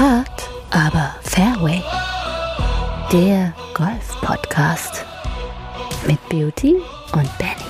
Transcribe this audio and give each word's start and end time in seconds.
Hard, 0.00 0.48
aber 0.70 1.14
Fairway. 1.20 1.82
Der 3.12 3.52
Golf-Podcast 3.74 5.04
mit 6.06 6.18
Beauty 6.30 6.76
und 7.12 7.28
Benny. 7.36 7.69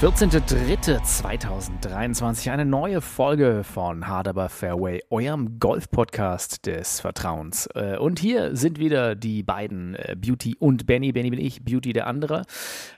Der 0.00 0.08
14.03.2023, 0.08 2.50
eine 2.50 2.64
neue 2.64 3.02
Folge 3.02 3.64
von 3.64 4.06
Hard 4.06 4.28
Aber 4.28 4.48
Fairway, 4.48 5.02
eurem 5.10 5.58
Golf-Podcast 5.58 6.64
des 6.64 7.00
Vertrauens. 7.00 7.68
Äh, 7.74 7.98
und 7.98 8.18
hier 8.18 8.56
sind 8.56 8.78
wieder 8.78 9.14
die 9.14 9.42
beiden, 9.42 9.96
äh, 9.96 10.16
Beauty 10.18 10.56
und 10.58 10.86
Benny. 10.86 11.12
Benny 11.12 11.28
bin 11.28 11.38
ich, 11.38 11.62
Beauty 11.64 11.92
der 11.92 12.06
andere. 12.06 12.44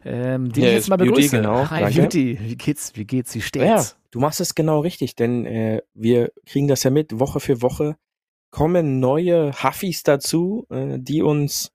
Ähm, 0.04 0.52
die 0.52 0.60
Hier 0.60 0.68
ich 0.70 0.76
jetzt 0.76 0.90
mal 0.90 0.96
Beauty, 0.96 1.10
begrüße. 1.10 1.36
genau. 1.38 1.68
Hi 1.70 1.80
Danke. 1.82 2.02
Beauty, 2.02 2.38
wie 2.40 2.56
geht's, 2.56 2.92
wie 2.94 3.04
geht's, 3.04 3.34
wie 3.34 3.40
Ja, 3.40 3.44
steht's? 3.46 3.96
du 4.12 4.20
machst 4.20 4.40
es 4.40 4.54
genau 4.54 4.78
richtig, 4.78 5.16
denn 5.16 5.44
äh, 5.44 5.82
wir 5.94 6.30
kriegen 6.46 6.68
das 6.68 6.84
ja 6.84 6.90
mit, 6.90 7.18
Woche 7.18 7.40
für 7.40 7.62
Woche 7.62 7.96
kommen 8.52 9.00
neue 9.00 9.52
Huffis 9.60 10.04
dazu, 10.04 10.66
äh, 10.70 11.00
die 11.00 11.22
uns 11.22 11.72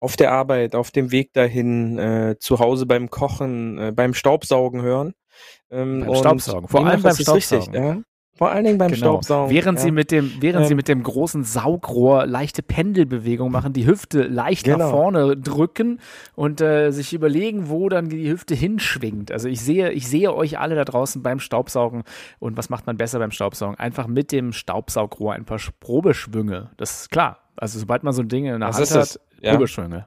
auf 0.00 0.16
der 0.16 0.32
Arbeit, 0.32 0.74
auf 0.74 0.90
dem 0.90 1.10
Weg 1.10 1.32
dahin, 1.32 1.98
äh, 1.98 2.36
zu 2.38 2.58
Hause 2.58 2.86
beim 2.86 3.10
Kochen, 3.10 3.78
äh, 3.78 3.92
beim 3.92 4.14
Staubsaugen 4.14 4.82
hören. 4.82 5.14
Ähm, 5.70 6.04
Beim 6.06 6.14
Staubsaugen, 6.14 6.68
vor 6.68 6.86
allem 6.86 7.02
beim 7.02 7.12
es 7.12 7.18
richtig, 7.18 7.44
Staubsaugen. 7.44 7.74
ja. 7.74 8.02
Vor 8.38 8.50
allen 8.50 8.64
Dingen 8.66 8.76
beim 8.76 8.88
Genau. 8.90 8.98
Staubsaugen. 8.98 9.54
Während 9.54 9.78
ja. 9.78 9.84
sie 9.84 9.90
mit 9.90 10.10
dem, 10.10 10.30
während 10.40 10.66
sie 10.66 10.72
Ähm. 10.72 10.76
mit 10.76 10.88
dem 10.88 11.02
großen 11.02 11.42
Saugrohr 11.42 12.26
leichte 12.26 12.62
Pendelbewegung 12.62 13.50
machen, 13.50 13.72
die 13.72 13.86
Hüfte 13.86 14.24
leicht 14.24 14.66
nach 14.66 14.74
Genau. 14.74 14.90
vorne 14.90 15.36
drücken 15.38 16.00
und 16.34 16.60
äh, 16.60 16.90
sich 16.90 17.14
überlegen, 17.14 17.70
wo 17.70 17.88
dann 17.88 18.10
die 18.10 18.28
Hüfte 18.30 18.54
hinschwingt. 18.54 19.32
Also 19.32 19.48
ich 19.48 19.62
sehe, 19.62 19.90
ich 19.92 20.06
sehe 20.06 20.34
euch 20.34 20.58
alle 20.58 20.74
da 20.74 20.84
draußen 20.84 21.22
beim 21.22 21.40
Staubsaugen. 21.40 22.02
Und 22.38 22.58
was 22.58 22.68
macht 22.68 22.86
man 22.86 22.98
besser 22.98 23.18
beim 23.18 23.30
Staubsaugen? 23.30 23.78
Einfach 23.78 24.06
mit 24.06 24.32
dem 24.32 24.52
Staubsaugrohr 24.52 25.32
ein 25.32 25.46
paar 25.46 25.58
Probeschwünge. 25.80 26.70
Das 26.76 27.00
ist 27.02 27.10
klar. 27.10 27.38
Also 27.56 27.78
sobald 27.78 28.02
man 28.04 28.12
so 28.12 28.20
ein 28.20 28.28
Ding 28.28 28.44
in 28.44 28.60
der 28.60 28.68
Hand 28.68 28.90
hat, 28.90 29.18
ja. 29.40 29.52
Probeschwünge. 29.52 30.06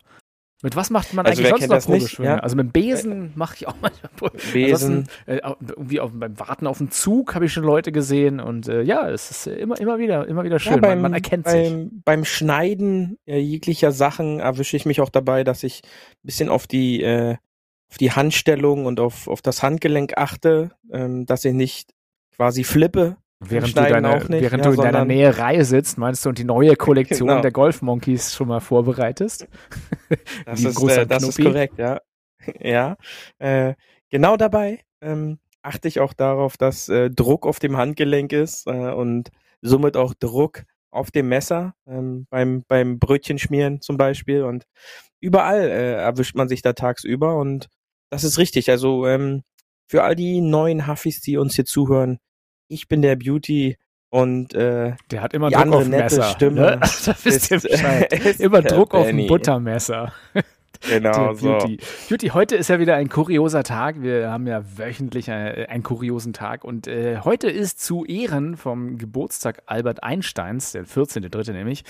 Mit 0.62 0.76
was 0.76 0.90
macht 0.90 1.14
man 1.14 1.26
Also 1.26 1.42
eigentlich 1.42 1.52
sonst 1.52 1.70
noch 1.70 1.76
das 1.78 1.88
nicht, 1.88 2.00
Probeschwünge? 2.00 2.30
ja? 2.30 2.40
Also 2.40 2.58
mit 2.58 2.66
dem 2.66 2.72
Besen 2.74 3.32
mache 3.36 3.56
ich 3.56 3.68
auch 3.68 3.76
manchmal. 3.82 4.32
Besen. 4.52 5.08
Äh, 5.26 5.40
irgendwie 5.62 6.02
auf, 6.02 6.12
beim 6.14 6.38
Warten 6.38 6.68
auf 6.68 6.80
den 6.80 6.92
Zug 6.92 7.34
habe 7.34 7.46
ich 7.46 7.54
schon 7.54 7.64
Leute 7.64 7.94
gesehen 7.94 8.42
und 8.42 8.68
äh, 8.68 8.82
ja, 8.82 9.10
es 9.10 9.32
ist 9.32 9.48
äh, 9.48 9.56
immer, 9.56 9.80
immer 9.80 10.00
wieder, 10.00 10.28
immer 10.28 10.44
wieder 10.44 10.60
schön. 10.60 10.74
Ja, 10.74 10.80
beim, 10.80 11.02
man, 11.02 11.12
man 11.12 11.14
erkennt 11.14 11.48
sich. 11.48 11.70
beim, 11.70 12.02
beim 12.04 12.26
Schneiden 12.26 13.18
äh, 13.26 13.40
jeglicher 13.40 13.94
Sachen 13.94 14.40
erwische 14.42 14.76
ich 14.76 14.86
mich 14.86 15.00
auch 15.00 15.10
dabei, 15.10 15.46
dass 15.46 15.64
ich 15.64 15.82
ein 15.84 16.26
bisschen 16.26 16.50
auf 16.50 16.68
die, 16.68 17.04
äh, 17.04 17.38
auf 17.90 17.98
die 17.98 18.12
Handstellung 18.12 18.86
und 18.86 19.00
auf, 19.00 19.30
auf 19.30 19.42
das 19.42 19.64
Handgelenk 19.64 20.18
achte, 20.18 20.72
ähm, 20.92 21.26
dass 21.26 21.46
ich 21.46 21.54
nicht 21.54 21.94
quasi 22.36 22.66
flippe. 22.66 23.16
Während 23.42 23.70
du, 23.78 23.82
deine, 23.82 24.18
nicht, 24.18 24.30
während 24.30 24.66
ja, 24.66 24.70
du 24.70 24.72
in 24.72 24.78
deiner 24.78 25.00
sondern- 25.00 25.08
Näherei 25.08 25.64
sitzt, 25.64 25.98
meinst 25.98 26.26
du, 26.26 26.30
und 26.30 26.38
die 26.38 26.44
neue 26.44 26.76
Kollektion 26.76 27.30
Genau. 27.30 27.42
der 27.42 27.52
Golf 27.52 27.82
Monkeys 27.82 28.34
schon 28.36 28.50
mal 28.50 28.60
vorbereitest? 28.60 29.48
Das, 30.46 30.60
Wie 30.60 30.66
ein 30.66 30.70
ist, 30.72 30.76
großer 30.76 31.02
äh, 31.04 31.08
das 31.08 31.24
ist 31.24 31.40
korrekt, 31.40 31.78
ja. 31.78 32.02
ja. 32.60 32.98
Äh, 33.38 33.76
genau 34.10 34.38
dabei 34.38 34.80
ähm, 35.02 35.38
achte 35.62 35.88
ich 35.88 36.00
auch 36.00 36.14
darauf, 36.14 36.58
dass 36.58 36.90
äh, 36.90 37.10
Druck 37.12 37.46
auf 37.46 37.60
dem 37.60 37.78
Handgelenk 37.78 38.34
ist 38.34 38.66
äh, 38.68 38.92
und 38.92 39.30
somit 39.62 39.96
auch 39.96 40.14
Druck 40.16 40.64
auf 40.92 41.12
dem 41.12 41.30
Messer, 41.30 41.76
ähm, 41.88 42.26
beim, 42.32 42.64
beim 42.68 42.98
Brötchenschmieren 42.98 43.82
zum 43.82 43.98
Beispiel. 43.98 44.44
Und 44.44 44.66
überall 45.22 45.62
äh, 45.62 45.94
erwischt 45.94 46.36
man 46.36 46.50
sich 46.50 46.62
da 46.64 46.74
tagsüber 46.74 47.38
und 47.38 47.68
das 48.10 48.24
ist 48.24 48.40
richtig. 48.40 48.70
Also 48.72 49.06
ähm, 49.06 49.44
für 49.88 50.04
all 50.04 50.16
die 50.16 50.42
neuen 50.42 50.88
Huffis, 50.88 51.22
die 51.22 51.38
uns 51.38 51.56
hier 51.56 51.66
zuhören, 51.66 52.18
ich 52.70 52.88
bin 52.88 53.02
der 53.02 53.16
Beauty 53.18 53.78
und 54.10 54.54
äh, 54.54 54.94
Der 55.12 55.22
hat 55.22 55.34
immer 55.34 55.50
Druck 55.50 55.74
auf 55.74 55.88
Messer. 55.88 56.24
Stimme 56.24 56.62
Ne? 56.80 56.80
ihr 57.26 57.32
ist- 57.58 57.68
Bescheid. 57.70 58.14
ist 58.26 58.40
Immer 58.40 58.62
Druck 58.62 58.94
auf 58.96 59.06
Benny. 59.06 59.28
Buttermesser. 59.28 60.14
Genau 60.82 61.34
Der 61.34 61.36
so. 61.36 61.48
Beauty. 61.50 61.80
Beauty, 62.10 62.28
heute 62.30 62.56
ist 62.56 62.70
ja 62.70 62.80
wieder 62.80 62.96
ein 62.96 63.10
kurioser 63.10 63.64
Tag. 63.64 64.02
Wir 64.02 64.32
haben 64.32 64.48
ja 64.48 64.62
wöchentlich 64.78 65.28
äh, 65.28 65.66
einen 65.70 65.84
kuriosen 65.84 66.34
Tag. 66.34 66.64
Und 66.64 66.88
äh, 66.88 67.20
heute 67.24 67.50
ist 67.50 67.84
zu 67.84 68.06
Ehren 68.06 68.58
vom 68.58 68.98
Geburtstag 68.98 69.62
Albert 69.66 70.04
Einsteins, 70.04 70.72
der 70.72 70.86
14.3. 70.86 71.52
nämlich, 71.54 71.84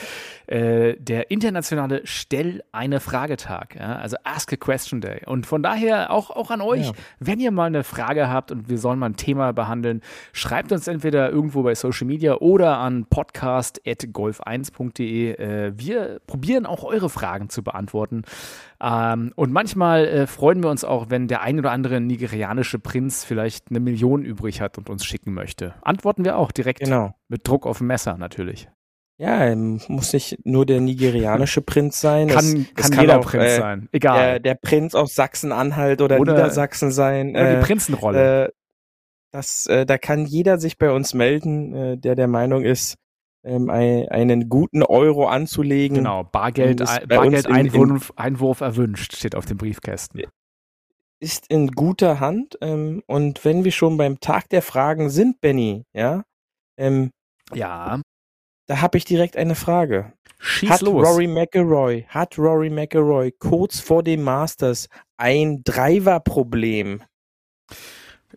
äh, 0.48 0.96
der 0.98 1.32
internationale 1.32 2.02
Stell 2.06 2.64
eine 2.72 3.00
Fragetag. 3.00 3.76
Ja? 3.76 3.98
Also 3.98 4.18
Ask 4.24 4.54
a 4.54 4.56
Question 4.56 5.02
Day. 5.02 5.22
Und 5.26 5.46
von 5.46 5.64
daher 5.64 6.12
auch, 6.12 6.30
auch 6.32 6.52
an 6.52 6.62
euch, 6.62 6.88
Ja. 6.88 6.92
wenn 7.20 7.40
ihr 7.40 7.52
mal 7.52 7.66
eine 7.66 7.84
Frage 7.84 8.30
habt 8.30 8.52
und 8.52 8.70
wir 8.70 8.78
sollen 8.78 9.00
mal 9.00 9.08
ein 9.10 9.16
Thema 9.16 9.54
behandeln, 9.54 10.02
schreibt 10.34 10.72
uns 10.72 10.88
entweder 10.88 11.30
irgendwo 11.30 11.64
bei 11.64 11.76
Social 11.76 12.08
Media 12.08 12.36
oder 12.36 12.78
an 12.78 13.06
podcast.golf1.de. 13.10 15.32
Äh, 15.34 15.74
wir 15.78 16.20
probieren 16.28 16.66
auch 16.66 16.84
eure 16.84 17.10
Fragen 17.10 17.50
zu 17.50 17.64
beantworten. 17.64 18.24
Ähm, 18.82 19.34
und 19.36 19.52
manchmal 19.52 20.08
äh, 20.08 20.28
freuen 20.28 20.64
wir 20.64 20.70
uns 20.70 20.84
auch, 20.86 21.10
wenn 21.10 21.28
der 21.28 21.42
ein 21.42 21.60
oder 21.60 21.72
andere 21.72 22.00
nigerianische 22.00 22.80
Prinz 22.80 23.26
vielleicht 23.26 23.70
eine 23.70 23.80
Million 23.82 24.24
übrig 24.24 24.62
hat 24.62 24.78
und 24.78 24.90
uns 24.90 25.06
schicken 25.06 25.34
möchte. 25.34 25.74
Antworten 25.82 26.24
wir 26.24 26.38
auch 26.38 26.52
direkt 26.52 26.80
Genau. 26.80 27.14
mit 27.28 27.46
Druck 27.48 27.66
auf 27.68 27.80
dem 27.80 27.88
Messer 27.88 28.18
natürlich. 28.18 28.70
Ja, 29.18 29.44
ähm, 29.46 29.82
muss 29.90 30.14
nicht 30.14 30.38
nur 30.46 30.66
der 30.66 30.80
nigerianische 30.80 31.62
Prinz 31.62 32.00
sein. 32.00 32.30
Kann, 32.30 32.46
es, 32.46 32.74
kann, 32.74 32.94
es 32.94 32.98
jeder 33.02 33.20
auch, 33.20 33.26
Prinz 33.26 33.44
äh, 33.44 33.58
sein. 33.58 33.80
Der, 33.82 33.98
Egal. 33.98 34.40
der 34.40 34.56
Prinz 34.56 34.96
aus 34.96 35.14
Sachsen-Anhalt 35.14 36.02
oder, 36.02 36.22
Oder- 36.22 36.34
Niedersachsen 36.36 36.92
sein. 36.92 37.32
Oder 37.32 37.50
die 37.50 37.56
äh, 37.58 37.62
Prinzenrolle. 37.62 38.46
äh, 38.46 38.50
das, 39.32 39.66
äh, 39.66 39.86
da 39.86 39.98
kann 39.98 40.26
jeder 40.26 40.58
sich 40.58 40.78
bei 40.78 40.90
uns 40.90 41.14
melden, 41.14 41.76
äh, 41.76 41.98
der 41.98 42.16
der 42.16 42.28
Meinung 42.30 42.64
ist, 42.64 42.96
ähm, 43.44 43.70
ein, 43.70 44.08
einen 44.10 44.50
guten 44.50 44.84
Euro 44.84 45.28
anzulegen. 45.28 45.98
genau, 45.98 46.24
Bargeld, 46.24 46.84
Bargeldeinwurf 47.08 48.14
Einwurf 48.16 48.62
erwünscht, 48.62 49.16
steht 49.16 49.36
auf 49.36 49.46
dem 49.46 49.58
Briefkästen. 49.58 50.24
Ist 51.22 51.48
in 51.50 51.72
guter 51.72 52.20
Hand. 52.20 52.58
Ähm, 52.62 53.04
und 53.08 53.44
wenn 53.44 53.64
wir 53.64 53.72
schon 53.72 53.98
beim 53.98 54.20
Tag 54.20 54.50
der 54.50 54.62
Fragen 54.62 55.10
sind, 55.10 55.42
Benny, 55.42 55.84
ja, 55.94 56.24
ähm, 56.78 57.12
Ja, 57.54 58.00
da 58.68 58.82
habe 58.82 58.98
ich 58.98 59.06
direkt 59.06 59.36
eine 59.36 59.56
Frage. 59.56 60.14
schieß 60.40 60.70
hat 60.70 60.82
los. 60.82 61.06
Rory 61.06 61.28
McIlroy, 61.28 62.06
hat 62.08 62.38
Rory 62.38 62.70
McIlroy 62.70 63.32
kurz 63.32 63.80
vor 63.80 64.04
dem 64.04 64.24
Masters 64.24 64.88
ein 65.18 65.62
Driver-Problem? 65.64 67.04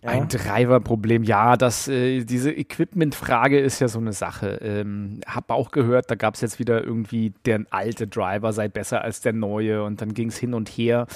Ja? 0.03 0.10
Ein 0.10 0.28
Driver-Problem, 0.28 1.22
ja, 1.22 1.56
das, 1.56 1.86
äh, 1.88 2.25
diese 2.25 2.50
Equipment-Frage 2.50 3.60
ist 3.60 3.78
ja 3.80 3.88
so 3.88 3.98
eine 3.98 4.12
Sache. 4.12 4.58
Ähm, 4.62 5.20
hab 5.26 5.50
auch 5.50 5.70
gehört, 5.70 6.10
da 6.10 6.14
gab 6.14 6.34
es 6.34 6.41
jetzt 6.41 6.58
wieder 6.58 6.82
irgendwie, 6.82 7.34
der 7.44 7.64
alte 7.70 8.06
Driver 8.06 8.53
sei 8.53 8.69
besser 8.69 9.03
als 9.03 9.20
der 9.20 9.32
neue 9.34 9.84
und 9.84 10.00
dann 10.00 10.14
ging 10.14 10.28
es 10.28 10.38
hin 10.38 10.54
und 10.54 10.69
her. 10.69 11.06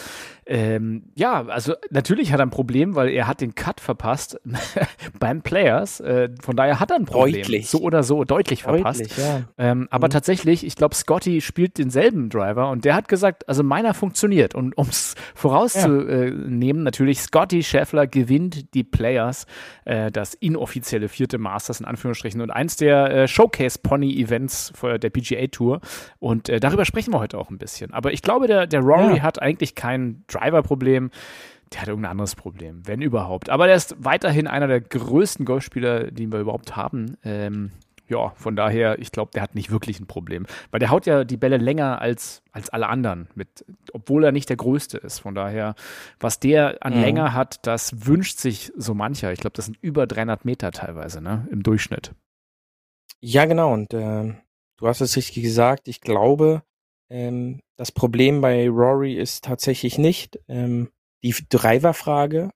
Ähm, 0.49 1.05
ja, 1.17 1.45
also 1.47 1.75
natürlich 1.91 2.33
hat 2.33 2.39
er 2.41 2.47
ein 2.47 2.51
Problem, 2.51 2.95
weil 2.95 3.09
er 3.09 3.27
hat 3.27 3.41
den 3.41 3.55
Cut 3.55 3.81
verpasst 3.81 4.41
beim 5.19 5.43
Players. 5.43 5.99
Äh, 6.01 6.29
von 6.41 6.55
daher 6.55 6.79
hat 6.79 6.91
er 6.91 6.97
ein 6.99 7.07
Problem. 7.07 7.35
Deutlich. 7.43 7.69
So 7.69 7.81
oder 7.81 8.03
so, 8.03 8.25
deutlich 8.25 8.63
verpasst. 8.63 9.01
Deutlich, 9.01 9.17
ja. 9.19 9.43
Ähm, 9.59 9.89
aber 9.91 10.07
Mhm. 10.07 10.13
tatsächlich, 10.13 10.65
ich 10.65 10.77
glaube, 10.77 10.95
Scotty 10.95 11.41
spielt 11.41 11.79
denselben 11.79 12.29
Driver 12.29 12.71
und 12.71 12.85
der 12.85 12.95
hat 12.95 13.09
gesagt, 13.09 13.49
also 13.49 13.63
meiner 13.65 13.95
funktioniert. 13.95 14.55
Und 14.55 14.77
um 14.79 14.89
es 14.89 15.15
vorauszunehmen, 15.35 16.83
natürlich, 16.83 17.21
Scotty 17.21 17.63
Scheffler 17.63 18.07
gewinnt 18.07 18.66
die 18.75 18.85
Players, 18.85 19.47
äh, 19.85 20.11
das 20.11 20.35
inoffizielle 20.35 21.09
vierte 21.09 21.39
Masters 21.39 21.81
in 21.81 21.87
Anführungsstrichen 21.87 22.41
und 22.41 22.51
eins 22.51 22.77
der 22.77 23.11
äh, 23.11 23.29
Showcase-Pony-Events 23.29 24.73
für 24.75 24.99
der 24.99 25.11
PGA 25.11 25.47
Tour. 25.49 25.81
Und 26.19 26.49
äh, 26.49 26.61
darüber 26.61 26.85
sprechen 26.85 27.13
wir 27.13 27.21
heute 27.21 27.39
auch 27.39 27.51
ein 27.51 27.59
bisschen. 27.59 27.93
Aber 27.93 28.13
ich 28.13 28.23
glaube, 28.23 28.47
der, 28.47 28.67
der 28.67 28.81
Rory 28.81 29.17
Ja. 29.19 29.23
hat 29.23 29.41
eigentlich 29.41 29.75
kein 29.75 30.25
Driver-Problem. 30.27 31.11
Der 31.73 31.81
hat 31.83 31.89
irgendein 31.89 32.13
anderes 32.13 32.37
Problem, 32.37 32.83
wenn 32.87 33.03
überhaupt. 33.03 33.51
Aber 33.51 33.67
der 33.67 33.75
ist 33.75 33.97
weiterhin 33.99 34.47
einer 34.47 34.69
der 34.69 34.81
größten 34.81 35.45
Golfspieler, 35.45 36.13
die 36.13 36.31
wir 36.31 36.39
überhaupt 36.39 36.77
haben. 36.77 37.17
Ähm, 37.25 37.73
ja, 38.09 38.31
von 38.37 38.57
daher, 38.57 38.99
ich 38.99 39.13
glaube, 39.13 39.33
der 39.35 39.43
hat 39.43 39.55
nicht 39.55 39.71
wirklich 39.71 40.01
ein 40.01 40.07
Problem. 40.07 40.47
Weil 40.71 40.81
der 40.81 40.91
haut 40.91 41.07
ja 41.07 41.25
die 41.25 41.37
Bälle 41.37 41.57
länger 41.57 42.01
als, 42.01 42.43
als 42.53 42.71
alle 42.71 42.89
anderen, 42.89 43.29
mit, 43.35 43.65
obwohl 43.93 44.25
er 44.25 44.33
nicht 44.33 44.49
der 44.49 44.57
Größte 44.57 44.99
ist. 44.99 45.19
Von 45.21 45.35
daher, 45.35 45.75
was 46.21 46.39
der 46.41 46.79
an 46.85 46.95
Mhm. 46.95 47.01
länger 47.01 47.33
hat, 47.33 47.67
das 47.67 48.07
wünscht 48.07 48.39
sich 48.39 48.73
so 48.77 48.95
mancher. 48.95 49.33
Ich 49.33 49.41
glaube, 49.41 49.55
das 49.55 49.67
sind 49.67 49.79
über 49.81 50.07
300 50.07 50.45
Meter 50.45 50.71
teilweise, 50.71 51.21
ne, 51.21 51.47
im 51.51 51.63
Durchschnitt. 51.63 52.13
Ja, 53.21 53.45
genau. 53.47 53.73
Und 53.73 53.93
ähm, 53.95 54.37
du 54.77 54.87
hast 54.87 55.01
es 55.01 55.17
richtig 55.17 55.43
gesagt. 55.43 55.89
Ich 55.89 56.01
glaube, 56.01 56.63
ähm, 57.11 57.61
das 57.77 57.93
Problem 57.93 58.41
bei 58.41 58.69
Rory 58.69 59.15
ist 59.15 59.45
tatsächlich 59.45 59.99
nicht 59.99 60.39
ähm, 60.49 60.91
die 61.23 61.35
Driverfrage, 61.49 62.51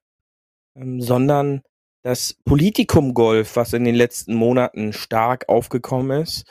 ähm, 0.76 1.00
sondern 1.00 1.62
das 2.02 2.35
Politikum-Golf, 2.44 3.56
was 3.56 3.73
in 3.73 3.85
den 3.85 3.94
letzten 3.94 4.35
Monaten 4.35 4.93
stark 4.93 5.49
aufgekommen 5.49 6.23
ist. 6.23 6.44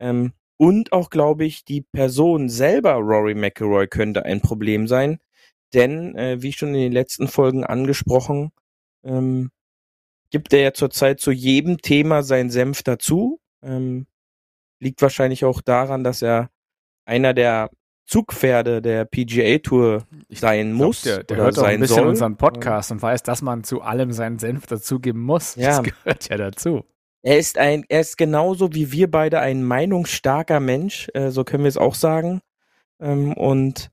Ähm, 0.00 0.32
und 0.58 0.92
auch, 0.92 1.10
glaube 1.10 1.44
ich, 1.44 1.64
die 1.64 1.82
Person 1.82 2.48
selber, 2.48 2.94
Rory 2.94 3.34
McIlroy, 3.34 3.88
könnte 3.88 4.24
ein 4.24 4.40
Problem 4.40 4.86
sein. 4.88 5.18
Denn, 5.74 6.14
äh, 6.16 6.42
wie 6.42 6.52
schon 6.52 6.68
in 6.70 6.80
den 6.82 6.92
letzten 6.92 7.28
Folgen 7.28 7.64
angesprochen, 7.64 8.52
ähm, 9.04 9.50
gibt 10.30 10.52
er 10.52 10.60
ja 10.60 10.72
zurzeit 10.74 11.20
zu 11.20 11.32
jedem 11.32 11.78
Thema 11.82 12.22
seinen 12.22 12.50
Senf 12.50 12.82
dazu 12.82 13.40
Ähm, 13.64 14.06
liegt 14.80 15.02
wahrscheinlich 15.02 15.44
auch 15.44 15.62
daran, 15.62 16.04
dass 16.04 16.22
er 16.22 16.50
einer 17.06 17.34
der 17.34 17.70
Zugpferde 18.12 18.82
der 18.82 19.06
PGA 19.06 19.56
Tour 19.56 20.04
sein 20.28 20.74
glaub, 20.74 20.86
muss. 20.86 21.00
Der, 21.00 21.24
der 21.24 21.38
hört 21.38 21.56
auch 21.56 21.62
sein 21.62 21.76
ein 21.76 21.80
bisschen 21.80 21.96
soll. 21.96 22.08
unseren 22.08 22.36
Podcast 22.36 22.92
und 22.92 23.00
weiß, 23.00 23.22
dass 23.22 23.40
man 23.40 23.64
zu 23.64 23.80
allem 23.80 24.12
seinen 24.12 24.38
Senf 24.38 24.66
dazugeben 24.66 25.22
muss. 25.22 25.56
Ja. 25.56 25.80
Das 25.80 25.82
gehört 25.82 26.28
ja 26.28 26.36
dazu. 26.36 26.84
Er 27.22 27.38
ist 27.38 27.56
ein, 27.56 27.86
er 27.88 28.00
ist 28.00 28.18
genauso 28.18 28.74
wie 28.74 28.92
wir 28.92 29.10
beide 29.10 29.40
ein 29.40 29.64
meinungsstarker 29.64 30.60
Mensch, 30.60 31.08
äh, 31.14 31.30
so 31.30 31.42
können 31.42 31.64
wir 31.64 31.70
es 31.70 31.78
auch 31.78 31.94
sagen. 31.94 32.42
Ähm, 33.00 33.32
und 33.32 33.90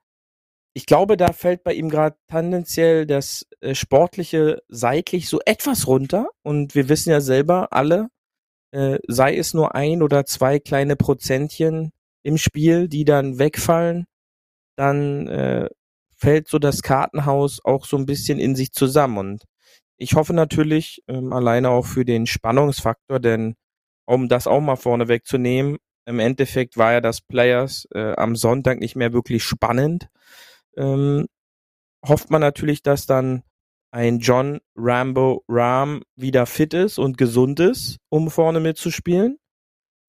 ich 0.74 0.86
glaube, 0.86 1.16
da 1.16 1.32
fällt 1.32 1.64
bei 1.64 1.74
ihm 1.74 1.90
gerade 1.90 2.18
tendenziell 2.28 3.06
das 3.06 3.48
äh, 3.62 3.74
Sportliche 3.74 4.62
seitlich 4.68 5.30
so 5.30 5.40
etwas 5.46 5.88
runter. 5.88 6.28
Und 6.44 6.76
wir 6.76 6.90
wissen 6.90 7.10
ja 7.10 7.22
selber 7.22 7.72
alle, 7.72 8.10
äh, 8.72 8.98
sei 9.08 9.38
es 9.38 9.54
nur 9.54 9.76
ein 9.76 10.02
oder 10.02 10.26
zwei 10.26 10.60
kleine 10.60 10.98
Prozentchen 10.98 11.94
im 12.22 12.38
Spiel, 12.38 12.90
die 12.90 13.06
dann 13.06 13.40
wegfallen, 13.40 14.06
dann 14.80 15.28
äh, 15.28 15.70
fällt 16.16 16.48
so 16.48 16.58
das 16.58 16.82
Kartenhaus 16.82 17.60
auch 17.64 17.86
so 17.86 17.98
ein 17.98 18.06
bisschen 18.06 18.40
in 18.40 18.56
sich 18.56 18.72
zusammen. 18.72 19.18
Und 19.18 19.44
ich 19.98 20.16
hoffe 20.16 20.34
natürlich 20.34 21.04
ähm, 21.08 21.34
alleine 21.34 21.70
auch 21.70 21.86
für 21.86 22.06
den 22.06 22.26
Spannungsfaktor, 22.26 23.20
denn 23.20 23.56
um 24.06 24.30
das 24.30 24.48
auch 24.48 24.62
mal 24.62 24.78
vorne 24.78 25.08
wegzunehmen, 25.08 25.78
im 26.06 26.20
Endeffekt 26.20 26.78
war 26.78 26.94
ja 26.94 27.02
das 27.02 27.22
Players 27.22 27.88
äh, 27.94 28.14
am 28.16 28.36
Sonntag 28.36 28.80
nicht 28.80 28.96
mehr 28.96 29.14
wirklich 29.14 29.44
spannend. 29.44 30.10
Ähm, 30.76 31.28
hofft 32.08 32.32
man 32.32 32.42
natürlich, 32.42 32.82
dass 32.82 33.06
dann 33.06 33.44
ein 33.92 34.20
John 34.20 34.60
Rambo 34.76 35.44
Ram 35.48 36.02
wieder 36.16 36.46
fit 36.46 36.74
ist 36.74 36.98
und 36.98 37.18
gesund 37.18 37.60
ist, 37.60 37.98
um 38.10 38.30
vorne 38.32 38.60
mitzuspielen. 38.60 39.38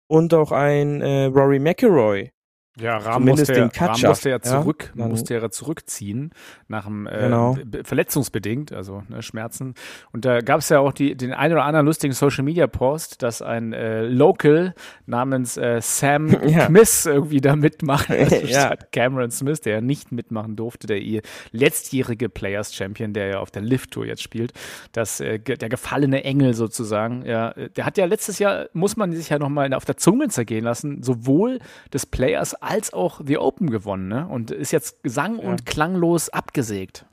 Und 0.09 0.33
auch 0.33 0.53
ein 0.53 1.03
äh, 1.03 1.25
Rory 1.27 1.59
McIlroy. 1.59 2.31
Ja, 2.79 2.97
Rahm 2.99 3.25
musste, 3.25 3.53
den 3.53 3.71
ja, 3.75 3.87
Rahm 3.87 4.01
musste 4.01 4.29
ja 4.31 4.37
ja, 4.37 4.43
zurück, 4.43 4.93
dann- 4.97 5.09
musste 5.09 5.35
ja 5.35 5.51
zurückziehen 5.51 6.31
nach 6.69 6.85
dem 6.87 7.07
äh, 7.07 7.19
Genau. 7.25 7.57
verletzungsbedingt, 7.83 8.73
also 8.73 9.03
ne, 9.09 9.23
Schmerzen. 9.23 9.75
Und 10.13 10.25
da 10.25 10.41
gab 10.41 10.61
es 10.61 10.69
ja 10.69 10.79
auch 10.79 10.93
die, 10.93 11.17
den 11.17 11.33
einen 11.33 11.55
oder 11.55 11.65
anderen 11.65 11.85
lustigen 11.85 12.15
Social 12.15 12.45
Media 12.45 12.69
Post, 12.69 13.23
dass 13.23 13.43
ein 13.43 13.73
äh, 13.73 14.03
Local 14.07 14.75
namens 15.07 15.57
äh, 15.57 15.81
Sam 15.83 16.29
Ja. 16.49 16.67
Smith 16.67 17.07
irgendwie 17.07 17.41
da 17.41 17.57
mitmacht, 17.57 18.09
also 18.11 18.37
Ja. 18.37 18.67
statt 18.67 18.93
Cameron 18.93 19.31
Smith, 19.33 19.61
der 19.61 19.75
ja 19.75 19.81
nicht 19.81 20.13
mitmachen 20.13 20.55
durfte, 20.57 20.87
der 20.87 20.99
ihr 21.03 21.23
letztjährige 21.51 22.29
Players 22.29 22.75
Champion, 22.75 23.13
der 23.13 23.27
ja 23.27 23.39
auf 23.41 23.51
der 23.51 23.63
Lift 23.63 23.91
Tour 23.91 24.07
jetzt 24.07 24.23
spielt, 24.23 24.53
das 24.93 25.21
äh, 25.21 25.39
der 25.41 25.69
gefallene 25.69 26.25
Engel 26.25 26.55
sozusagen. 26.55 27.25
Ja, 27.27 27.51
äh, 27.51 27.69
der 27.71 27.85
hat 27.85 27.99
ja 27.99 28.05
letztes 28.07 28.39
Jahr 28.39 28.67
muss 28.73 28.97
man 28.97 29.13
sich 29.13 29.29
ja 29.29 29.39
noch 29.39 29.49
mal 29.49 29.73
auf 29.75 29.85
der 29.85 29.97
Zunge 29.97 30.29
zergehen 30.29 30.65
lassen, 30.65 31.03
sowohl 31.03 31.59
des 31.93 32.07
Players 32.07 32.60
als 32.61 32.93
auch 32.93 33.21
The 33.25 33.39
Open 33.39 33.71
gewonnen, 33.71 34.09
ne? 34.09 34.27
Und 34.29 34.51
ist 34.51 34.71
jetzt 34.73 34.99
sang- 35.05 35.39
und 35.39 35.67
klanglos 35.67 36.29
abgesägt. 36.29 37.07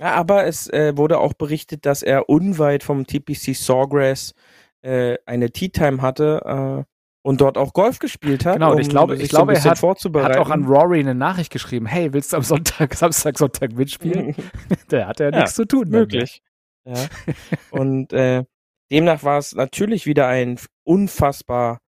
Ja, 0.00 0.14
aber 0.14 0.44
es 0.46 0.68
äh, 0.68 0.96
wurde 0.96 1.18
auch 1.18 1.34
berichtet, 1.34 1.86
dass 1.86 2.02
er 2.02 2.28
unweit 2.28 2.82
vom 2.82 3.06
TPC 3.06 3.54
Sawgrass 3.54 4.34
äh, 4.82 5.16
eine 5.24 5.50
Tea 5.50 5.68
Time 5.68 6.02
hatte 6.02 6.84
äh, 6.84 6.90
und 7.22 7.40
dort 7.40 7.56
auch 7.56 7.72
Golf 7.72 8.00
gespielt 8.00 8.44
hat. 8.44 8.54
Genau, 8.54 8.72
und 8.72 8.80
ich 8.80 8.88
glaube- 8.88 9.14
ich 9.16 9.30
so 9.30 9.36
glaube, 9.36 9.54
er 9.54 9.60
hat- 9.60 9.66
Er 9.66 9.76
vorzubereiten. 9.76 10.34
hat 10.34 10.38
auch 10.38 10.50
an 10.50 10.64
Rory 10.64 10.98
eine 11.00 11.14
Nachricht 11.14 11.52
geschrieben, 11.52 11.86
hey, 11.86 12.12
willst 12.12 12.32
du 12.32 12.36
am 12.38 12.42
Sonntag, 12.42 12.94
Samstag, 12.96 13.38
Sonntag 13.38 13.72
mitspielen? 13.72 14.34
Der 14.90 15.06
hat 15.06 15.20
ja, 15.20 15.30
Ja, 15.30 15.36
nichts 15.38 15.54
zu 15.54 15.64
tun. 15.64 15.88
möglich. 15.88 16.42
Ja. 16.86 16.96
und 17.70 18.12
äh, 18.12 18.44
demnach 18.92 19.22
war 19.22 19.38
es 19.38 19.54
natürlich 19.54 20.04
wieder 20.04 20.26
ein 20.28 20.58
unfassbar, 20.82 21.78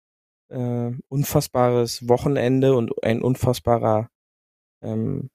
äh, 0.48 0.92
unfassbares 1.08 2.08
Wochenende 2.08 2.74
und 2.76 2.92
ein 3.04 3.22
unfassbarer, 3.22 4.08
ähm, 4.82 5.30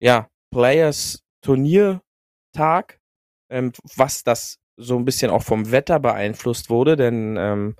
ja, 0.00 0.28
Players 0.50 1.22
Turniertag, 1.42 3.00
ähm, 3.50 3.72
was 3.96 4.24
das 4.24 4.58
so 4.76 4.96
ein 4.96 5.04
bisschen 5.04 5.30
auch 5.30 5.42
vom 5.42 5.70
Wetter 5.70 6.00
beeinflusst 6.00 6.70
wurde, 6.70 6.96
denn 6.96 7.36
ähm, 7.38 7.76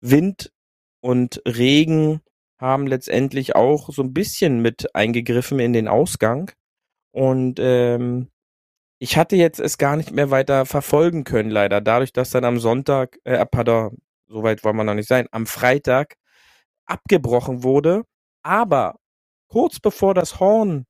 Wind 0.00 0.52
und 1.00 1.42
Regen 1.46 2.20
haben 2.58 2.86
letztendlich 2.86 3.54
auch 3.54 3.90
so 3.90 4.02
ein 4.02 4.12
bisschen 4.12 4.60
mit 4.62 4.94
eingegriffen 4.94 5.58
in 5.60 5.72
den 5.72 5.88
Ausgang. 5.88 6.50
Und 7.12 7.58
ähm, 7.60 8.28
ich 8.98 9.16
hatte 9.16 9.36
jetzt 9.36 9.60
es 9.60 9.78
gar 9.78 9.96
nicht 9.96 10.12
mehr 10.12 10.30
weiter 10.30 10.66
verfolgen 10.66 11.24
können, 11.24 11.50
leider. 11.50 11.80
Dadurch, 11.80 12.12
dass 12.12 12.30
dann 12.30 12.44
am 12.44 12.58
Sonntag, 12.58 13.18
äh, 13.24 13.44
pardon, 13.46 13.98
so 14.28 14.42
weit 14.42 14.64
wollen 14.64 14.76
wir 14.76 14.84
noch 14.84 14.94
nicht 14.94 15.08
sein, 15.08 15.26
am 15.32 15.46
Freitag 15.46 16.16
abgebrochen 16.86 17.62
wurde. 17.62 18.04
Aber 18.42 18.96
kurz 19.48 19.80
bevor 19.80 20.14
das 20.14 20.40
Horn 20.40 20.86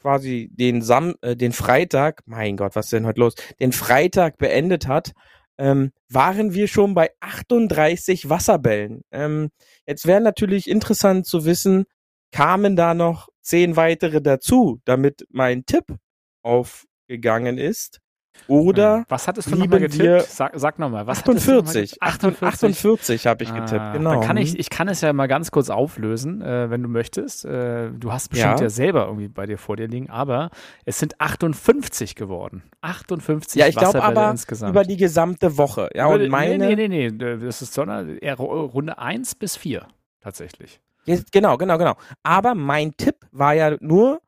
quasi 0.00 0.48
den 0.52 0.82
Sam 0.82 1.14
äh, 1.22 1.36
den 1.36 1.52
Freitag, 1.52 2.22
mein 2.26 2.56
Gott, 2.56 2.76
was 2.76 2.86
ist 2.86 2.92
denn 2.92 3.06
heute 3.06 3.20
los? 3.20 3.34
Den 3.60 3.72
Freitag 3.72 4.38
beendet 4.38 4.86
hat, 4.86 5.12
ähm, 5.58 5.90
waren 6.08 6.54
wir 6.54 6.68
schon 6.68 6.94
bei 6.94 7.10
38 7.20 8.28
Wasserbällen. 8.28 9.02
Ähm, 9.10 9.50
jetzt 9.86 10.06
wäre 10.06 10.20
natürlich 10.20 10.70
interessant 10.70 11.26
zu 11.26 11.44
wissen, 11.44 11.84
kamen 12.32 12.76
da 12.76 12.94
noch 12.94 13.28
zehn 13.42 13.76
weitere 13.76 14.22
dazu, 14.22 14.80
damit 14.84 15.26
mein 15.30 15.64
Tipp 15.66 15.96
aufgegangen 16.42 17.58
ist? 17.58 18.00
Oder 18.46 19.04
Was 19.08 19.26
hattest 19.28 19.48
du 19.48 19.56
nochmal 19.56 19.80
lieben 19.80 19.98
getippt? 19.98 20.28
Sag, 20.30 20.52
sag 20.54 20.78
nochmal, 20.78 21.06
was 21.06 21.18
hattest 21.24 21.46
du 21.48 21.52
noch 21.52 21.64
mal 21.64 21.68
48. 21.70 21.90
getippt? 21.90 22.02
48, 22.02 22.46
48 22.78 23.26
habe 23.26 23.42
ich 23.44 23.52
getippt, 23.54 23.80
Ah, 23.80 23.92
genau. 23.92 24.10
Dann 24.12 24.20
kann 24.20 24.36
ich, 24.36 24.58
ich 24.58 24.70
kann 24.70 24.88
es 24.88 25.00
ja 25.00 25.12
mal 25.12 25.26
ganz 25.28 25.50
kurz 25.50 25.70
auflösen, 25.70 26.40
äh, 26.42 26.70
wenn 26.70 26.82
du 26.82 26.88
möchtest. 26.88 27.44
Äh, 27.44 27.90
du 27.90 28.12
hast 28.12 28.28
bestimmt 28.28 28.58
Ja. 28.60 28.64
ja. 28.64 28.70
selber 28.70 29.06
irgendwie 29.06 29.28
bei 29.28 29.46
dir 29.46 29.58
vor 29.58 29.76
dir 29.76 29.88
liegen, 29.88 30.08
aber 30.10 30.50
es 30.84 30.98
sind 30.98 31.20
58 31.20 32.14
geworden. 32.14 32.62
58 32.80 33.60
ja, 33.60 33.66
ich 33.68 33.76
glaube 33.76 34.02
aber 34.02 34.30
insgesamt. 34.30 34.70
über 34.70 34.84
die 34.84 34.96
gesamte 34.96 35.56
Woche. 35.58 35.90
Ja, 35.94 36.06
Über- 36.14 36.22
und 36.24 36.30
meine, 36.30 36.58
Nee, 36.58 36.76
nee, 36.76 36.88
nee, 36.88 37.10
nee, 37.10 37.36
das 37.38 37.62
ist 37.62 37.74
sondern 37.74 38.18
Runde 38.38 38.98
1 38.98 39.34
bis 39.34 39.56
4 39.56 39.86
tatsächlich. 40.20 40.80
Genau, 41.32 41.56
genau, 41.56 41.78
genau. 41.78 41.94
Aber 42.22 42.54
mein 42.54 42.94
Tipp 42.96 43.16
war 43.32 43.54
ja 43.54 43.76
nur 43.80 44.20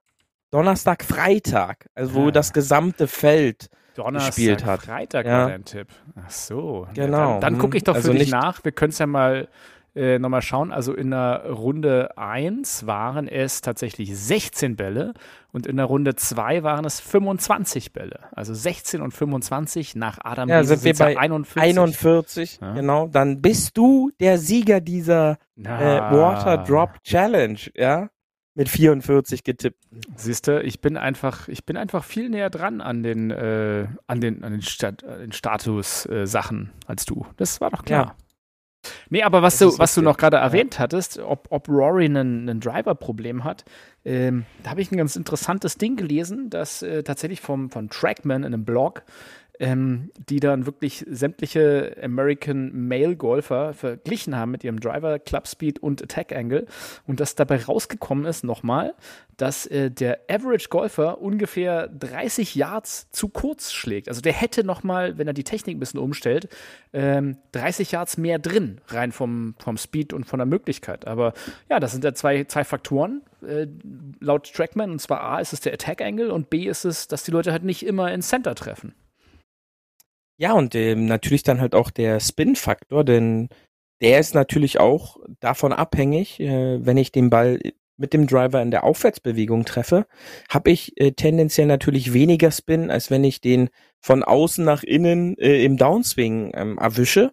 Donnerstag, 0.51 1.05
Freitag, 1.05 1.89
also 1.95 2.15
wo 2.15 2.29
Ah. 2.29 2.31
das 2.31 2.53
gesamte 2.53 3.07
Feld. 3.07 3.69
Donnerstag, 3.95 4.35
gespielt 4.35 4.65
hat. 4.65 4.83
Freitag 4.83 5.27
Ja. 5.27 5.39
war 5.43 5.49
dein 5.49 5.65
Tipp. 5.65 5.89
Ach 6.17 6.31
so. 6.31 6.87
Genau. 6.95 7.33
dann 7.33 7.41
dann 7.41 7.59
gucke 7.59 7.77
ich 7.77 7.85
doch 7.85 7.95
Also 7.97 8.13
für 8.13 8.19
dich 8.19 8.31
nach. 8.31 8.65
Wir 8.65 8.73
können 8.73 8.91
es 8.91 8.99
ja 8.99 9.07
mal 9.07 9.49
äh, 9.97 10.21
nochmal 10.21 10.41
schauen. 10.43 10.71
Also 10.71 10.95
in 10.95 11.11
der 11.11 11.47
Runde 11.51 12.17
1 12.17 12.87
waren 12.87 13.27
es 13.27 13.61
tatsächlich 13.61 14.17
16 14.17 14.77
Bälle 14.77 15.15
und 15.53 15.67
in 15.67 15.77
der 15.79 15.87
Runde 15.87 16.15
2 16.15 16.63
waren 16.63 16.85
es 16.85 17.01
25 17.01 17.93
Bälle. 17.93 18.21
Also 18.31 18.55
16 18.55 19.03
und 19.03 19.11
25 19.13 19.97
nach 19.97 20.19
Adam 20.23 20.49
Ja, 20.49 20.59
Riese 20.61 20.77
sind 20.77 20.85
wir 20.99 21.05
bei 21.07 21.19
41. 21.19 21.61
41, 21.61 22.59
Ja. 22.63 22.73
genau. 22.75 23.09
Dann 23.09 23.43
bist 23.43 23.77
du 23.77 24.13
der 24.21 24.39
Sieger 24.39 24.81
dieser 24.81 25.39
äh, 25.59 25.65
Water 25.65 26.59
Drop 26.59 27.03
Challenge, 27.03 27.59
ja? 27.75 28.09
Mit 28.55 28.69
44 28.69 29.45
getippt. 29.45 29.79
Siehst 30.17 30.49
du, 30.49 30.61
ich 30.63 30.81
bin 30.81 30.97
einfach, 30.97 31.49
ich 31.49 31.65
bin 31.65 31.77
einfach 31.77 32.03
viel 32.05 32.29
näher 32.29 32.51
dran 32.51 32.81
an 32.81 33.03
den, 33.03 33.31
äh, 33.31 33.87
an 34.07 34.21
den, 34.21 34.43
an 34.43 34.53
den, 34.53 34.63
Stat, 34.63 35.03
den 35.03 35.33
Status-Sachen 35.33 36.73
als 36.87 37.05
du. 37.05 37.27
Das 37.37 37.61
war 37.61 37.71
doch 37.71 37.85
klar. 37.85 38.17
Nee, 39.11 39.23
aber 39.23 39.43
was 39.43 39.59
Das 39.59 39.75
du, 39.75 39.79
was 39.79 39.95
du 39.95 40.01
noch 40.03 40.17
gerade 40.17 40.39
Ja. 40.39 40.43
erwähnt 40.43 40.79
hattest, 40.79 41.19
ob, 41.19 41.49
ob 41.51 41.69
Rory 41.69 42.07
einen, 42.07 42.49
einen 42.49 42.61
Driver-Problem 42.61 43.45
hat, 43.45 43.65
ähm, 44.05 44.47
da 44.63 44.71
habe 44.71 44.81
ich 44.81 44.91
ein 44.91 44.97
ganz 44.97 45.17
interessantes 45.17 45.77
Ding 45.77 45.97
gelesen, 45.97 46.49
das 46.49 46.81
äh, 46.83 47.03
tatsächlich 47.03 47.41
vom, 47.43 47.71
von 47.71 47.91
Trackman 47.91 48.43
in 48.43 48.55
einem 48.55 48.65
Blog, 48.65 49.03
ähm, 49.61 50.11
die 50.29 50.41
dann 50.41 50.65
wirklich 50.65 51.05
sämtliche 51.09 51.97
American 52.03 52.89
Male 52.89 53.15
Golfer 53.15 53.75
verglichen 53.75 54.35
haben 54.35 54.51
mit 54.51 54.65
ihrem 54.65 54.81
Driver, 54.81 55.19
Club 55.19 55.47
Speed 55.47 55.79
und 55.79 56.03
Attack 56.03 56.35
Angle 56.35 56.67
und 57.07 57.21
dass 57.21 57.35
dabei 57.35 57.63
rausgekommen 57.63 58.25
ist 58.25 58.43
nochmal, 58.43 58.95
dass 59.37 59.67
äh, 59.67 59.91
der 59.91 60.21
Average 60.31 60.71
Golfer 60.71 61.21
ungefähr 61.21 61.89
30 61.89 62.55
Yards 62.55 63.11
zu 63.11 63.29
kurz 63.29 63.71
schlägt. 63.73 64.09
Also 64.09 64.23
der 64.23 64.33
hätte 64.33 64.65
nochmal, 64.65 65.19
wenn 65.19 65.27
er 65.27 65.35
die 65.35 65.45
Technik 65.45 65.77
ein 65.77 65.81
bisschen 65.81 66.01
umstellt, 66.01 66.49
ähm, 66.95 67.37
30 67.53 67.93
Yards 67.93 68.17
mehr 68.17 68.39
drin, 68.39 68.81
rein 68.89 69.13
vom, 69.13 69.55
vom 69.59 69.77
Speed 69.77 70.15
und 70.15 70.25
von 70.25 70.39
der 70.39 70.47
Möglichkeit. 70.47 71.07
Aber 71.07 71.35
ja, 71.69 71.81
das 71.81 71.93
sind 71.93 72.03
ja 72.03 72.15
zwei, 72.15 72.45
zwei 72.45 72.65
Faktoren 72.65 73.21
äh, 73.47 73.67
laut 74.21 74.51
Trackman. 74.53 74.91
Und 74.91 75.01
zwar 75.01 75.21
A 75.21 75.39
ist 75.39 75.53
es 75.53 75.61
der 75.61 75.75
Attack 75.75 76.01
Angle 76.01 76.33
und 76.33 76.49
B 76.49 76.67
ist 76.67 76.87
es, 76.87 77.09
dass 77.09 77.25
die 77.25 77.31
Leute 77.31 77.53
halt 77.53 77.63
nicht 77.63 77.85
immer 77.85 78.11
ins 78.11 78.29
Center 78.29 78.55
treffen. 78.55 78.95
Ja, 80.41 80.55
und 80.55 80.75
ähm, 80.75 81.05
natürlich 81.05 81.43
dann 81.43 81.61
halt 81.61 81.75
auch 81.75 81.91
der 81.91 82.19
Spin-Faktor, 82.19 83.05
denn 83.05 83.51
der 84.01 84.19
ist 84.19 84.35
natürlich 84.35 84.81
auch 84.81 85.19
davon 85.39 85.75
abhängig, 85.75 86.41
äh, 86.41 86.79
wenn 86.83 86.97
ich 86.97 87.13
den 87.13 87.29
Ball 87.29 87.61
mit 87.99 88.15
dem 88.15 88.27
Driver 88.27 88.63
in 88.63 88.71
der 88.71 88.85
Aufwärtsbewegung 88.85 89.67
treffe, 89.67 90.07
habe 90.49 90.71
ich 90.71 90.99
äh, 90.99 91.13
tendenziell 91.13 91.67
natürlich 91.67 92.15
weniger 92.15 92.51
Spin, 92.53 92.91
als 92.91 93.11
wenn 93.11 93.23
ich 93.23 93.43
den 93.43 93.69
von 94.01 94.25
außen 94.25 94.65
nach 94.65 94.83
innen 94.83 95.37
äh, 95.37 95.63
im 95.63 95.77
Downswing 95.77 96.53
ähm, 96.55 96.79
erwische, 96.79 97.33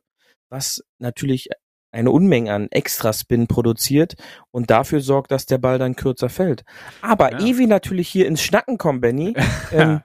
was 0.50 0.84
natürlich 1.00 1.48
eine 1.94 2.12
Unmenge 2.12 2.52
an 2.52 2.68
Extraspin 2.72 3.48
produziert 3.48 4.16
und 4.52 4.70
dafür 4.70 5.00
sorgt, 5.00 5.32
dass 5.32 5.46
der 5.46 5.60
Ball 5.60 5.80
dann 5.80 5.96
kürzer 5.96 6.28
fällt. 6.28 6.66
Aber 7.02 7.32
ja. 7.32 7.40
ehe 7.40 7.58
wir 7.58 7.68
natürlich 7.68 8.10
hier 8.10 8.28
ins 8.28 8.44
Schnacken 8.44 8.78
kommen, 8.78 9.00
Benny, 9.00 9.34
ähm, 9.72 10.02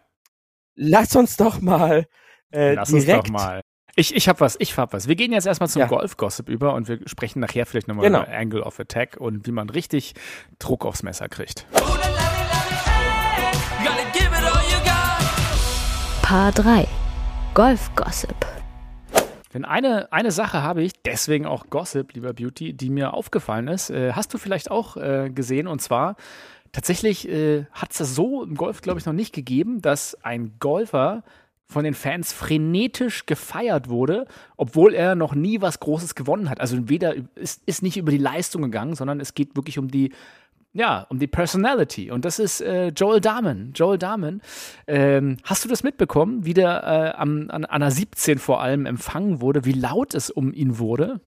lass 0.77 1.17
uns 1.17 1.37
doch 1.37 1.61
mal 1.61 2.07
äh, 2.53 2.75
lass 2.75 2.89
direkt 2.91 3.09
uns 3.09 3.27
doch 3.27 3.33
mal. 3.33 3.61
Ich, 3.95 4.17
ich 4.17 4.27
hab 4.27 4.41
was, 4.41 4.57
ich 4.59 4.77
hab 4.79 4.95
was. 4.95 5.07
Wir 5.07 5.17
gehen 5.17 5.33
jetzt 5.33 5.47
erstmal 5.47 5.69
zum 5.69 5.81
ja. 5.81 5.87
Golf-Gossip 5.87 6.49
über 6.49 6.73
und 6.75 6.89
wir 6.89 7.01
sprechen 7.07 7.41
nachher 7.41 7.67
vielleicht 7.67 7.89
nochmal 7.89 8.07
genau. 8.07 8.23
über 8.23 8.33
Angle 8.33 8.63
of 8.63 8.81
Attack 8.81 9.19
und 9.19 9.47
wie 9.47 9.53
man 9.53 9.69
richtig 9.69 10.15
Druck 10.59 10.87
aufs 10.87 11.03
Messer 11.03 11.29
kriegt. 11.29 11.67
Paar 16.23 16.53
3 16.53 16.89
Golf-Gossip. 17.53 18.35
Denn 19.53 19.67
eine, 19.67 20.11
eine 20.11 20.31
Sache 20.31 20.63
habe 20.63 20.83
ich, 20.83 20.93
deswegen 21.05 21.45
auch 21.45 21.67
Gossip, 21.69 22.15
lieber 22.15 22.33
Beauty, 22.33 22.73
die 22.73 22.89
mir 22.89 23.13
aufgefallen 23.13 23.69
ist. 23.69 23.91
Äh, 23.91 24.13
hast 24.15 24.33
du 24.33 24.39
vielleicht 24.39 24.71
auch 24.71 24.97
äh, 24.97 25.29
gesehen 25.29 25.67
und 25.67 25.83
zwar 25.83 26.17
tatsächlich 26.73 27.29
äh, 27.29 27.67
hat 27.73 27.91
es 27.91 27.99
das 27.99 28.15
so 28.15 28.43
im 28.43 28.55
Golf, 28.55 28.81
glaube 28.81 28.99
ich, 28.99 29.05
noch 29.05 29.13
nicht 29.13 29.35
gegeben, 29.35 29.83
dass 29.83 30.17
ein 30.25 30.55
Golfer 30.59 31.23
von 31.73 31.85
den 31.85 31.95
Fans 31.95 32.33
frenetisch 32.33 33.27
gefeiert 33.27 33.89
wurde, 33.89 34.27
obwohl 34.57 34.95
er 34.95 35.15
noch 35.15 35.35
nie 35.35 35.61
was 35.61 35.81
Großes 35.81 36.15
gewonnen 36.15 36.49
hat. 36.49 36.61
Also 36.61 36.89
weder 36.89 37.15
ist, 37.35 37.63
ist 37.67 37.83
nicht 37.83 37.97
über 37.97 38.11
die 38.13 38.19
Leistung 38.19 38.63
gegangen, 38.63 38.95
sondern 38.95 39.21
es 39.21 39.35
geht 39.35 39.57
wirklich 39.57 39.79
um 39.79 39.89
die 39.89 40.13
ja, 40.75 41.07
um 41.11 41.19
die 41.19 41.27
Personality. 41.27 42.11
Und 42.11 42.25
das 42.25 42.39
ist 42.39 42.63
äh, 42.63 42.89
Joel 42.89 43.21
Dahmen. 43.21 43.73
Joel 43.75 43.99
Dahmen. 43.99 44.41
Ähm, 44.87 45.37
hast 45.45 45.65
du 45.65 45.69
das 45.69 45.83
mitbekommen, 45.83 46.47
wie 46.47 46.55
der 46.55 46.83
äh, 46.83 47.21
am, 47.21 47.51
an, 47.51 47.67
an 47.67 47.81
der 47.83 47.91
17 47.91 48.39
vor 48.39 48.63
allem 48.63 48.87
empfangen 48.87 49.43
wurde, 49.43 49.67
wie 49.67 49.73
laut 49.73 50.15
es 50.15 50.31
um 50.31 50.53
ihn 50.53 50.79
wurde? 50.79 51.21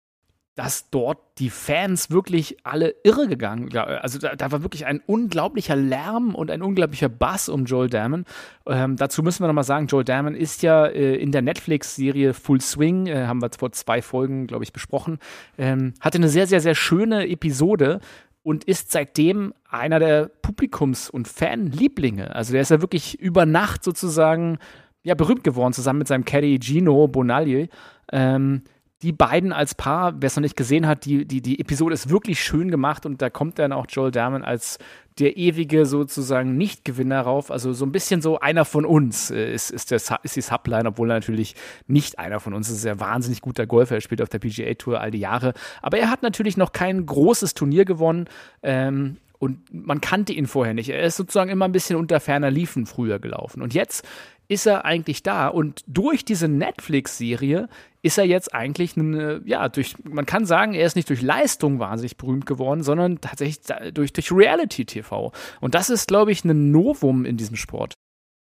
Dass 0.55 0.89
dort 0.89 1.19
die 1.37 1.49
Fans 1.49 2.09
wirklich 2.11 2.57
alle 2.63 2.95
irre 3.03 3.27
gegangen. 3.27 3.75
Also 3.77 4.19
da, 4.19 4.35
da 4.35 4.51
war 4.53 4.63
wirklich 4.63 4.85
ein 4.85 5.01
unglaublicher 5.05 5.75
Lärm 5.75 6.33
und 6.33 6.49
ein 6.49 6.61
unglaublicher 6.61 7.09
Bass 7.09 7.49
um 7.49 7.65
Joel 7.65 7.89
Damon. 7.89 8.23
Ähm, 8.65 8.95
dazu 8.95 9.21
müssen 9.21 9.43
wir 9.43 9.47
nochmal 9.47 9.65
sagen, 9.65 9.87
Joel 9.87 10.05
Damon 10.05 10.33
ist 10.33 10.63
ja 10.63 10.85
äh, 10.85 11.15
in 11.15 11.33
der 11.33 11.41
Netflix-Serie 11.41 12.33
Full 12.33 12.61
Swing, 12.61 13.07
äh, 13.07 13.27
haben 13.27 13.41
wir 13.41 13.49
vor 13.57 13.73
zwei 13.73 14.01
Folgen, 14.01 14.47
glaube 14.47 14.63
ich, 14.63 14.71
besprochen, 14.71 15.19
ähm, 15.57 15.93
hatte 15.99 16.19
eine 16.19 16.29
sehr, 16.29 16.47
sehr, 16.47 16.61
sehr 16.61 16.75
schöne 16.75 17.27
Episode, 17.27 17.99
und 18.45 18.63
ist 18.63 18.91
seitdem 18.91 19.55
einer 19.67 19.97
der 19.97 20.29
Publikums- 20.43 21.09
und 21.09 21.27
Fanlieblinge. 21.27 22.35
Also 22.35 22.53
der 22.53 22.61
ist 22.61 22.69
ja 22.69 22.79
wirklich 22.79 23.19
über 23.19 23.47
Nacht 23.47 23.83
sozusagen 23.83 24.59
ja, 25.01 25.15
berühmt 25.15 25.43
geworden, 25.43 25.73
zusammen 25.73 25.97
mit 25.97 26.07
seinem 26.07 26.25
Caddy 26.25 26.59
Gino 26.61 27.07
Bonagli. 27.07 27.69
Ähm, 28.11 28.61
die 29.01 29.11
beiden 29.11 29.51
als 29.51 29.75
Paar, 29.75 30.13
wer 30.19 30.27
es 30.27 30.35
noch 30.35 30.41
nicht 30.41 30.55
gesehen 30.55 30.87
hat, 30.87 31.05
die, 31.05 31.25
die, 31.25 31.41
die 31.41 31.59
Episode 31.59 31.93
ist 31.93 32.09
wirklich 32.09 32.41
schön 32.41 32.71
gemacht 32.71 33.05
und 33.05 33.21
da 33.21 33.29
kommt 33.29 33.59
dann 33.59 33.73
auch 33.73 33.85
Joel 33.89 34.11
Derman 34.11 34.43
als 34.43 34.79
der 35.19 35.37
ewige 35.37 35.85
sozusagen 35.85 36.57
Nicht-Gewinner 36.57 37.21
rauf. 37.21 37.51
Also 37.51 37.71
so 37.71 37.85
ein 37.85 37.91
bisschen 37.91 38.21
so 38.21 38.39
einer 38.39 38.65
von 38.65 38.85
uns 38.85 39.31
äh, 39.31 39.53
ist, 39.53 39.71
ist, 39.71 39.91
der, 39.91 40.01
ist 40.23 40.35
die 40.35 40.41
Subline, 40.41 40.89
obwohl 40.89 41.09
er 41.09 41.15
natürlich 41.15 41.55
nicht 41.87 42.19
einer 42.19 42.39
von 42.39 42.53
uns 42.53 42.69
ist. 42.69 42.83
Er 42.83 42.93
ist 42.93 43.01
ein 43.01 43.07
wahnsinnig 43.07 43.41
guter 43.41 43.65
Golfer. 43.65 43.95
Er 43.95 44.01
spielt 44.01 44.21
auf 44.21 44.29
der 44.29 44.39
PGA 44.39 44.73
Tour 44.73 44.99
all 44.99 45.11
die 45.11 45.19
Jahre. 45.19 45.53
Aber 45.81 45.97
er 45.97 46.09
hat 46.09 46.21
natürlich 46.21 46.57
noch 46.57 46.73
kein 46.73 47.05
großes 47.05 47.53
Turnier 47.53 47.85
gewonnen. 47.85 48.27
Ähm, 48.61 49.17
und 49.37 49.59
man 49.73 50.01
kannte 50.01 50.33
ihn 50.33 50.47
vorher 50.47 50.73
nicht. 50.73 50.89
Er 50.89 51.03
ist 51.03 51.17
sozusagen 51.17 51.49
immer 51.49 51.65
ein 51.65 51.71
bisschen 51.71 51.97
unter 51.97 52.19
ferner 52.19 52.51
Liefen 52.51 52.85
früher 52.85 53.19
gelaufen. 53.19 53.61
Und 53.61 53.73
jetzt 53.73 54.05
ist 54.47 54.65
er 54.65 54.85
eigentlich 54.85 55.23
da. 55.23 55.47
Und 55.47 55.83
durch 55.87 56.25
diese 56.25 56.47
Netflix-Serie 56.47 57.67
ist 58.01 58.17
er 58.17 58.25
jetzt 58.25 58.53
eigentlich, 58.53 58.97
eine, 58.97 59.41
ja, 59.45 59.67
durch, 59.67 59.95
man 60.03 60.25
kann 60.25 60.45
sagen, 60.45 60.73
er 60.73 60.85
ist 60.85 60.95
nicht 60.95 61.09
durch 61.09 61.21
Leistung 61.21 61.79
wahnsinnig 61.79 62.17
berühmt 62.17 62.45
geworden, 62.45 62.83
sondern 62.83 63.19
tatsächlich 63.19 63.61
durch, 63.93 64.13
durch 64.13 64.31
Reality-TV. 64.31 65.31
Und 65.61 65.75
das 65.75 65.89
ist, 65.89 66.07
glaube 66.07 66.31
ich, 66.31 66.45
ein 66.45 66.71
Novum 66.71 67.25
in 67.25 67.37
diesem 67.37 67.55
Sport. 67.55 67.95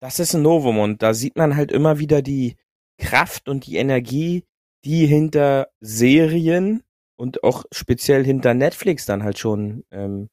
Das 0.02 0.20
ist 0.20 0.34
ein 0.36 0.42
Novum 0.42 0.78
und 0.80 1.02
da 1.02 1.14
sieht 1.14 1.38
man 1.38 1.56
halt 1.56 1.72
immer 1.72 2.00
wieder 2.00 2.22
die 2.22 2.58
Kraft 2.98 3.48
und 3.48 3.66
die 3.66 3.78
Energie, 3.78 4.44
die 4.84 5.06
hinter 5.06 5.70
Serien 5.80 6.84
und 7.16 7.44
auch 7.44 7.64
speziell 7.72 8.24
hinter 8.24 8.54
Netflix 8.54 9.06
dann 9.06 9.24
halt 9.24 9.40
schon, 9.40 9.84
ähm, 9.92 10.30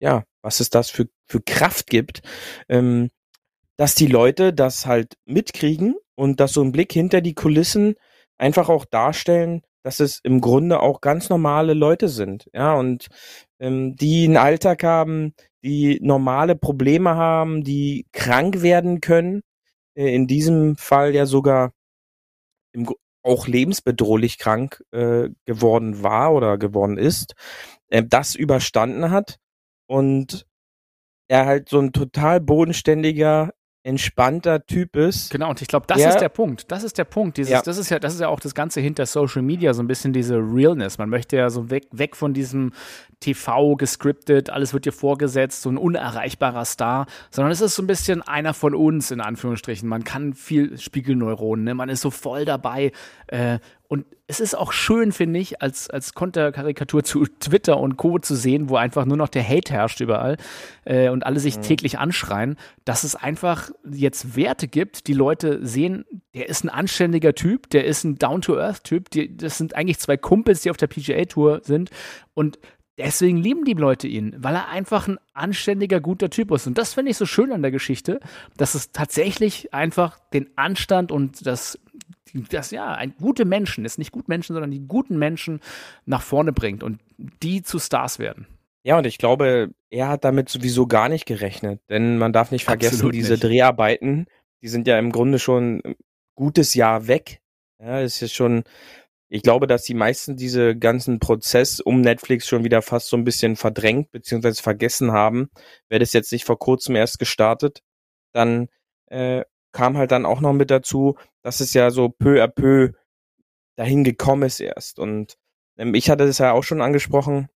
ja, 0.00 0.24
was 0.42 0.60
es 0.60 0.70
das 0.70 0.90
für, 0.90 1.08
für 1.26 1.40
Kraft 1.40 1.88
gibt. 1.88 2.22
Ähm, 2.68 3.10
dass 3.76 3.94
die 3.94 4.06
Leute 4.06 4.52
das 4.52 4.86
halt 4.86 5.14
mitkriegen 5.26 5.96
und 6.14 6.40
dass 6.40 6.52
so 6.52 6.62
ein 6.62 6.72
Blick 6.72 6.92
hinter 6.92 7.20
die 7.20 7.34
Kulissen 7.34 7.94
einfach 8.38 8.68
auch 8.68 8.84
darstellen, 8.84 9.62
dass 9.82 10.00
es 10.00 10.20
im 10.24 10.40
Grunde 10.40 10.80
auch 10.80 11.00
ganz 11.00 11.28
normale 11.28 11.74
Leute 11.74 12.08
sind, 12.08 12.48
ja, 12.52 12.74
und 12.74 13.06
ähm, 13.60 13.96
die 13.96 14.24
einen 14.24 14.36
Alltag 14.36 14.82
haben, 14.82 15.34
die 15.62 15.98
normale 16.02 16.56
Probleme 16.56 17.14
haben, 17.14 17.62
die 17.64 18.06
krank 18.12 18.62
werden 18.62 19.00
können, 19.00 19.42
äh, 19.96 20.14
in 20.14 20.26
diesem 20.26 20.76
Fall 20.76 21.14
ja 21.14 21.26
sogar 21.26 21.72
im, 22.72 22.88
auch 23.22 23.46
lebensbedrohlich 23.48 24.38
krank 24.38 24.82
äh, 24.92 25.28
geworden 25.46 26.02
war 26.02 26.32
oder 26.34 26.58
geworden 26.58 26.98
ist, 26.98 27.34
äh, 27.88 28.02
das 28.04 28.34
überstanden 28.34 29.10
hat 29.10 29.38
und 29.86 30.46
er 31.28 31.46
halt 31.46 31.68
so 31.68 31.80
ein 31.80 31.92
total 31.92 32.40
bodenständiger, 32.40 33.52
entspannter 33.86 34.66
Typ 34.66 34.96
ist. 34.96 35.30
Genau, 35.30 35.50
und 35.50 35.62
ich 35.62 35.68
glaube, 35.68 35.86
das 35.86 36.00
ja. 36.00 36.08
ist 36.08 36.18
der 36.18 36.28
Punkt. 36.28 36.70
Das 36.72 36.82
ist 36.82 36.98
der 36.98 37.04
Punkt. 37.04 37.36
Dieses, 37.36 37.52
ja. 37.52 37.62
Das 37.62 37.78
ist 37.78 37.88
ja, 37.88 38.00
das 38.00 38.14
ist 38.14 38.20
ja 38.20 38.28
auch 38.28 38.40
das 38.40 38.54
Ganze 38.54 38.80
hinter 38.80 39.06
Social 39.06 39.42
Media, 39.42 39.72
so 39.74 39.82
ein 39.82 39.86
bisschen 39.86 40.12
diese 40.12 40.36
Realness. 40.36 40.98
Man 40.98 41.08
möchte 41.08 41.36
ja 41.36 41.48
so 41.50 41.70
weg, 41.70 41.86
weg 41.92 42.16
von 42.16 42.34
diesem 42.34 42.72
TV 43.20 43.76
gescriptet, 43.76 44.50
alles 44.50 44.74
wird 44.74 44.84
dir 44.84 44.92
vorgesetzt, 44.92 45.62
so 45.62 45.70
ein 45.70 45.78
unerreichbarer 45.78 46.64
Star, 46.64 47.06
sondern 47.30 47.52
es 47.52 47.60
ist 47.60 47.76
so 47.76 47.82
ein 47.82 47.86
bisschen 47.86 48.22
einer 48.22 48.54
von 48.54 48.74
uns, 48.74 49.10
in 49.10 49.20
Anführungsstrichen. 49.20 49.88
Man 49.88 50.04
kann 50.04 50.34
viel 50.34 50.76
Spiegelneuronen, 50.78 51.64
ne? 51.64 51.74
man 51.74 51.88
ist 51.88 52.00
so 52.00 52.10
voll 52.10 52.44
dabei. 52.44 52.92
Äh, 53.28 53.60
und 53.88 54.06
es 54.26 54.40
ist 54.40 54.56
auch 54.56 54.72
schön, 54.72 55.12
finde 55.12 55.38
ich, 55.38 55.62
als, 55.62 55.88
als 55.88 56.14
Konterkarikatur 56.14 57.04
zu 57.04 57.26
Twitter 57.26 57.78
und 57.78 57.96
Co. 57.96 58.18
zu 58.18 58.34
sehen, 58.34 58.68
wo 58.68 58.76
einfach 58.76 59.04
nur 59.04 59.16
noch 59.16 59.28
der 59.28 59.48
Hate 59.48 59.72
herrscht 59.72 60.00
überall 60.00 60.36
äh, 60.84 61.08
und 61.08 61.24
alle 61.24 61.38
sich 61.38 61.56
mhm. 61.58 61.62
täglich 61.62 61.98
anschreien, 61.98 62.56
dass 62.84 63.04
es 63.04 63.14
einfach 63.14 63.70
jetzt 63.88 64.36
Werte 64.36 64.66
gibt, 64.66 65.06
die 65.06 65.12
Leute 65.12 65.64
sehen, 65.64 66.04
der 66.34 66.48
ist 66.48 66.64
ein 66.64 66.68
anständiger 66.68 67.34
Typ, 67.34 67.70
der 67.70 67.84
ist 67.84 68.04
ein 68.04 68.16
Down-to-Earth-Typ, 68.16 69.08
das 69.38 69.58
sind 69.58 69.76
eigentlich 69.76 69.98
zwei 69.98 70.16
Kumpels, 70.16 70.62
die 70.62 70.70
auf 70.70 70.76
der 70.76 70.88
PGA-Tour 70.88 71.60
sind 71.62 71.90
und 72.34 72.58
Deswegen 72.98 73.36
lieben 73.36 73.64
die 73.66 73.74
Leute 73.74 74.08
ihn, 74.08 74.34
weil 74.38 74.54
er 74.54 74.68
einfach 74.68 75.06
ein 75.06 75.18
anständiger, 75.34 76.00
guter 76.00 76.30
Typ 76.30 76.50
ist. 76.50 76.66
Und 76.66 76.78
das 76.78 76.94
finde 76.94 77.10
ich 77.10 77.18
so 77.18 77.26
schön 77.26 77.52
an 77.52 77.60
der 77.60 77.70
Geschichte, 77.70 78.20
dass 78.56 78.74
es 78.74 78.90
tatsächlich 78.90 79.74
einfach 79.74 80.18
den 80.32 80.48
Anstand 80.56 81.12
und 81.12 81.46
das, 81.46 81.78
das 82.50 82.70
ja, 82.70 82.92
ein, 82.92 83.14
gute 83.20 83.44
Menschen, 83.44 83.84
ist 83.84 83.98
nicht 83.98 84.12
gut 84.12 84.28
Menschen, 84.28 84.54
sondern 84.54 84.70
die 84.70 84.86
guten 84.86 85.18
Menschen 85.18 85.60
nach 86.04 86.22
vorne 86.22 86.52
bringt 86.52 86.82
und 86.82 87.00
die 87.42 87.62
zu 87.62 87.78
Stars 87.78 88.18
werden. 88.18 88.46
Ja, 88.82 88.98
und 88.98 89.06
ich 89.06 89.18
glaube, 89.18 89.74
er 89.90 90.08
hat 90.08 90.24
damit 90.24 90.48
sowieso 90.48 90.86
gar 90.86 91.08
nicht 91.08 91.26
gerechnet, 91.26 91.80
denn 91.88 92.18
man 92.18 92.32
darf 92.32 92.50
nicht 92.50 92.64
vergessen, 92.64 92.94
Absolut 92.94 93.14
diese 93.14 93.32
nicht. 93.32 93.44
Dreharbeiten, 93.44 94.26
die 94.62 94.68
sind 94.68 94.86
ja 94.86 94.98
im 94.98 95.10
Grunde 95.10 95.38
schon 95.38 95.80
ein 95.84 95.94
gutes 96.34 96.74
Jahr 96.74 97.08
weg. 97.08 97.40
Ja, 97.80 98.00
es 98.00 98.22
ist 98.22 98.34
schon 98.34 98.64
ich 99.28 99.42
glaube, 99.42 99.66
dass 99.66 99.82
die 99.82 99.94
meisten 99.94 100.36
diese 100.36 100.76
ganzen 100.76 101.18
Prozess 101.18 101.80
um 101.80 102.00
Netflix 102.00 102.46
schon 102.46 102.64
wieder 102.64 102.80
fast 102.80 103.08
so 103.08 103.16
ein 103.16 103.24
bisschen 103.24 103.56
verdrängt 103.56 104.12
bzw. 104.12 104.54
vergessen 104.54 105.12
haben. 105.12 105.50
Wäre 105.88 105.98
das 105.98 106.12
jetzt 106.12 106.30
nicht 106.30 106.44
vor 106.44 106.58
kurzem 106.58 106.94
erst 106.94 107.18
gestartet, 107.18 107.82
dann 108.32 108.68
äh, 109.06 109.44
kam 109.76 109.98
halt 109.98 110.10
dann 110.10 110.24
auch 110.24 110.40
noch 110.40 110.54
mit 110.54 110.70
dazu, 110.70 111.18
dass 111.42 111.60
es 111.60 111.74
ja 111.74 111.90
so 111.90 112.08
peu 112.08 112.42
à 112.42 112.48
peu 112.48 112.94
dahin 113.76 114.04
gekommen 114.04 114.44
ist 114.44 114.58
erst. 114.58 114.98
Und 114.98 115.36
ähm, 115.76 115.94
ich 115.94 116.08
hatte 116.08 116.26
das 116.26 116.38
ja 116.38 116.52
auch 116.52 116.64
schon 116.64 116.80
angesprochen. 116.80 117.50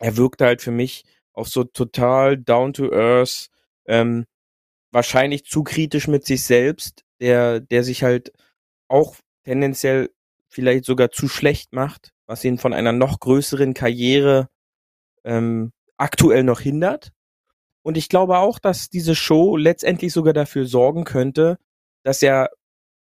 Er 0.00 0.16
wirkte 0.16 0.44
halt 0.44 0.60
für 0.60 0.72
mich 0.72 1.04
auch 1.32 1.46
so 1.46 1.62
total 1.62 2.36
down 2.36 2.72
to 2.72 2.90
earth, 2.92 3.48
ähm, 3.86 4.26
wahrscheinlich 4.90 5.44
zu 5.44 5.62
kritisch 5.62 6.08
mit 6.08 6.26
sich 6.26 6.42
selbst, 6.42 7.04
der, 7.20 7.60
der 7.60 7.84
sich 7.84 8.02
halt 8.02 8.32
auch 8.88 9.14
tendenziell 9.44 10.10
vielleicht 10.48 10.84
sogar 10.84 11.12
zu 11.12 11.28
schlecht 11.28 11.72
macht, 11.72 12.10
was 12.26 12.44
ihn 12.44 12.58
von 12.58 12.72
einer 12.72 12.92
noch 12.92 13.20
größeren 13.20 13.72
Karriere 13.72 14.48
ähm, 15.22 15.70
aktuell 15.96 16.42
noch 16.42 16.58
hindert. 16.58 17.12
Und 17.82 17.96
ich 17.96 18.08
glaube 18.08 18.38
auch, 18.38 18.58
dass 18.58 18.90
diese 18.90 19.14
Show 19.14 19.56
letztendlich 19.56 20.12
sogar 20.12 20.32
dafür 20.32 20.66
sorgen 20.66 21.04
könnte, 21.04 21.58
dass 22.02 22.22
er 22.22 22.50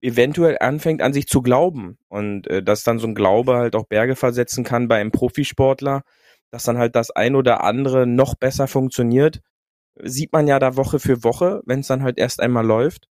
eventuell 0.02 0.58
anfängt 0.60 1.02
an 1.02 1.12
sich 1.12 1.26
zu 1.26 1.42
glauben 1.42 1.98
und 2.08 2.46
äh, 2.48 2.62
dass 2.62 2.84
dann 2.84 2.98
so 2.98 3.06
ein 3.06 3.14
Glaube 3.14 3.56
halt 3.56 3.76
auch 3.76 3.86
Berge 3.86 4.16
versetzen 4.16 4.64
kann 4.64 4.88
bei 4.88 5.00
einem 5.00 5.12
Profisportler, 5.12 6.02
dass 6.50 6.64
dann 6.64 6.78
halt 6.78 6.96
das 6.96 7.10
ein 7.10 7.34
oder 7.34 7.62
andere 7.62 8.06
noch 8.06 8.34
besser 8.34 8.66
funktioniert, 8.66 9.40
sieht 10.02 10.32
man 10.32 10.46
ja 10.46 10.58
da 10.58 10.76
Woche 10.76 10.98
für 10.98 11.22
Woche, 11.24 11.60
wenn 11.66 11.80
es 11.80 11.88
dann 11.88 12.02
halt 12.02 12.18
erst 12.18 12.40
einmal 12.40 12.66
läuft. 12.66 13.08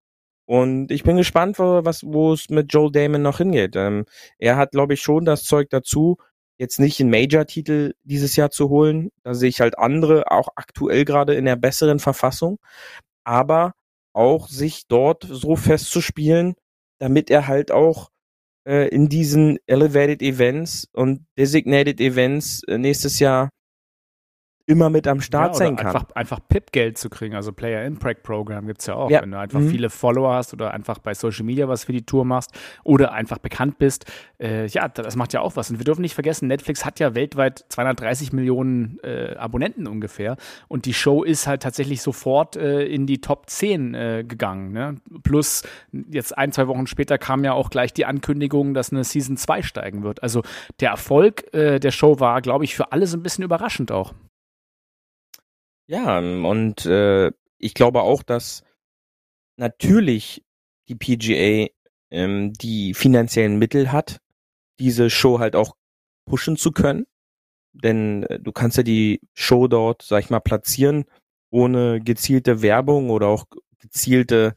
Und 0.45 0.91
ich 0.91 1.03
bin 1.03 1.17
gespannt, 1.17 1.59
wo, 1.59 1.83
was, 1.83 2.03
wo 2.03 2.31
es 2.31 2.49
mit 2.49 2.71
Joel 2.73 2.91
Damon 2.91 3.21
noch 3.21 3.39
hingeht. 3.39 3.75
Ähm, 3.75 4.05
er 4.39 4.55
hat, 4.55 4.71
glaube 4.71 4.93
ich, 4.93 5.01
schon 5.01 5.25
das 5.25 5.43
Zeug 5.43 5.69
dazu, 5.69 6.17
jetzt 6.57 6.79
nicht 6.79 6.99
einen 6.99 7.09
Major-Titel 7.09 7.93
dieses 8.03 8.35
Jahr 8.35 8.49
zu 8.49 8.69
holen. 8.69 9.11
Da 9.23 9.33
sehe 9.33 9.49
ich 9.49 9.61
halt 9.61 9.77
andere, 9.77 10.31
auch 10.31 10.49
aktuell 10.55 11.05
gerade 11.05 11.35
in 11.35 11.45
der 11.45 11.55
besseren 11.55 11.99
Verfassung. 11.99 12.59
Aber 13.23 13.73
auch 14.13 14.47
sich 14.47 14.87
dort 14.87 15.27
so 15.29 15.55
festzuspielen, 15.55 16.55
damit 16.99 17.29
er 17.29 17.47
halt 17.47 17.71
auch 17.71 18.09
äh, 18.67 18.87
in 18.89 19.09
diesen 19.09 19.59
Elevated 19.67 20.21
Events 20.21 20.87
und 20.93 21.25
Designated 21.37 22.01
Events 22.01 22.63
äh, 22.63 22.77
nächstes 22.77 23.19
Jahr 23.19 23.49
immer 24.67 24.89
mit 24.89 25.07
am 25.07 25.21
Start 25.21 25.53
ja, 25.53 25.59
sein 25.59 25.75
kann. 25.77 25.87
Einfach, 25.87 26.05
einfach 26.13 26.39
PIP-Geld 26.47 26.97
zu 26.97 27.09
kriegen, 27.09 27.35
also 27.35 27.53
Player 27.53 27.85
Impact 27.85 28.21
Program 28.23 28.67
gibt 28.67 28.81
es 28.81 28.87
ja 28.87 28.95
auch. 28.95 29.09
Ja. 29.09 29.21
Wenn 29.21 29.31
du 29.31 29.39
einfach 29.39 29.61
mhm. 29.61 29.69
viele 29.69 29.89
Follower 29.89 30.33
hast 30.33 30.53
oder 30.53 30.73
einfach 30.73 30.99
bei 30.99 31.13
Social 31.13 31.45
Media 31.45 31.69
was 31.69 31.85
für 31.85 31.93
die 31.93 32.05
Tour 32.05 32.25
machst 32.25 32.51
oder 32.83 33.13
einfach 33.13 33.37
bekannt 33.37 33.77
bist, 33.79 34.05
äh, 34.39 34.67
ja, 34.67 34.89
das 34.89 35.15
macht 35.15 35.31
ja 35.31 35.39
auch 35.39 35.55
was. 35.55 35.71
Und 35.71 35.79
wir 35.79 35.85
dürfen 35.85 36.01
nicht 36.01 36.15
vergessen, 36.15 36.49
Netflix 36.49 36.83
hat 36.85 36.99
ja 36.99 37.15
weltweit 37.15 37.65
230 37.69 38.33
Millionen 38.33 38.99
äh, 39.03 39.35
Abonnenten 39.37 39.87
ungefähr 39.87 40.35
und 40.67 40.85
die 40.85 40.93
Show 40.93 41.23
ist 41.23 41.47
halt 41.47 41.63
tatsächlich 41.63 42.01
sofort 42.01 42.57
äh, 42.57 42.83
in 42.85 43.07
die 43.07 43.21
Top 43.21 43.49
10 43.49 43.93
äh, 43.93 44.25
gegangen. 44.27 44.73
Ne? 44.73 44.95
Plus 45.23 45.63
jetzt 46.09 46.37
ein, 46.37 46.51
zwei 46.51 46.67
Wochen 46.67 46.87
später 46.87 47.17
kam 47.17 47.45
ja 47.45 47.53
auch 47.53 47.69
gleich 47.69 47.93
die 47.93 48.05
Ankündigung, 48.05 48.73
dass 48.73 48.91
eine 48.91 49.05
Season 49.05 49.37
2 49.37 49.61
steigen 49.61 50.03
wird. 50.03 50.21
Also 50.23 50.41
der 50.81 50.89
Erfolg 50.89 51.53
äh, 51.53 51.79
der 51.79 51.91
Show 51.91 52.19
war, 52.19 52.41
glaube 52.41 52.65
ich, 52.65 52.75
für 52.75 52.91
alle 52.91 53.07
so 53.07 53.15
ein 53.15 53.23
bisschen 53.23 53.45
überraschend 53.45 53.93
auch. 53.93 54.13
Ja, 55.89 56.19
und 56.19 56.85
äh, 56.85 57.31
ich 57.57 57.73
glaube 57.73 58.01
auch, 58.01 58.21
dass 58.23 58.63
natürlich 59.57 60.43
die 60.89 60.95
PGA 60.95 61.67
ähm, 62.11 62.53
die 62.53 62.93
finanziellen 62.93 63.57
Mittel 63.59 63.91
hat, 63.91 64.19
diese 64.79 65.09
Show 65.09 65.39
halt 65.39 65.55
auch 65.55 65.75
pushen 66.25 66.57
zu 66.57 66.71
können. 66.71 67.05
Denn 67.73 68.23
äh, 68.23 68.39
du 68.39 68.51
kannst 68.51 68.77
ja 68.77 68.83
die 68.83 69.21
Show 69.33 69.67
dort, 69.67 70.03
sag 70.03 70.23
ich 70.23 70.29
mal, 70.29 70.39
platzieren, 70.41 71.05
ohne 71.51 72.01
gezielte 72.01 72.61
Werbung 72.61 73.09
oder 73.09 73.27
auch 73.27 73.45
gezielte 73.79 74.55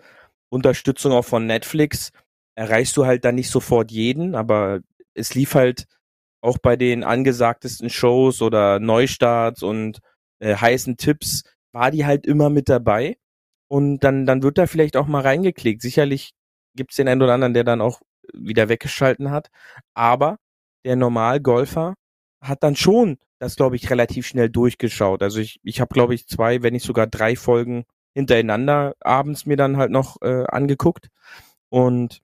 Unterstützung 0.50 1.12
auch 1.12 1.24
von 1.24 1.46
Netflix. 1.46 2.12
Erreichst 2.56 2.96
du 2.96 3.06
halt 3.06 3.24
dann 3.24 3.36
nicht 3.36 3.50
sofort 3.50 3.92
jeden, 3.92 4.34
aber 4.34 4.80
es 5.14 5.34
lief 5.34 5.54
halt 5.54 5.86
auch 6.42 6.58
bei 6.58 6.76
den 6.76 7.04
angesagtesten 7.04 7.90
Shows 7.90 8.42
oder 8.42 8.80
Neustarts 8.80 9.62
und 9.62 10.00
äh, 10.40 10.56
heißen 10.56 10.96
Tipps, 10.96 11.44
war 11.72 11.90
die 11.90 12.04
halt 12.04 12.26
immer 12.26 12.50
mit 12.50 12.68
dabei. 12.68 13.16
Und 13.68 14.00
dann, 14.00 14.26
dann 14.26 14.42
wird 14.42 14.58
da 14.58 14.66
vielleicht 14.66 14.96
auch 14.96 15.06
mal 15.06 15.22
reingeklickt. 15.22 15.80
Sicherlich 15.80 16.32
gibt's 16.74 16.96
den 16.96 17.08
einen 17.08 17.22
oder 17.22 17.34
anderen, 17.34 17.54
der 17.54 17.64
dann 17.64 17.80
auch 17.80 18.00
wieder 18.34 18.68
weggeschalten 18.68 19.30
hat. 19.30 19.50
Aber 19.94 20.38
der 20.84 20.96
Normalgolfer 20.96 21.94
hat 22.42 22.62
dann 22.62 22.76
schon 22.76 23.18
das, 23.38 23.56
glaube 23.56 23.76
ich, 23.76 23.90
relativ 23.90 24.26
schnell 24.26 24.50
durchgeschaut. 24.50 25.22
Also 25.22 25.40
ich, 25.40 25.60
ich 25.62 25.80
habe, 25.80 25.94
glaube 25.94 26.14
ich, 26.14 26.26
zwei, 26.26 26.62
wenn 26.62 26.72
nicht 26.72 26.86
sogar 26.86 27.06
drei 27.06 27.36
Folgen 27.36 27.84
hintereinander 28.14 28.94
abends 29.00 29.46
mir 29.46 29.56
dann 29.56 29.76
halt 29.76 29.90
noch 29.90 30.20
äh, 30.22 30.44
angeguckt. 30.48 31.08
Und 31.68 32.22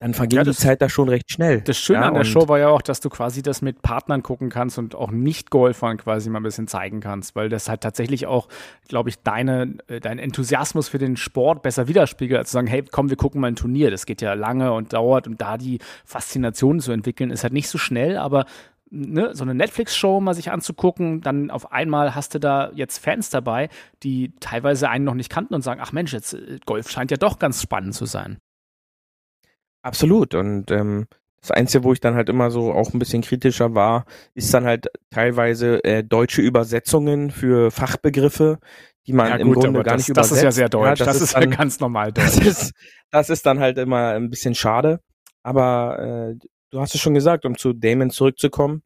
dann 0.00 0.14
vergeht 0.14 0.36
ja, 0.36 0.44
die 0.44 0.52
Zeit 0.52 0.80
da 0.80 0.88
schon 0.88 1.08
recht 1.08 1.30
schnell. 1.30 1.60
Das 1.62 1.76
Schöne 1.76 2.00
ja, 2.00 2.08
an 2.08 2.14
der 2.14 2.22
Show 2.22 2.46
war 2.48 2.60
ja 2.60 2.68
auch, 2.68 2.82
dass 2.82 3.00
du 3.00 3.08
quasi 3.08 3.42
das 3.42 3.62
mit 3.62 3.82
Partnern 3.82 4.22
gucken 4.22 4.48
kannst 4.48 4.78
und 4.78 4.94
auch 4.94 5.10
Nicht-Golfern 5.10 5.96
quasi 5.96 6.30
mal 6.30 6.38
ein 6.38 6.44
bisschen 6.44 6.68
zeigen 6.68 7.00
kannst, 7.00 7.34
weil 7.34 7.48
das 7.48 7.68
halt 7.68 7.80
tatsächlich 7.80 8.26
auch, 8.26 8.48
glaube 8.86 9.08
ich, 9.08 9.18
deine, 9.22 9.74
äh, 9.88 9.98
dein 9.98 10.20
Enthusiasmus 10.20 10.88
für 10.88 10.98
den 10.98 11.16
Sport 11.16 11.62
besser 11.62 11.88
widerspiegelt, 11.88 12.38
als 12.38 12.50
zu 12.50 12.54
sagen, 12.54 12.68
hey, 12.68 12.84
komm, 12.88 13.10
wir 13.10 13.16
gucken 13.16 13.40
mal 13.40 13.48
ein 13.48 13.56
Turnier. 13.56 13.90
Das 13.90 14.06
geht 14.06 14.22
ja 14.22 14.34
lange 14.34 14.72
und 14.72 14.92
dauert 14.92 15.26
und 15.26 15.40
da 15.40 15.58
die 15.58 15.80
Faszination 16.04 16.78
zu 16.78 16.92
entwickeln, 16.92 17.30
ist 17.30 17.42
halt 17.42 17.52
nicht 17.52 17.68
so 17.68 17.78
schnell, 17.78 18.16
aber 18.18 18.44
Ne, 18.90 19.34
so 19.34 19.44
eine 19.44 19.54
Netflix-Show 19.54 20.18
mal 20.18 20.32
sich 20.32 20.50
anzugucken, 20.50 21.20
dann 21.20 21.50
auf 21.50 21.72
einmal 21.72 22.14
hast 22.14 22.34
du 22.34 22.40
da 22.40 22.70
jetzt 22.74 22.96
Fans 22.96 23.28
dabei, 23.28 23.68
die 24.02 24.32
teilweise 24.40 24.88
einen 24.88 25.04
noch 25.04 25.12
nicht 25.12 25.28
kannten 25.28 25.52
und 25.52 25.60
sagen, 25.60 25.82
ach 25.84 25.92
Mensch, 25.92 26.14
jetzt 26.14 26.32
äh, 26.32 26.58
Golf 26.64 26.88
scheint 26.88 27.10
ja 27.10 27.18
doch 27.18 27.38
ganz 27.38 27.60
spannend 27.60 27.94
zu 27.94 28.06
sein. 28.06 28.38
Absolut. 29.82 30.34
Und 30.34 30.70
ähm, 30.70 31.06
das 31.40 31.50
Einzige, 31.50 31.84
wo 31.84 31.92
ich 31.92 32.00
dann 32.00 32.14
halt 32.14 32.28
immer 32.28 32.50
so 32.50 32.72
auch 32.72 32.92
ein 32.92 32.98
bisschen 32.98 33.22
kritischer 33.22 33.74
war, 33.74 34.04
ist 34.34 34.52
dann 34.52 34.64
halt 34.64 34.88
teilweise 35.10 35.82
äh, 35.84 36.02
deutsche 36.02 36.42
Übersetzungen 36.42 37.30
für 37.30 37.70
Fachbegriffe, 37.70 38.58
die 39.06 39.12
man 39.12 39.28
ja, 39.28 39.36
im 39.36 39.48
gut, 39.48 39.62
Grunde 39.62 39.82
gar 39.82 39.94
das, 39.94 40.02
nicht 40.02 40.08
übersetzt. 40.10 40.32
Das 40.32 40.38
ist 40.38 40.44
ja 40.44 40.52
sehr 40.52 40.68
deutsch. 40.68 41.00
Ja, 41.00 41.06
das, 41.06 41.18
das, 41.18 41.22
ist, 41.22 41.34
dann, 41.34 41.50
ja 41.50 41.56
ganz 41.56 41.80
normal 41.80 42.12
deutsch. 42.12 42.26
Das 42.26 42.38
ist, 42.38 42.72
das 43.10 43.30
ist 43.30 43.46
dann 43.46 43.60
halt 43.60 43.78
immer 43.78 44.10
ein 44.10 44.30
bisschen 44.30 44.54
schade. 44.54 45.00
Aber 45.42 46.34
äh, 46.34 46.46
du 46.70 46.80
hast 46.80 46.94
es 46.94 47.00
schon 47.00 47.14
gesagt, 47.14 47.46
um 47.46 47.56
zu 47.56 47.72
Damon 47.72 48.10
zurückzukommen, 48.10 48.82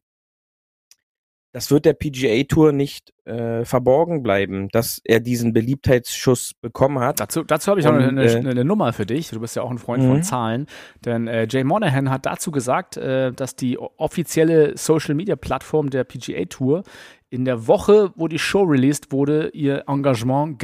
das 1.53 1.69
wird 1.69 1.85
der 1.85 1.93
PGA 1.93 2.43
Tour 2.43 2.71
nicht 2.71 3.13
äh, 3.25 3.63
verborgen 3.63 4.23
bleiben, 4.23 4.69
dass 4.69 4.99
er 5.05 5.19
diesen 5.19 5.53
Beliebtheitsschuss 5.53 6.55
bekommen 6.55 6.99
hat. 6.99 7.19
Dazu, 7.19 7.43
dazu 7.43 7.69
habe 7.69 7.79
ich 7.79 7.85
Und, 7.85 7.93
noch 7.93 8.01
eine, 8.01 8.21
eine, 8.21 8.49
eine, 8.49 8.65
Nummer 8.65 8.91
für 8.91 9.05
dich. 9.05 9.29
Du 9.29 9.39
bist 9.39 9.55
ja 9.55 9.61
auch 9.61 9.69
ein 9.69 9.77
Freund 9.77 10.03
von 10.03 10.17
mhm. 10.17 10.23
Zahlen. 10.23 10.65
Denn 11.05 11.27
äh, 11.27 11.47
Jay 11.49 11.63
Monahan 11.63 12.09
hat 12.09 12.25
dazu 12.25 12.51
gesagt, 12.51 12.97
äh, 12.97 13.31
dass 13.31 13.55
die 13.55 13.77
offizielle 13.77 14.75
Social 14.77 15.13
Media 15.13 15.35
Plattform 15.35 15.91
der 15.91 16.03
PGA 16.05 16.45
Tour 16.45 16.83
in 17.29 17.45
der 17.45 17.67
Woche, 17.67 18.11
wo 18.15 18.27
die 18.27 18.39
Show 18.39 18.63
released 18.63 19.11
wurde, 19.11 19.49
ihr 19.49 19.83
Engagement 19.87 20.57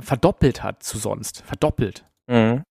verdoppelt 0.00 0.62
hat 0.62 0.82
zu 0.82 0.98
sonst. 0.98 1.42
Verdoppelt. 1.46 2.04
Mhm. 2.26 2.62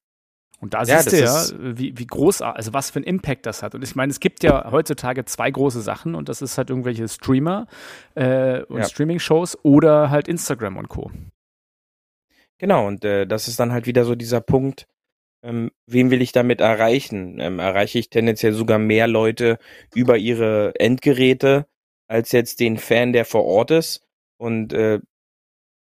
Und 0.62 0.74
da 0.74 0.84
ja, 0.84 1.02
siehst 1.02 1.12
du 1.12 1.24
ja, 1.24 1.78
wie, 1.78 1.98
wie 1.98 2.08
groß, 2.08 2.42
also 2.42 2.74
was 2.74 2.90
für 2.90 2.98
einen 2.98 3.06
Impact 3.06 3.46
das 3.46 3.62
hat. 3.62 3.76
Und 3.76 3.84
ich 3.84 3.96
meine, 3.96 4.12
es 4.12 4.20
gibt 4.20 4.44
ja 4.44 4.72
heutzutage 4.72 5.26
zwei 5.26 5.52
große 5.52 5.82
Sachen 5.82 6.16
und 6.16 6.30
das 6.30 6.42
ist 6.42 6.58
halt 6.58 6.70
irgendwelche 6.70 7.08
Streamer 7.08 7.68
äh, 8.16 8.62
und 8.64 8.80
ja. 8.80 8.86
Streaming-Shows 8.86 9.60
oder 9.64 10.10
halt 10.10 10.28
Instagram 10.28 10.78
und 10.78 10.88
Co. 10.88 11.12
Genau, 12.58 12.88
und 12.88 13.04
äh, 13.04 13.28
das 13.28 13.48
ist 13.48 13.60
dann 13.60 13.74
halt 13.74 13.86
wieder 13.86 14.06
so 14.06 14.16
dieser 14.16 14.40
Punkt, 14.40 14.88
ähm, 15.44 15.72
wen 15.86 16.10
will 16.10 16.22
ich 16.22 16.32
damit 16.32 16.62
erreichen? 16.62 17.40
Ähm, 17.40 17.60
erreiche 17.60 18.00
ich 18.00 18.10
tendenziell 18.10 18.54
sogar 18.54 18.80
mehr 18.80 19.08
Leute 19.08 19.60
über 19.94 20.18
ihre 20.18 20.74
Endgeräte 20.80 21.68
als 22.08 22.32
jetzt 22.32 22.60
den 22.60 22.78
Fan, 22.78 23.14
der 23.14 23.26
vor 23.26 23.46
Ort 23.46 23.72
ist. 23.72 24.04
Und 24.38 24.74
äh, 24.74 25.00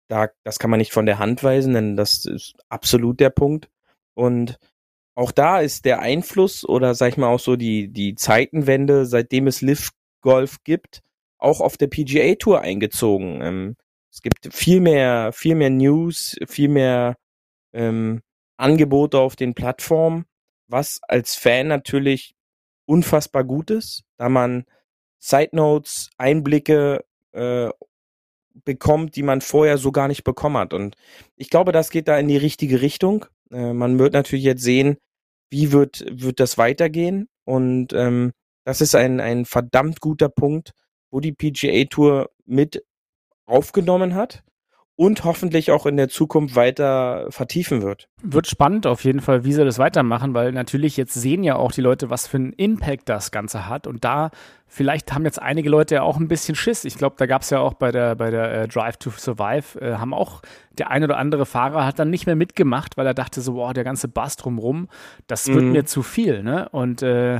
da, 0.09 0.29
das 0.43 0.59
kann 0.59 0.69
man 0.69 0.79
nicht 0.79 0.93
von 0.93 1.05
der 1.05 1.19
Hand 1.19 1.43
weisen, 1.43 1.73
denn 1.73 1.95
das 1.95 2.25
ist 2.25 2.55
absolut 2.69 3.19
der 3.19 3.29
Punkt. 3.29 3.69
Und 4.19 4.59
auch 5.15 5.31
da 5.31 5.61
ist 5.61 5.85
der 5.85 5.99
Einfluss 5.99 6.67
oder 6.67 6.93
sag 6.93 7.13
ich 7.13 7.17
mal 7.17 7.29
auch 7.29 7.39
so 7.39 7.55
die, 7.55 7.87
die 7.87 8.15
Zeitenwende, 8.15 9.05
seitdem 9.05 9.47
es 9.47 9.61
Live 9.61 9.91
Golf 10.21 10.57
gibt, 10.65 11.01
auch 11.37 11.61
auf 11.61 11.77
der 11.77 11.87
PGA 11.87 12.35
Tour 12.35 12.59
eingezogen. 12.59 13.41
Ähm, 13.41 13.75
es 14.11 14.21
gibt 14.21 14.53
viel 14.53 14.81
mehr, 14.81 15.31
viel 15.31 15.55
mehr 15.55 15.69
News, 15.69 16.35
viel 16.47 16.67
mehr 16.67 17.15
ähm, 17.71 18.21
Angebote 18.57 19.19
auf 19.19 19.37
den 19.37 19.53
Plattformen, 19.53 20.25
was 20.67 20.99
als 21.07 21.35
Fan 21.35 21.67
natürlich 21.67 22.35
unfassbar 22.85 23.45
gut 23.45 23.71
ist, 23.71 24.03
da 24.17 24.27
man 24.27 24.65
Side 25.19 25.51
Notes, 25.53 26.09
Einblicke 26.17 27.05
äh, 27.31 27.69
bekommt, 28.65 29.15
die 29.15 29.23
man 29.23 29.39
vorher 29.39 29.77
so 29.77 29.93
gar 29.93 30.09
nicht 30.09 30.25
bekommen 30.25 30.57
hat. 30.57 30.73
Und 30.73 30.97
ich 31.37 31.49
glaube, 31.49 31.71
das 31.71 31.89
geht 31.89 32.09
da 32.09 32.17
in 32.19 32.27
die 32.27 32.37
richtige 32.37 32.81
Richtung. 32.81 33.25
Äh, 33.51 33.73
man 33.73 33.99
wird 33.99 34.13
natürlich 34.13 34.45
jetzt 34.45 34.63
sehen, 34.63 34.97
wie 35.49 35.71
wird, 35.71 36.05
wird 36.09 36.39
das 36.39 36.57
weitergehen. 36.57 37.27
Und 37.45 37.93
ähm, 37.93 38.31
das 38.65 38.81
ist 38.81 38.95
ein, 38.95 39.19
ein 39.19 39.45
verdammt 39.45 40.01
guter 40.01 40.29
Punkt, 40.29 40.73
wo 41.11 41.19
die 41.19 41.33
PGA 41.33 41.85
Tour 41.85 42.29
mit 42.45 42.83
aufgenommen 43.45 44.13
hat 44.13 44.43
und 44.99 45.23
hoffentlich 45.23 45.71
auch 45.71 45.85
in 45.85 45.95
der 45.95 46.09
Zukunft 46.09 46.57
weiter 46.57 47.27
vertiefen 47.29 47.81
wird. 47.81 48.09
Wird 48.21 48.47
spannend 48.47 48.85
auf 48.85 49.05
jeden 49.05 49.21
Fall, 49.21 49.45
wie 49.45 49.53
sie 49.53 49.63
das 49.63 49.79
weitermachen, 49.79 50.33
weil 50.33 50.51
natürlich 50.51 50.97
jetzt 50.97 51.13
sehen 51.13 51.41
ja 51.41 51.55
auch 51.55 51.71
die 51.71 51.79
Leute, 51.79 52.09
was 52.09 52.27
für 52.27 52.35
einen 52.35 52.51
Impact 52.51 53.07
das 53.07 53.31
Ganze 53.31 53.69
hat 53.69 53.87
und 53.87 54.03
da 54.03 54.29
vielleicht 54.67 55.13
haben 55.13 55.23
jetzt 55.23 55.41
einige 55.41 55.69
Leute 55.69 55.95
ja 55.95 56.01
auch 56.01 56.17
ein 56.17 56.27
bisschen 56.27 56.53
Schiss. 56.53 56.83
Ich 56.83 56.97
glaube, 56.97 57.15
da 57.17 57.27
gab 57.27 57.43
es 57.43 57.49
ja 57.49 57.59
auch 57.59 57.75
bei 57.75 57.93
der 57.93 58.15
bei 58.15 58.29
der 58.29 58.51
äh, 58.51 58.67
Drive 58.67 58.97
to 58.97 59.09
Survive 59.09 59.79
äh, 59.79 59.95
haben 59.95 60.13
auch 60.13 60.41
der 60.77 60.91
ein 60.91 61.01
oder 61.01 61.15
andere 61.15 61.45
Fahrer 61.45 61.85
hat 61.85 61.97
dann 61.97 62.09
nicht 62.09 62.25
mehr 62.25 62.35
mitgemacht, 62.35 62.97
weil 62.97 63.07
er 63.07 63.13
dachte 63.13 63.39
so, 63.39 63.53
boah, 63.53 63.73
der 63.73 63.85
ganze 63.85 64.09
Bass 64.09 64.35
drumrum, 64.35 64.89
das 65.27 65.47
wird 65.47 65.63
mhm. 65.63 65.71
mir 65.71 65.85
zu 65.85 66.03
viel, 66.03 66.43
ne? 66.43 66.67
Und 66.69 67.03
äh, 67.03 67.39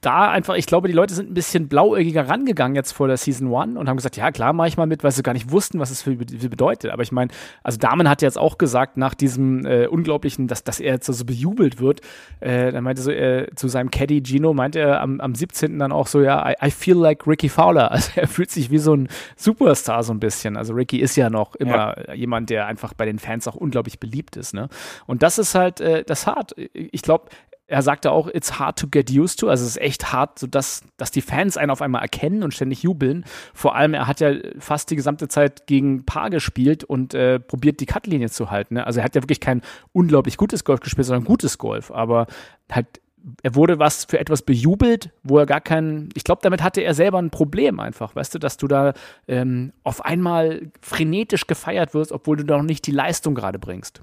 da 0.00 0.30
einfach, 0.30 0.54
ich 0.54 0.66
glaube, 0.66 0.88
die 0.88 0.94
Leute 0.94 1.14
sind 1.14 1.30
ein 1.30 1.34
bisschen 1.34 1.68
blauäugiger 1.68 2.28
rangegangen 2.28 2.74
jetzt 2.74 2.92
vor 2.92 3.08
der 3.08 3.16
Season 3.16 3.48
One 3.48 3.78
und 3.78 3.88
haben 3.88 3.96
gesagt, 3.96 4.16
ja 4.16 4.30
klar, 4.32 4.52
mache 4.52 4.68
ich 4.68 4.76
mal 4.76 4.86
mit, 4.86 5.04
weil 5.04 5.12
sie 5.12 5.22
gar 5.22 5.32
nicht 5.32 5.50
wussten, 5.50 5.78
was 5.78 5.90
es 5.90 6.02
für, 6.02 6.16
für 6.16 6.48
bedeutet. 6.48 6.90
Aber 6.90 7.02
ich 7.02 7.12
meine, 7.12 7.30
also 7.62 7.78
Damen 7.78 8.08
hat 8.08 8.22
jetzt 8.22 8.38
auch 8.38 8.58
gesagt, 8.58 8.96
nach 8.96 9.14
diesem 9.14 9.66
äh, 9.66 9.86
unglaublichen, 9.86 10.48
dass, 10.48 10.64
dass 10.64 10.80
er 10.80 10.94
jetzt 10.94 11.06
so 11.06 11.24
bejubelt 11.24 11.80
wird, 11.80 12.00
äh, 12.40 12.72
dann 12.72 12.84
meinte 12.84 13.02
so 13.02 13.10
äh, 13.10 13.48
zu 13.54 13.68
seinem 13.68 13.90
Caddy 13.90 14.22
Gino, 14.24 14.54
meinte 14.54 14.80
er 14.80 15.00
am, 15.00 15.20
am 15.20 15.34
17. 15.34 15.78
dann 15.78 15.92
auch 15.92 16.06
so, 16.06 16.20
ja, 16.22 16.50
I, 16.50 16.54
I, 16.66 16.70
feel 16.70 16.96
like 16.96 17.26
Ricky 17.26 17.48
Fowler. 17.48 17.90
Also 18.00 18.12
er 18.14 18.28
fühlt 18.28 18.50
sich 18.50 18.70
wie 18.70 18.78
so 18.78 18.94
ein 18.94 19.08
Superstar 19.36 20.02
so 20.04 20.14
ein 20.14 20.20
bisschen. 20.20 20.56
Also 20.56 20.72
Ricky 20.72 21.00
ist 21.00 21.16
ja 21.16 21.28
noch 21.28 21.54
immer 21.56 21.96
ja. 22.08 22.14
jemand, 22.14 22.48
der 22.48 22.66
einfach 22.66 22.94
bei 22.94 23.04
den 23.04 23.18
Fans 23.18 23.46
auch 23.46 23.56
unglaublich 23.56 24.00
beliebt 24.00 24.36
ist. 24.36 24.54
Ne? 24.54 24.68
Und 25.06 25.22
das 25.22 25.38
ist 25.38 25.54
halt 25.54 25.80
äh, 25.80 26.02
das 26.04 26.26
hart. 26.26 26.54
Ich 26.72 27.02
glaube, 27.02 27.28
er 27.70 27.82
sagte 27.82 28.10
auch, 28.10 28.26
it's 28.26 28.58
hard 28.58 28.78
to 28.78 28.88
get 28.88 29.10
used 29.10 29.38
to. 29.38 29.48
Also 29.48 29.64
es 29.64 29.70
ist 29.70 29.80
echt 29.80 30.12
hart, 30.12 30.40
so 30.40 30.48
dass, 30.48 30.82
dass 30.96 31.12
die 31.12 31.20
Fans 31.20 31.56
einen 31.56 31.70
auf 31.70 31.82
einmal 31.82 32.02
erkennen 32.02 32.42
und 32.42 32.52
ständig 32.52 32.82
jubeln. 32.82 33.24
Vor 33.54 33.76
allem, 33.76 33.94
er 33.94 34.08
hat 34.08 34.20
ja 34.20 34.32
fast 34.58 34.90
die 34.90 34.96
gesamte 34.96 35.28
Zeit 35.28 35.68
gegen 35.68 36.04
Paar 36.04 36.30
gespielt 36.30 36.82
und 36.82 37.14
äh, 37.14 37.38
probiert, 37.38 37.78
die 37.78 37.86
Cutlinie 37.86 38.28
zu 38.28 38.50
halten. 38.50 38.74
Ne? 38.74 38.86
Also 38.86 38.98
er 38.98 39.04
hat 39.04 39.14
ja 39.14 39.22
wirklich 39.22 39.40
kein 39.40 39.62
unglaublich 39.92 40.36
gutes 40.36 40.64
Golf 40.64 40.80
gespielt, 40.80 41.06
sondern 41.06 41.24
gutes 41.24 41.58
Golf. 41.58 41.92
Aber 41.92 42.26
halt, 42.72 43.00
er 43.44 43.54
wurde 43.54 43.78
was 43.78 44.04
für 44.04 44.18
etwas 44.18 44.42
bejubelt, 44.42 45.10
wo 45.22 45.38
er 45.38 45.46
gar 45.46 45.60
keinen, 45.60 46.08
ich 46.14 46.24
glaube, 46.24 46.40
damit 46.42 46.64
hatte 46.64 46.80
er 46.80 46.94
selber 46.94 47.18
ein 47.18 47.30
Problem 47.30 47.78
einfach, 47.78 48.16
weißt 48.16 48.34
du, 48.34 48.40
dass 48.40 48.56
du 48.56 48.66
da 48.66 48.94
ähm, 49.28 49.72
auf 49.84 50.04
einmal 50.04 50.72
frenetisch 50.80 51.46
gefeiert 51.46 51.94
wirst, 51.94 52.10
obwohl 52.10 52.36
du 52.36 52.44
da 52.44 52.56
noch 52.56 52.64
nicht 52.64 52.86
die 52.88 52.92
Leistung 52.92 53.36
gerade 53.36 53.60
bringst. 53.60 54.02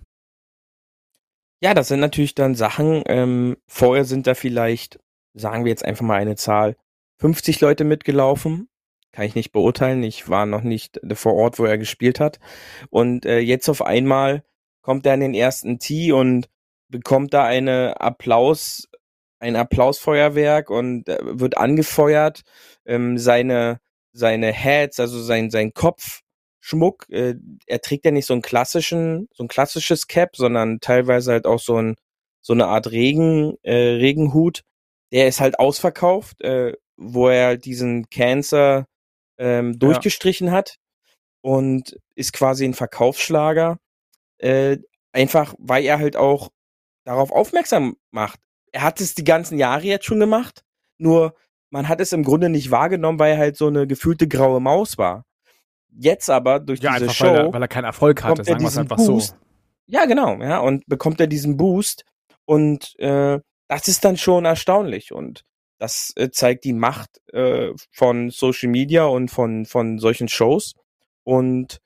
Ja, 1.62 1.74
das 1.74 1.88
sind 1.88 2.00
natürlich 2.00 2.36
dann 2.36 2.54
Sachen, 2.54 3.04
ähm, 3.08 3.58
vorher 3.67 4.06
sind 4.06 4.28
da 4.28 4.36
vielleicht, 4.36 5.00
sagen 5.34 5.65
wir 5.65 5.72
jetzt 5.72 5.84
einfach 5.84 6.06
mal 6.06 6.20
eine 6.20 6.36
Zahl, 6.36 6.76
50 7.20 7.62
Leute 7.62 7.84
mitgelaufen. 7.84 8.70
Kann 9.12 9.26
ich 9.26 9.34
nicht 9.34 9.52
beurteilen. 9.52 10.04
Ich 10.04 10.30
war 10.30 10.46
noch 10.46 10.62
nicht 10.62 11.00
vor 11.13 11.34
Ort, 11.34 11.58
wo 11.58 11.65
er 11.65 11.80
gespielt 11.80 12.20
hat. 12.20 12.39
Und 12.91 13.26
äh, 13.26 13.39
jetzt 13.39 13.67
auf 13.70 13.82
einmal 13.82 14.43
kommt 14.82 15.06
er 15.08 15.15
in 15.15 15.22
den 15.22 15.34
ersten 15.34 15.80
Tee 15.80 16.12
und 16.12 16.48
bekommt 16.89 17.34
da 17.34 17.43
eine 17.43 18.00
Applaus, 18.00 18.88
ein 19.39 19.56
Applausfeuerwerk 19.56 20.70
und 20.70 21.10
äh, 21.10 21.17
wird 21.22 21.58
angefeuert. 21.58 22.43
Ähm, 22.86 23.17
seine, 23.17 23.80
seine 24.13 24.52
Heads, 24.54 25.00
also 25.00 25.20
sein, 25.22 25.50
sein 25.50 25.74
Kopf 25.74 26.22
Schmuck. 26.67 27.10
Äh, 27.10 27.36
er 27.65 27.82
trägt 27.82 28.03
ja 28.06 28.12
nicht 28.12 28.25
so 28.25 28.34
einen 28.34 28.41
klassischen, 28.41 29.30
so 29.34 29.43
ein 29.43 29.47
klassisches 29.47 30.08
Cap, 30.08 30.36
sondern 30.36 30.80
teilweise 30.82 31.32
halt 31.32 31.45
auch 31.45 31.60
so 31.60 31.77
ein 31.82 31.95
so 32.41 32.53
eine 32.53 32.67
Art 32.67 32.91
Regen 32.91 33.56
äh, 33.63 33.73
Regenhut. 33.73 34.63
Der 35.13 35.27
ist 35.27 35.39
halt 35.39 35.60
ausverkauft, 35.60 36.41
äh, 36.41 36.73
wo 36.97 37.30
er 37.30 37.47
halt 37.47 37.65
diesen 37.65 38.10
Cancer 38.10 38.86
ähm, 39.38 39.80
durchgestrichen 39.80 40.47
ja. 40.47 40.53
hat 40.53 40.75
und 41.41 41.97
ist 42.15 42.34
quasi 42.34 42.65
ein 42.65 42.73
Verkaufsschlager. 42.73 43.80
Äh, 44.39 44.80
einfach, 45.13 45.56
weil 45.60 45.86
er 45.86 45.99
halt 45.99 46.17
auch 46.17 46.49
darauf 47.06 47.32
aufmerksam 47.32 47.95
macht. 48.12 48.39
Er 48.73 48.82
hat 48.82 48.99
es 48.99 49.15
die 49.15 49.23
ganzen 49.23 49.58
Jahre 49.58 49.84
jetzt 49.84 50.06
schon 50.06 50.19
gemacht, 50.19 50.63
nur 50.97 51.34
man 51.69 51.88
hat 51.88 52.01
es 52.01 52.12
im 52.12 52.23
Grunde 52.23 52.49
nicht 52.49 52.71
wahrgenommen, 52.71 53.19
weil 53.19 53.34
er 53.34 53.38
halt 53.38 53.58
so 53.58 53.67
eine 53.67 53.88
gefühlte 53.88 54.27
graue 54.27 54.60
Maus 54.60 54.97
war. 54.97 55.27
Jetzt 55.99 56.29
aber 56.29 56.60
durch 56.60 56.79
ja, 56.79 56.99
diese 56.99 57.10
Show, 57.10 57.25
weil 57.25 57.36
er, 57.36 57.53
weil 57.53 57.62
er 57.63 57.67
keinen 57.67 57.86
Erfolg 57.86 58.23
hatte, 58.23 58.43
sagen 58.43 58.62
wir 58.62 58.67
es 58.67 58.77
einfach 58.77 58.97
Boost. 58.97 59.29
so. 59.29 59.36
Ja, 59.88 60.05
genau, 60.05 60.41
ja, 60.41 60.60
und 60.60 60.86
bekommt 60.86 61.19
er 61.19 61.27
diesen 61.27 61.57
Boost 61.57 62.05
und 62.45 62.93
äh, 62.99 63.39
das 63.67 63.88
ist 63.88 64.05
dann 64.05 64.17
schon 64.17 64.45
erstaunlich 64.45 65.12
und 65.12 65.43
das 65.79 66.12
äh, 66.15 66.29
zeigt 66.29 66.65
die 66.65 66.73
Macht 66.73 67.21
äh, 67.33 67.71
von 67.91 68.29
Social 68.29 68.69
Media 68.69 69.05
und 69.05 69.29
von 69.29 69.65
von 69.65 69.97
solchen 69.97 70.27
Shows 70.27 70.73
und 71.23 71.79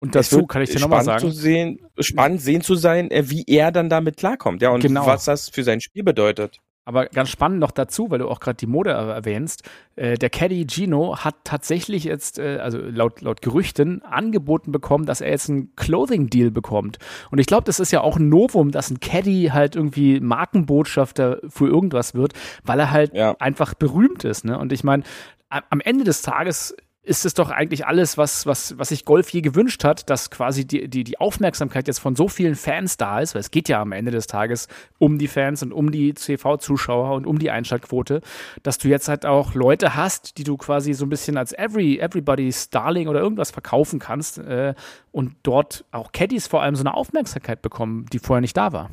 und 0.00 0.14
dazu 0.14 0.46
kann 0.46 0.62
ich 0.62 0.70
dir 0.70 0.80
nochmal 0.80 1.02
sagen. 1.04 1.20
Zu 1.20 1.30
sehen, 1.30 1.80
spannend 1.98 2.40
sehen 2.40 2.62
zu 2.62 2.76
sein, 2.76 3.10
äh, 3.10 3.28
wie 3.28 3.44
er 3.46 3.72
dann 3.72 3.90
damit 3.90 4.16
klarkommt, 4.16 4.62
ja, 4.62 4.70
und 4.70 4.80
genau. 4.80 5.06
was 5.06 5.24
das 5.24 5.48
für 5.48 5.64
sein 5.64 5.80
Spiel 5.80 6.04
bedeutet. 6.04 6.58
Aber 6.88 7.04
ganz 7.04 7.28
spannend 7.28 7.58
noch 7.60 7.70
dazu, 7.70 8.10
weil 8.10 8.18
du 8.18 8.28
auch 8.28 8.40
gerade 8.40 8.56
die 8.56 8.66
Mode 8.66 8.92
erwähnst. 8.92 9.62
Äh, 9.94 10.14
der 10.14 10.30
Caddy 10.30 10.66
Gino 10.66 11.18
hat 11.18 11.34
tatsächlich 11.44 12.04
jetzt, 12.04 12.38
äh, 12.38 12.60
also 12.62 12.78
laut, 12.78 13.20
laut 13.20 13.42
Gerüchten, 13.42 14.02
angeboten 14.04 14.72
bekommen, 14.72 15.04
dass 15.04 15.20
er 15.20 15.28
jetzt 15.28 15.50
einen 15.50 15.76
Clothing-Deal 15.76 16.50
bekommt. 16.50 16.96
Und 17.30 17.40
ich 17.40 17.46
glaube, 17.46 17.64
das 17.64 17.78
ist 17.78 17.92
ja 17.92 18.00
auch 18.00 18.16
ein 18.16 18.30
Novum, 18.30 18.70
dass 18.70 18.90
ein 18.90 19.00
Caddy 19.00 19.50
halt 19.52 19.76
irgendwie 19.76 20.18
Markenbotschafter 20.18 21.40
für 21.46 21.66
irgendwas 21.68 22.14
wird, 22.14 22.32
weil 22.64 22.80
er 22.80 22.90
halt 22.90 23.12
ja. 23.12 23.36
einfach 23.38 23.74
berühmt 23.74 24.24
ist. 24.24 24.46
Ne? 24.46 24.58
Und 24.58 24.72
ich 24.72 24.82
meine, 24.82 25.02
am 25.50 25.80
Ende 25.80 26.04
des 26.04 26.22
Tages 26.22 26.74
ist 27.08 27.24
es 27.24 27.32
doch 27.32 27.50
eigentlich 27.50 27.86
alles, 27.86 28.18
was, 28.18 28.44
was, 28.44 28.76
was 28.78 28.90
sich 28.90 29.06
Golf 29.06 29.30
je 29.30 29.40
gewünscht 29.40 29.82
hat, 29.82 30.10
dass 30.10 30.30
quasi 30.30 30.66
die, 30.66 30.88
die, 30.88 31.04
die 31.04 31.18
Aufmerksamkeit 31.18 31.88
jetzt 31.88 32.00
von 32.00 32.14
so 32.14 32.28
vielen 32.28 32.54
Fans 32.54 32.98
da 32.98 33.20
ist, 33.20 33.34
weil 33.34 33.40
es 33.40 33.50
geht 33.50 33.68
ja 33.68 33.80
am 33.80 33.92
Ende 33.92 34.10
des 34.10 34.26
Tages 34.26 34.68
um 34.98 35.18
die 35.18 35.26
Fans 35.26 35.62
und 35.62 35.72
um 35.72 35.90
die 35.90 36.12
CV-Zuschauer 36.12 37.14
und 37.14 37.26
um 37.26 37.38
die 37.38 37.50
Einschaltquote, 37.50 38.20
dass 38.62 38.76
du 38.76 38.88
jetzt 38.88 39.08
halt 39.08 39.24
auch 39.24 39.54
Leute 39.54 39.96
hast, 39.96 40.36
die 40.36 40.44
du 40.44 40.58
quasi 40.58 40.92
so 40.92 41.06
ein 41.06 41.08
bisschen 41.08 41.38
als 41.38 41.52
every, 41.54 41.98
Everybody's 41.98 42.68
Darling 42.68 43.08
oder 43.08 43.20
irgendwas 43.20 43.50
verkaufen 43.50 43.98
kannst 43.98 44.38
äh, 44.38 44.74
und 45.10 45.34
dort 45.42 45.86
auch 45.90 46.12
Caddies 46.12 46.46
vor 46.46 46.62
allem 46.62 46.76
so 46.76 46.82
eine 46.82 46.94
Aufmerksamkeit 46.94 47.62
bekommen, 47.62 48.04
die 48.12 48.18
vorher 48.18 48.42
nicht 48.42 48.56
da 48.56 48.72
war. 48.72 48.90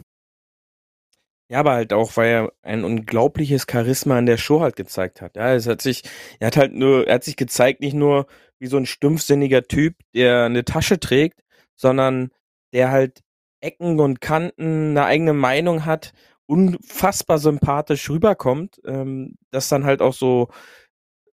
Ja, 1.49 1.59
aber 1.59 1.73
halt 1.73 1.93
auch, 1.93 2.17
weil 2.17 2.29
er 2.29 2.53
ein 2.63 2.83
unglaubliches 2.83 3.67
Charisma 3.69 4.17
in 4.17 4.25
der 4.25 4.37
Show 4.37 4.61
halt 4.61 4.75
gezeigt 4.75 5.21
hat. 5.21 5.35
Ja, 5.35 5.53
es 5.53 5.67
hat 5.67 5.81
sich, 5.81 6.01
er 6.39 6.47
hat 6.47 6.57
halt 6.57 6.73
nur, 6.73 7.07
er 7.07 7.15
hat 7.15 7.23
sich 7.23 7.35
gezeigt 7.35 7.81
nicht 7.81 7.93
nur 7.93 8.25
wie 8.57 8.67
so 8.67 8.77
ein 8.77 8.87
stumpfsinniger 8.87 9.63
Typ, 9.63 9.95
der 10.15 10.45
eine 10.45 10.65
Tasche 10.65 10.99
trägt, 10.99 11.41
sondern 11.75 12.31
der 12.73 12.89
halt 12.89 13.21
Ecken 13.61 13.99
und 13.99 14.21
Kanten, 14.21 14.91
eine 14.91 15.05
eigene 15.05 15.33
Meinung 15.33 15.85
hat, 15.85 16.13
unfassbar 16.47 17.37
sympathisch 17.37 18.09
rüberkommt, 18.09 18.81
ähm, 18.85 19.35
das 19.51 19.69
dann 19.69 19.85
halt 19.85 20.01
auch 20.01 20.13
so 20.13 20.49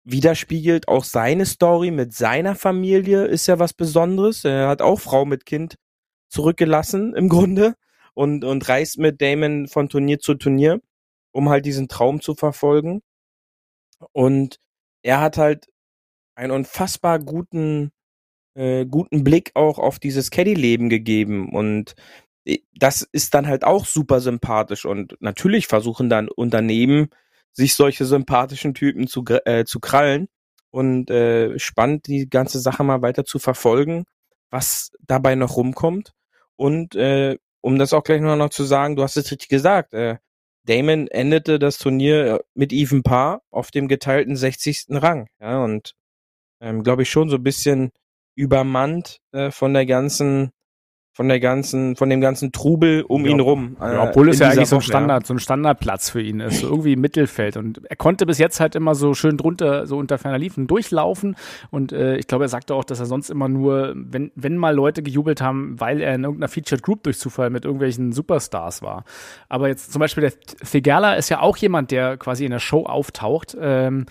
widerspiegelt. 0.05 0.89
Auch 0.89 1.05
seine 1.05 1.47
Story 1.47 1.91
mit 1.91 2.15
seiner 2.15 2.55
Familie 2.55 3.25
ist 3.27 3.47
ja 3.49 3.59
was 3.59 3.73
Besonderes. 3.73 4.45
Er 4.45 4.69
hat 4.69 4.83
auch 4.83 5.01
Frau 5.01 5.25
mit 5.25 5.47
Kind 5.47 5.77
zurückgelassen 6.29 7.15
im 7.15 7.29
Grunde 7.29 7.75
und, 8.17 8.45
und 8.45 8.67
reist 8.67 8.99
mit 8.99 9.21
Damon 9.21 9.69
von 9.69 9.91
Turnier 9.91 10.19
zu 10.19 10.35
Turnier, 10.35 10.81
um 11.33 11.51
halt 11.51 11.67
diesen 11.67 11.87
Traum 11.87 12.23
zu 12.23 12.35
verfolgen. 12.35 13.03
Und 14.13 14.59
er 15.03 15.21
hat 15.21 15.37
halt 15.37 15.67
einen 16.35 16.51
unfassbar 16.51 17.19
guten, 17.19 17.93
äh, 18.55 18.87
guten 18.87 19.23
Blick 19.23 19.51
auch 19.55 19.79
auf 19.79 19.99
dieses 19.99 20.31
Caddy-Leben 20.31 20.89
gegeben. 20.89 21.51
Und 21.55 21.95
äh, 22.47 22.61
das 22.75 23.03
ist 23.13 23.35
dann 23.35 23.47
halt 23.47 23.65
auch 23.65 23.85
super 23.85 24.21
sympathisch. 24.21 24.87
Und 24.87 25.17
natürlich 25.21 25.67
versuchen 25.67 26.09
dann 26.09 26.31
Unternehmen, 26.31 27.11
sich 27.53 27.75
solche 27.75 28.07
sympathischen 28.07 28.73
Typen 28.73 29.09
zu, 29.09 29.25
äh, 29.45 29.67
zu 29.67 29.79
krallen. 29.79 30.29
Und 30.71 31.11
äh, 31.11 31.59
spannend, 31.59 32.07
die 32.07 32.31
ganze 32.31 32.61
Sache 32.61 32.83
mal 32.83 33.03
weiter 33.03 33.27
zu 33.27 33.39
verfolgen, 33.39 34.05
was 34.51 34.91
dabei 35.07 35.35
noch 35.35 35.59
rumkommt. 35.59 36.13
Und 36.57 36.95
äh, 36.95 37.37
um 37.61 37.79
das 37.79 37.93
auch 37.93 38.05
gleich 38.05 38.21
noch 38.21 38.51
zu 38.51 38.65
sagen, 38.65 38.97
du 38.97 39.03
hast 39.03 39.17
es 39.17 39.31
richtig 39.31 39.49
gesagt, 39.49 39.95
äh, 39.95 40.17
Damon 40.67 41.07
endete 41.09 41.59
das 41.59 41.79
Turnier 41.79 42.27
äh, 42.27 42.39
mit 42.55 42.73
Even 42.73 43.03
Paar 43.03 43.43
auf 43.51 43.71
dem 43.71 43.89
geteilten 43.89 44.37
60. 44.37 44.87
Rang. 44.91 45.29
Ja, 45.41 45.63
und 45.63 45.95
ähm, 46.61 46.83
glaube 46.83 47.03
ich 47.03 47.11
schon 47.11 47.29
so 47.29 47.37
ein 47.37 47.43
bisschen 47.43 47.93
übermannt 48.37 49.21
äh, 49.33 49.51
von 49.51 49.73
der 49.75 49.87
ganzen 49.87 50.53
von 51.17 51.29
der 51.29 51.41
ganzen, 51.41 51.97
von 51.97 52.11
dem 52.11 52.21
ganzen 52.21 52.53
Trubel 52.53 53.01
um 53.01 53.25
ja. 53.25 53.31
ihn 53.31 53.41
rum. 53.41 53.79
Äh, 53.81 53.95
ja, 53.95 54.03
obwohl 54.03 54.29
es 54.29 54.39
ja 54.39 54.51
eigentlich 54.51 54.69
so 54.69 54.77
ein 54.77 54.83
Standard, 54.83 55.23
ja. 55.23 55.27
so 55.27 55.33
ein 55.33 55.39
Standardplatz 55.39 56.11
für 56.11 56.21
ihn 56.21 56.41
ist, 56.41 56.61
so 56.61 56.69
irgendwie 56.69 56.93
im 56.93 57.01
Mittelfeld. 57.01 57.57
Und 57.57 57.81
er 57.87 57.97
konnte 57.97 58.27
bis 58.27 58.37
jetzt 58.37 58.61
halt 58.61 58.75
immer 58.75 58.95
so 58.95 59.15
schön 59.15 59.39
drunter, 59.39 59.87
so 59.87 59.97
unter 59.97 60.19
ferner 60.19 60.37
Liefen 60.37 60.67
durchlaufen. 60.67 61.35
Und 61.71 61.91
äh, 61.93 62.19
ich 62.19 62.27
glaube, 62.27 62.45
er 62.45 62.49
sagte 62.49 62.75
auch, 62.75 62.85
dass 62.85 63.01
er 63.01 63.07
sonst 63.07 63.31
immer 63.31 63.49
nur, 63.49 63.95
wenn, 63.97 64.31
wenn 64.35 64.59
mal 64.59 64.75
Leute 64.75 65.03
gejubelt 65.03 65.41
haben, 65.41 65.81
weil 65.81 66.03
er 66.03 66.15
in 66.15 66.25
irgendeiner 66.25 66.49
Featured 66.49 66.83
Group 66.83 67.05
durch 67.05 67.19
Zufall 67.19 67.49
mit 67.49 67.65
irgendwelchen 67.65 68.13
Superstars 68.13 68.83
war. 68.83 69.05
Aber 69.49 69.69
jetzt 69.69 69.95
zum 69.95 70.01
Beispiel 70.01 70.21
der 70.21 70.39
Thegala 70.71 71.15
ist 71.15 71.31
ja 71.31 71.41
auch 71.41 71.57
jemand, 71.57 71.93
der 71.93 72.19
quasi 72.19 72.45
in 72.45 72.51
der 72.51 72.59
Show 72.59 72.85
auftaucht. 72.85 73.57
Ähm, 73.59 74.05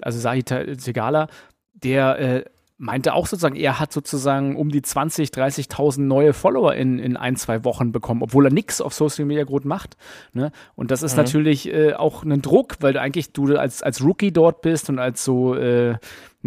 also 0.00 0.18
Sahita 0.18 0.64
Thegala, 0.64 1.28
der 1.74 2.18
äh, 2.18 2.44
meinte 2.78 3.12
auch 3.12 3.26
sozusagen, 3.26 3.56
er 3.56 3.80
hat 3.80 3.92
sozusagen 3.92 4.56
um 4.56 4.70
die 4.70 4.82
20, 4.82 5.30
30.000 5.30 6.00
neue 6.02 6.32
Follower 6.32 6.74
in, 6.74 7.00
in 7.00 7.16
ein, 7.16 7.34
zwei 7.34 7.64
Wochen 7.64 7.90
bekommen, 7.90 8.22
obwohl 8.22 8.46
er 8.46 8.52
nichts 8.52 8.80
auf 8.80 8.94
Social 8.94 9.24
Media 9.24 9.44
gut 9.44 9.64
macht. 9.64 9.96
Ne? 10.32 10.52
Und 10.76 10.92
das 10.92 11.02
ist 11.02 11.12
mhm. 11.12 11.24
natürlich 11.24 11.68
äh, 11.68 11.94
auch 11.94 12.22
ein 12.22 12.40
Druck, 12.40 12.76
weil 12.80 12.92
du 12.92 13.00
eigentlich 13.00 13.32
du 13.32 13.56
als, 13.56 13.82
als 13.82 14.02
Rookie 14.02 14.32
dort 14.32 14.62
bist 14.62 14.88
und 14.88 15.00
als 15.00 15.24
so 15.24 15.56
äh, 15.56 15.96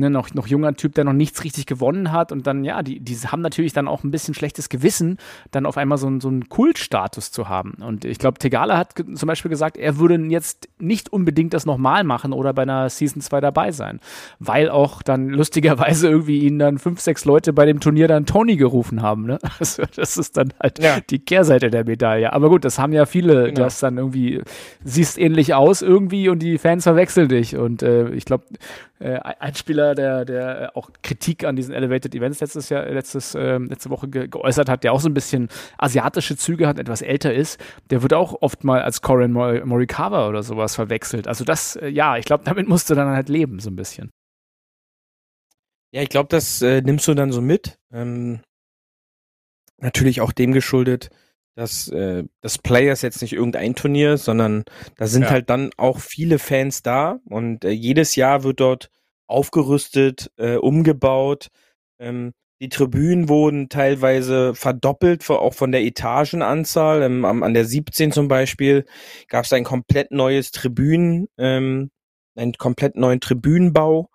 ne, 0.02 0.10
noch, 0.10 0.34
noch 0.34 0.48
junger 0.48 0.74
Typ, 0.76 0.96
der 0.96 1.06
noch 1.06 1.14
nichts 1.14 1.44
richtig 1.44 1.66
gewonnen 1.66 2.12
hat. 2.12 2.32
Und 2.32 2.46
dann, 2.46 2.66
ja, 2.66 2.84
die, 2.84 3.00
die 3.00 3.16
haben 3.16 3.42
natürlich 3.42 3.74
dann 3.74 3.88
auch 3.88 4.04
ein 4.04 4.12
bisschen 4.12 4.34
schlechtes 4.34 4.68
Gewissen, 4.68 5.18
dann 5.52 5.66
auf 5.66 5.78
einmal 5.78 5.98
so, 5.98 6.20
so 6.20 6.28
einen 6.28 6.50
Kultstatus 6.50 7.32
zu 7.32 7.48
haben. 7.48 7.76
Und 7.86 8.04
ich 8.04 8.20
glaube, 8.20 8.40
Tegala 8.40 8.78
hat 8.78 8.96
zum 8.96 9.28
Beispiel 9.28 9.50
gesagt, 9.50 9.78
er 9.78 9.98
würde 9.98 10.16
jetzt 10.16 10.68
nicht 10.80 11.14
unbedingt 11.14 11.54
das 11.54 11.66
nochmal 11.66 12.04
machen 12.04 12.34
oder 12.34 12.54
bei 12.54 12.64
einer 12.64 12.90
Season 12.90 13.22
2 13.22 13.40
dabei 13.40 13.72
sein. 13.72 14.00
Weil 14.40 14.70
auch 14.70 15.02
dann 15.02 15.30
lustigerweise 15.30 16.10
irgendwie 16.10 16.40
ihn 16.40 16.60
dann 16.60 16.78
fünf, 16.78 17.00
sechs 17.00 17.26
Leute 17.26 17.54
bei 17.54 17.66
dem 17.66 17.80
Turnier 17.80 18.08
dann 18.08 18.26
Tony 18.26 18.58
gerufen 18.58 19.02
haben. 19.02 19.26
Ne? 19.26 19.40
Also, 19.62 19.84
das 19.96 20.18
ist 20.18 20.38
dann 20.38 20.54
halt 20.60 20.80
ja. 20.80 21.00
die 21.08 21.20
Kehrseite 21.20 21.70
der 21.70 21.86
Medaille. 21.86 22.34
Aber 22.34 22.50
gut, 22.50 22.66
das 22.66 22.80
haben 22.80 22.94
ja 22.94 23.06
viele, 23.06 23.50
genau. 23.50 23.66
das 23.66 23.80
dann 23.80 23.98
irgendwie, 23.98 24.42
siehst 24.84 25.20
ähnlich 25.20 25.54
aus 25.54 25.84
irgendwie 25.84 26.30
und 26.30 26.40
die 26.40 26.58
Fans 26.58 26.84
verwechseln 26.84 27.30
dich. 27.30 27.56
Und 27.58 27.84
äh, 27.84 28.10
ich 28.10 28.26
glaube, 28.26 28.46
äh, 29.02 29.20
ein 29.20 29.56
Spieler 29.56 29.96
der, 29.96 30.26
der, 30.26 30.56
der 30.56 30.78
auch 30.78 30.92
Kritik 31.02 31.44
an 31.44 31.56
diesen 31.56 31.74
Elevated 31.74 32.14
Events 32.14 32.40
letztes 32.40 32.70
Jahr, 32.70 32.86
letztes, 32.86 33.34
äh, 33.36 33.58
letzte 33.58 33.90
Woche 33.90 34.08
ge 34.08 34.28
geäußert 34.28 34.70
hat, 34.70 34.84
der 34.84 34.94
auch 34.94 35.00
so 35.00 35.10
ein 35.10 35.14
bisschen 35.14 35.50
asiatische 35.78 36.38
Züge 36.38 36.68
hat, 36.68 36.78
etwas 36.78 37.02
älter 37.02 37.34
ist, 37.34 37.60
der 37.90 38.04
wird 38.04 38.14
auch 38.14 38.42
oft 38.42 38.64
mal 38.64 38.82
als 38.82 39.02
Corin 39.02 39.32
Morikawa 39.32 40.30
oder 40.30 40.44
sowas 40.44 40.76
verwechselt. 40.76 41.28
Also 41.28 41.44
das, 41.44 41.76
äh, 41.76 41.88
ja, 41.88 42.18
ich 42.18 42.26
glaube, 42.26 42.44
damit 42.44 42.68
musst 42.68 42.90
du 42.90 42.96
dann 42.96 43.10
halt 43.10 43.30
leben, 43.30 43.60
so 43.60 43.70
ein 43.70 43.76
bisschen. 43.76 44.12
Ja, 45.94 46.02
ich 46.02 46.10
glaube, 46.10 46.30
das 46.30 46.62
äh, 46.62 46.82
nimmst 46.82 47.08
du 47.08 47.14
dann 47.14 47.32
so 47.32 47.42
mit. 47.42 47.78
Ähm, 47.92 48.42
natürlich 49.78 50.22
auch 50.22 50.32
dem 50.32 50.52
geschuldet, 50.54 51.10
dass 51.56 51.88
äh, 51.90 52.24
das 52.42 52.58
Players 52.58 53.02
jetzt 53.02 53.22
nicht 53.22 53.34
irgendein 53.34 53.76
Turnier, 53.76 54.18
sondern 54.18 54.64
da 54.98 55.08
sind 55.08 55.24
ja. 55.24 55.30
halt 55.32 55.50
dann 55.50 55.72
auch 55.78 56.00
viele 56.00 56.40
Fans 56.40 56.82
da 56.82 57.20
und 57.26 57.66
äh, 57.66 57.70
jedes 57.70 58.16
Jahr 58.16 58.44
wird 58.44 58.60
dort 58.60 58.90
aufgerüstet, 59.28 60.32
äh, 60.38 60.56
umgebaut. 60.56 61.48
Ähm, 62.00 62.34
die 62.62 62.70
Tribünen 62.70 63.28
wurden 63.28 63.70
teilweise 63.70 64.54
verdoppelt, 64.54 65.28
auch 65.30 65.54
von 65.54 65.72
der 65.72 65.84
Etagenanzahl. 65.84 67.02
Ähm, 67.02 67.26
an 67.26 67.54
der 67.54 67.66
17 67.66 68.12
zum 68.12 68.28
Beispiel 68.28 68.86
gab 69.28 69.46
es 69.46 69.54
ein 69.54 69.64
komplett 69.64 70.12
neues 70.12 70.52
Tribünen, 70.52 71.28
ähm, 71.38 71.92
einen 72.36 72.54
komplett 72.54 72.96
neuen 72.96 73.20
Tribünenbau 73.20 74.10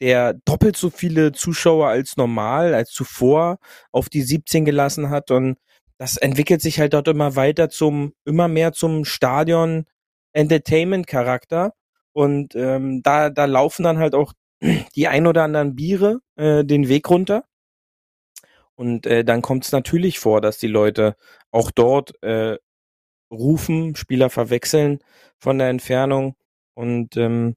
der 0.00 0.34
doppelt 0.44 0.76
so 0.76 0.90
viele 0.90 1.32
Zuschauer 1.32 1.88
als 1.88 2.16
normal, 2.16 2.74
als 2.74 2.90
zuvor 2.90 3.58
auf 3.92 4.08
die 4.08 4.22
17 4.22 4.64
gelassen 4.64 5.10
hat 5.10 5.30
und 5.30 5.56
das 5.98 6.16
entwickelt 6.16 6.60
sich 6.60 6.78
halt 6.78 6.94
dort 6.94 7.08
immer 7.08 7.36
weiter 7.36 7.68
zum, 7.68 8.12
immer 8.24 8.48
mehr 8.48 8.72
zum 8.72 9.04
Stadion 9.04 9.86
Entertainment 10.32 11.06
Charakter 11.06 11.72
und 12.12 12.54
ähm, 12.54 13.02
da, 13.02 13.30
da 13.30 13.46
laufen 13.46 13.82
dann 13.82 13.98
halt 13.98 14.14
auch 14.14 14.32
die 14.94 15.08
ein 15.08 15.26
oder 15.26 15.44
anderen 15.44 15.74
Biere 15.74 16.20
äh, 16.36 16.64
den 16.64 16.88
Weg 16.88 17.08
runter 17.08 17.44
und 18.74 19.06
äh, 19.06 19.24
dann 19.24 19.42
kommt 19.42 19.64
es 19.64 19.72
natürlich 19.72 20.18
vor, 20.18 20.40
dass 20.40 20.58
die 20.58 20.66
Leute 20.66 21.16
auch 21.50 21.70
dort 21.70 22.22
äh, 22.22 22.58
rufen, 23.30 23.96
Spieler 23.96 24.30
verwechseln 24.30 25.00
von 25.38 25.58
der 25.58 25.68
Entfernung 25.68 26.36
und 26.74 27.16
ähm, 27.16 27.56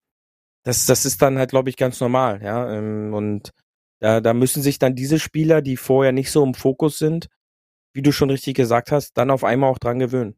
das, 0.64 0.86
das 0.86 1.06
ist 1.06 1.22
dann 1.22 1.38
halt, 1.38 1.52
glaube 1.52 1.70
ich, 1.70 1.78
ganz 1.78 2.00
normal, 2.00 2.42
ja. 2.44 2.72
Ähm, 2.72 3.14
und 3.14 3.52
da, 4.00 4.22
da 4.22 4.34
müssen 4.34 4.62
sich 4.62 4.80
dann 4.80 4.96
diese 4.96 5.20
Spieler, 5.20 5.62
die 5.62 5.78
vorher 5.78 6.12
nicht 6.12 6.32
so 6.32 6.44
im 6.44 6.54
Fokus 6.54 6.98
sind, 7.00 7.28
wie 7.94 8.02
du 8.02 8.12
schon 8.12 8.30
richtig 8.30 8.56
gesagt 8.56 8.92
hast, 8.92 9.18
dann 9.18 9.32
auf 9.32 9.44
einmal 9.44 9.70
auch 9.70 9.80
dran 9.80 10.00
gewöhnen. 10.00 10.36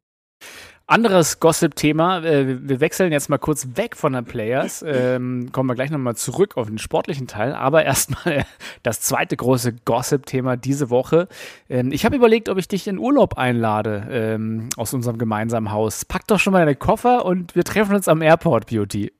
Anderes 0.91 1.39
Gossip-Thema. 1.39 2.23
Äh, 2.25 2.67
wir 2.67 2.81
wechseln 2.81 3.13
jetzt 3.13 3.29
mal 3.29 3.37
kurz 3.37 3.65
weg 3.75 3.95
von 3.95 4.13
den 4.13 4.25
Players. 4.25 4.83
Ähm, 4.91 5.51
kommen 5.51 5.69
wir 5.69 5.75
gleich 5.75 5.89
nochmal 5.89 6.15
zurück 6.15 6.57
auf 6.57 6.67
den 6.67 6.77
sportlichen 6.77 7.27
Teil. 7.27 7.53
Aber 7.53 7.85
erstmal 7.85 8.45
das 8.83 8.99
zweite 8.99 9.37
große 9.37 9.73
Gossip-Thema 9.85 10.57
diese 10.57 10.89
Woche. 10.89 11.29
Ähm, 11.69 11.91
ich 11.93 12.03
habe 12.03 12.17
überlegt, 12.17 12.49
ob 12.49 12.57
ich 12.57 12.67
dich 12.67 12.87
in 12.87 12.97
Urlaub 12.97 13.37
einlade 13.37 14.07
ähm, 14.11 14.69
aus 14.75 14.93
unserem 14.93 15.17
gemeinsamen 15.17 15.71
Haus. 15.71 16.03
Pack 16.03 16.27
doch 16.27 16.39
schon 16.39 16.51
mal 16.51 16.59
deine 16.59 16.75
Koffer 16.75 17.23
und 17.25 17.55
wir 17.55 17.63
treffen 17.63 17.95
uns 17.95 18.09
am 18.09 18.21
Airport, 18.21 18.67
Beauty. 18.67 19.13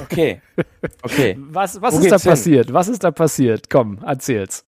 Okay. 0.00 0.40
Okay. 1.02 1.36
Was, 1.38 1.80
was 1.82 1.94
ist 1.94 2.10
da 2.10 2.18
hin? 2.18 2.30
passiert? 2.30 2.72
Was 2.72 2.88
ist 2.88 3.04
da 3.04 3.10
passiert? 3.10 3.68
Komm, 3.70 3.98
erzähl's. 4.04 4.64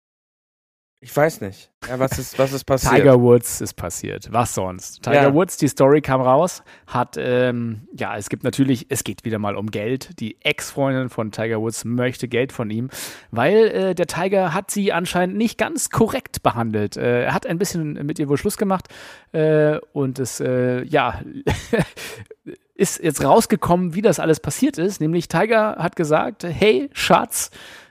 Ich 1.00 1.14
weiß 1.14 1.42
nicht. 1.42 1.70
Ja, 1.86 1.98
was 1.98 2.18
ist, 2.18 2.38
was 2.38 2.52
ist 2.52 2.64
passiert? 2.64 2.96
Tiger 2.96 3.20
Woods 3.20 3.60
ist 3.60 3.74
passiert. 3.74 4.28
Was 4.32 4.54
sonst? 4.54 5.02
Tiger 5.02 5.22
ja. 5.24 5.34
Woods, 5.34 5.58
die 5.58 5.68
Story 5.68 6.00
kam 6.00 6.22
raus, 6.22 6.62
hat, 6.86 7.16
ähm, 7.18 7.86
ja, 7.92 8.16
es 8.16 8.30
gibt 8.30 8.44
natürlich, 8.44 8.86
es 8.88 9.04
geht 9.04 9.24
wieder 9.24 9.38
mal 9.38 9.56
um 9.56 9.70
Geld. 9.70 10.18
Die 10.20 10.40
Ex-Freundin 10.40 11.10
von 11.10 11.32
Tiger 11.32 11.60
Woods 11.60 11.84
möchte 11.84 12.28
Geld 12.28 12.50
von 12.50 12.70
ihm, 12.70 12.88
weil 13.30 13.66
äh, 13.68 13.94
der 13.94 14.06
Tiger 14.06 14.54
hat 14.54 14.70
sie 14.70 14.92
anscheinend 14.92 15.36
nicht 15.36 15.58
ganz 15.58 15.90
korrekt 15.90 16.42
behandelt. 16.42 16.96
Äh, 16.96 17.24
er 17.24 17.34
hat 17.34 17.46
ein 17.46 17.58
bisschen 17.58 17.92
mit 18.06 18.18
ihr 18.18 18.30
wohl 18.30 18.38
Schluss 18.38 18.56
gemacht 18.56 18.88
äh, 19.32 19.76
und 19.92 20.18
es, 20.18 20.40
äh, 20.40 20.82
ja, 20.84 21.20
ist 22.74 23.02
jetzt 23.02 23.22
rausgekommen, 23.22 23.94
wie 23.94 24.02
das 24.02 24.18
alles 24.18 24.40
passiert 24.40 24.78
ist. 24.78 25.00
Nämlich 25.02 25.28
Tiger 25.28 25.76
hat 25.78 25.94
gesagt, 25.94 26.42
hey 26.44 26.88
Schatz, 26.94 27.50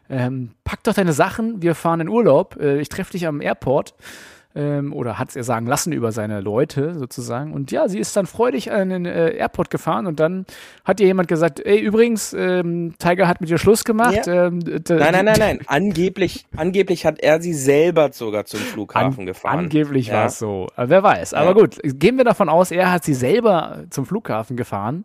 ähm, 0.10 0.52
pack 0.64 0.84
doch 0.84 0.94
deine 0.94 1.14
Sachen, 1.14 1.62
wir 1.62 1.76
fahren 1.76 2.02
in 2.02 2.10
Urlaub, 2.10 2.58
äh, 2.60 2.80
ich 2.80 2.90
treffe 2.90 3.12
dich 3.14 3.28
am 3.28 3.42
Airport 3.42 3.94
ähm, 4.56 4.94
oder 4.94 5.20
hat 5.20 5.30
es 5.30 5.36
ihr 5.36 5.44
sagen 5.44 5.68
lassen 5.68 5.92
über 5.92 6.12
seine 6.12 6.40
Leute 6.40 6.98
sozusagen. 6.98 7.54
Und 7.54 7.72
ja, 7.72 7.88
sie 7.88 8.00
ist 8.00 8.16
dann 8.16 8.26
freudig 8.26 8.72
an 8.72 8.90
den 8.90 9.06
äh, 9.06 9.36
Airport 9.36 9.70
gefahren 9.70 10.08
und 10.08 10.20
dann 10.20 10.46
hat 10.86 11.00
ihr 11.00 11.08
jemand 11.08 11.28
gesagt, 11.28 11.60
ey, 11.60 11.78
übrigens, 11.78 12.34
ähm, 12.34 12.94
Tiger 12.98 13.28
hat 13.28 13.42
mit 13.42 13.50
ihr 13.50 13.58
Schluss 13.58 13.84
gemacht. 13.84 14.28
Ja. 14.28 14.48
Ähm, 14.48 14.60
nein, 14.60 14.84
nein, 14.88 15.26
nein, 15.26 15.36
nein. 15.38 15.60
Angeblich, 15.68 16.46
angeblich 16.56 17.06
hat 17.06 17.20
er 17.20 17.42
sie 17.42 17.54
selber 17.54 18.12
sogar 18.14 18.46
zum 18.46 18.62
Flughafen 18.62 19.22
an, 19.22 19.26
gefahren. 19.26 19.60
Angeblich 19.60 20.08
ja. 20.08 20.14
war 20.14 20.26
es 20.28 20.40
so. 20.40 20.68
Aber 20.76 20.90
wer 20.90 21.04
weiß. 21.04 21.34
Aber 21.34 21.48
ja. 21.48 21.54
gut, 21.54 21.80
gehen 21.84 22.18
wir 22.18 22.24
davon 22.24 22.50
aus, 22.50 22.72
er 22.72 22.92
hat 22.92 23.04
sie 23.04 23.14
selber 23.14 23.84
zum 23.90 24.06
Flughafen 24.06 24.56
gefahren. 24.56 25.04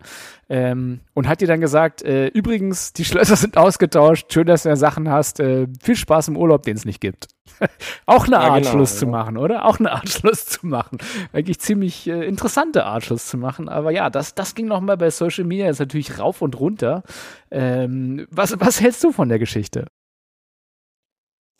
Ähm, 0.49 1.01
und 1.15 1.29
hat 1.29 1.43
ihr 1.43 1.49
dann 1.49 1.61
gesagt, 1.61 2.03
äh, 2.03 2.27
übrigens, 2.27 2.93
die 2.93 3.05
Schlösser 3.05 3.37
sind 3.37 3.57
ausgetauscht, 3.57 4.33
schön, 4.33 4.47
dass 4.47 4.65
du 4.65 4.69
ja 4.69 4.77
Sachen 4.77 5.09
hast, 5.09 5.41
äh, 5.41 5.67
viel 5.81 5.97
Spaß 5.97 6.29
im 6.29 6.37
Urlaub, 6.37 6.65
den 6.65 6.77
es 6.77 6.85
nicht 6.85 7.01
gibt. 7.01 7.29
Auch 8.07 8.27
eine 8.27 8.39
Art 8.39 8.63
genau, 8.63 8.71
Schluss 8.71 8.93
ja. 8.95 8.99
zu 9.01 9.07
machen, 9.07 9.37
oder? 9.37 9.65
Auch 9.67 9.79
eine 9.79 9.93
Art 9.93 10.09
Schluss 10.11 10.47
zu 10.47 10.67
machen. 10.67 10.99
Eigentlich 11.33 11.59
ziemlich 11.61 12.07
äh, 12.07 12.27
interessante 12.27 12.85
Art 12.85 13.05
Schluss 13.05 13.27
zu 13.27 13.39
machen. 13.39 13.69
Aber 13.69 13.91
ja, 13.91 14.11
das, 14.11 14.35
das 14.35 14.55
ging 14.55 14.67
nochmal 14.67 14.97
bei 14.97 15.11
Social 15.11 15.45
Media 15.45 15.67
jetzt 15.67 15.81
natürlich 15.81 16.19
rauf 16.19 16.43
und 16.43 16.59
runter. 16.59 17.03
Ähm, 17.51 18.27
was, 18.31 18.59
was 18.61 18.81
hältst 18.81 19.03
du 19.05 19.13
von 19.13 19.29
der 19.29 19.39
Geschichte? 19.39 19.87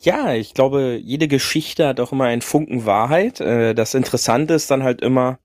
Ja, 0.03 0.33
ich 0.33 0.55
glaube, 0.55 0.99
jede 1.01 1.27
Geschichte 1.27 1.87
hat 1.87 1.99
auch 1.99 2.11
immer 2.11 2.25
einen 2.25 2.41
Funken 2.41 2.85
Wahrheit. 2.85 3.39
Äh, 3.39 3.75
das 3.75 3.93
Interessante 3.93 4.55
ist 4.55 4.71
dann 4.71 4.81
halt 4.81 5.01
immer, 5.01 5.39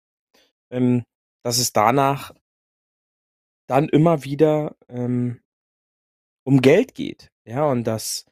ähm, 0.70 1.04
dass 1.42 1.58
es 1.58 1.74
danach 1.74 2.32
dann 3.68 3.88
immer 3.88 4.24
wieder 4.24 4.74
ähm, 4.88 5.40
um 6.44 6.62
Geld 6.62 6.94
geht. 6.94 7.30
Ja, 7.46 7.64
und 7.66 7.84
dass, 7.84 8.24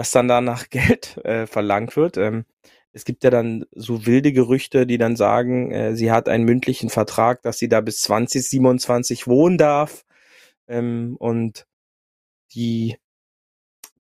dass 0.00 0.12
dann 0.12 0.28
danach 0.28 0.64
Geld 0.70 1.18
äh, 1.26 1.46
verlangt 1.46 1.94
wird. 1.94 2.16
Ähm, 2.16 2.46
es 2.90 3.04
gibt 3.04 3.22
ja 3.22 3.28
dann 3.28 3.66
so 3.70 4.06
wilde 4.06 4.32
Gerüchte, 4.32 4.86
die 4.86 4.96
dann 4.96 5.14
sagen, 5.14 5.72
äh, 5.72 5.94
sie 5.94 6.10
hat 6.10 6.26
einen 6.26 6.44
mündlichen 6.44 6.88
Vertrag, 6.88 7.42
dass 7.42 7.58
sie 7.58 7.68
da 7.68 7.82
bis 7.82 8.00
2027 8.00 9.26
wohnen 9.26 9.58
darf. 9.58 10.06
Ähm, 10.68 11.16
und 11.18 11.66
die 12.54 12.96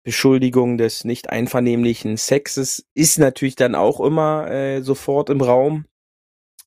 Beschuldigung 0.04 0.78
des 0.78 1.02
nicht 1.02 1.30
einvernehmlichen 1.30 2.16
Sexes 2.16 2.86
ist 2.94 3.18
natürlich 3.18 3.56
dann 3.56 3.74
auch 3.74 3.98
immer 3.98 4.48
äh, 4.48 4.82
sofort 4.82 5.30
im 5.30 5.40
Raum. 5.40 5.86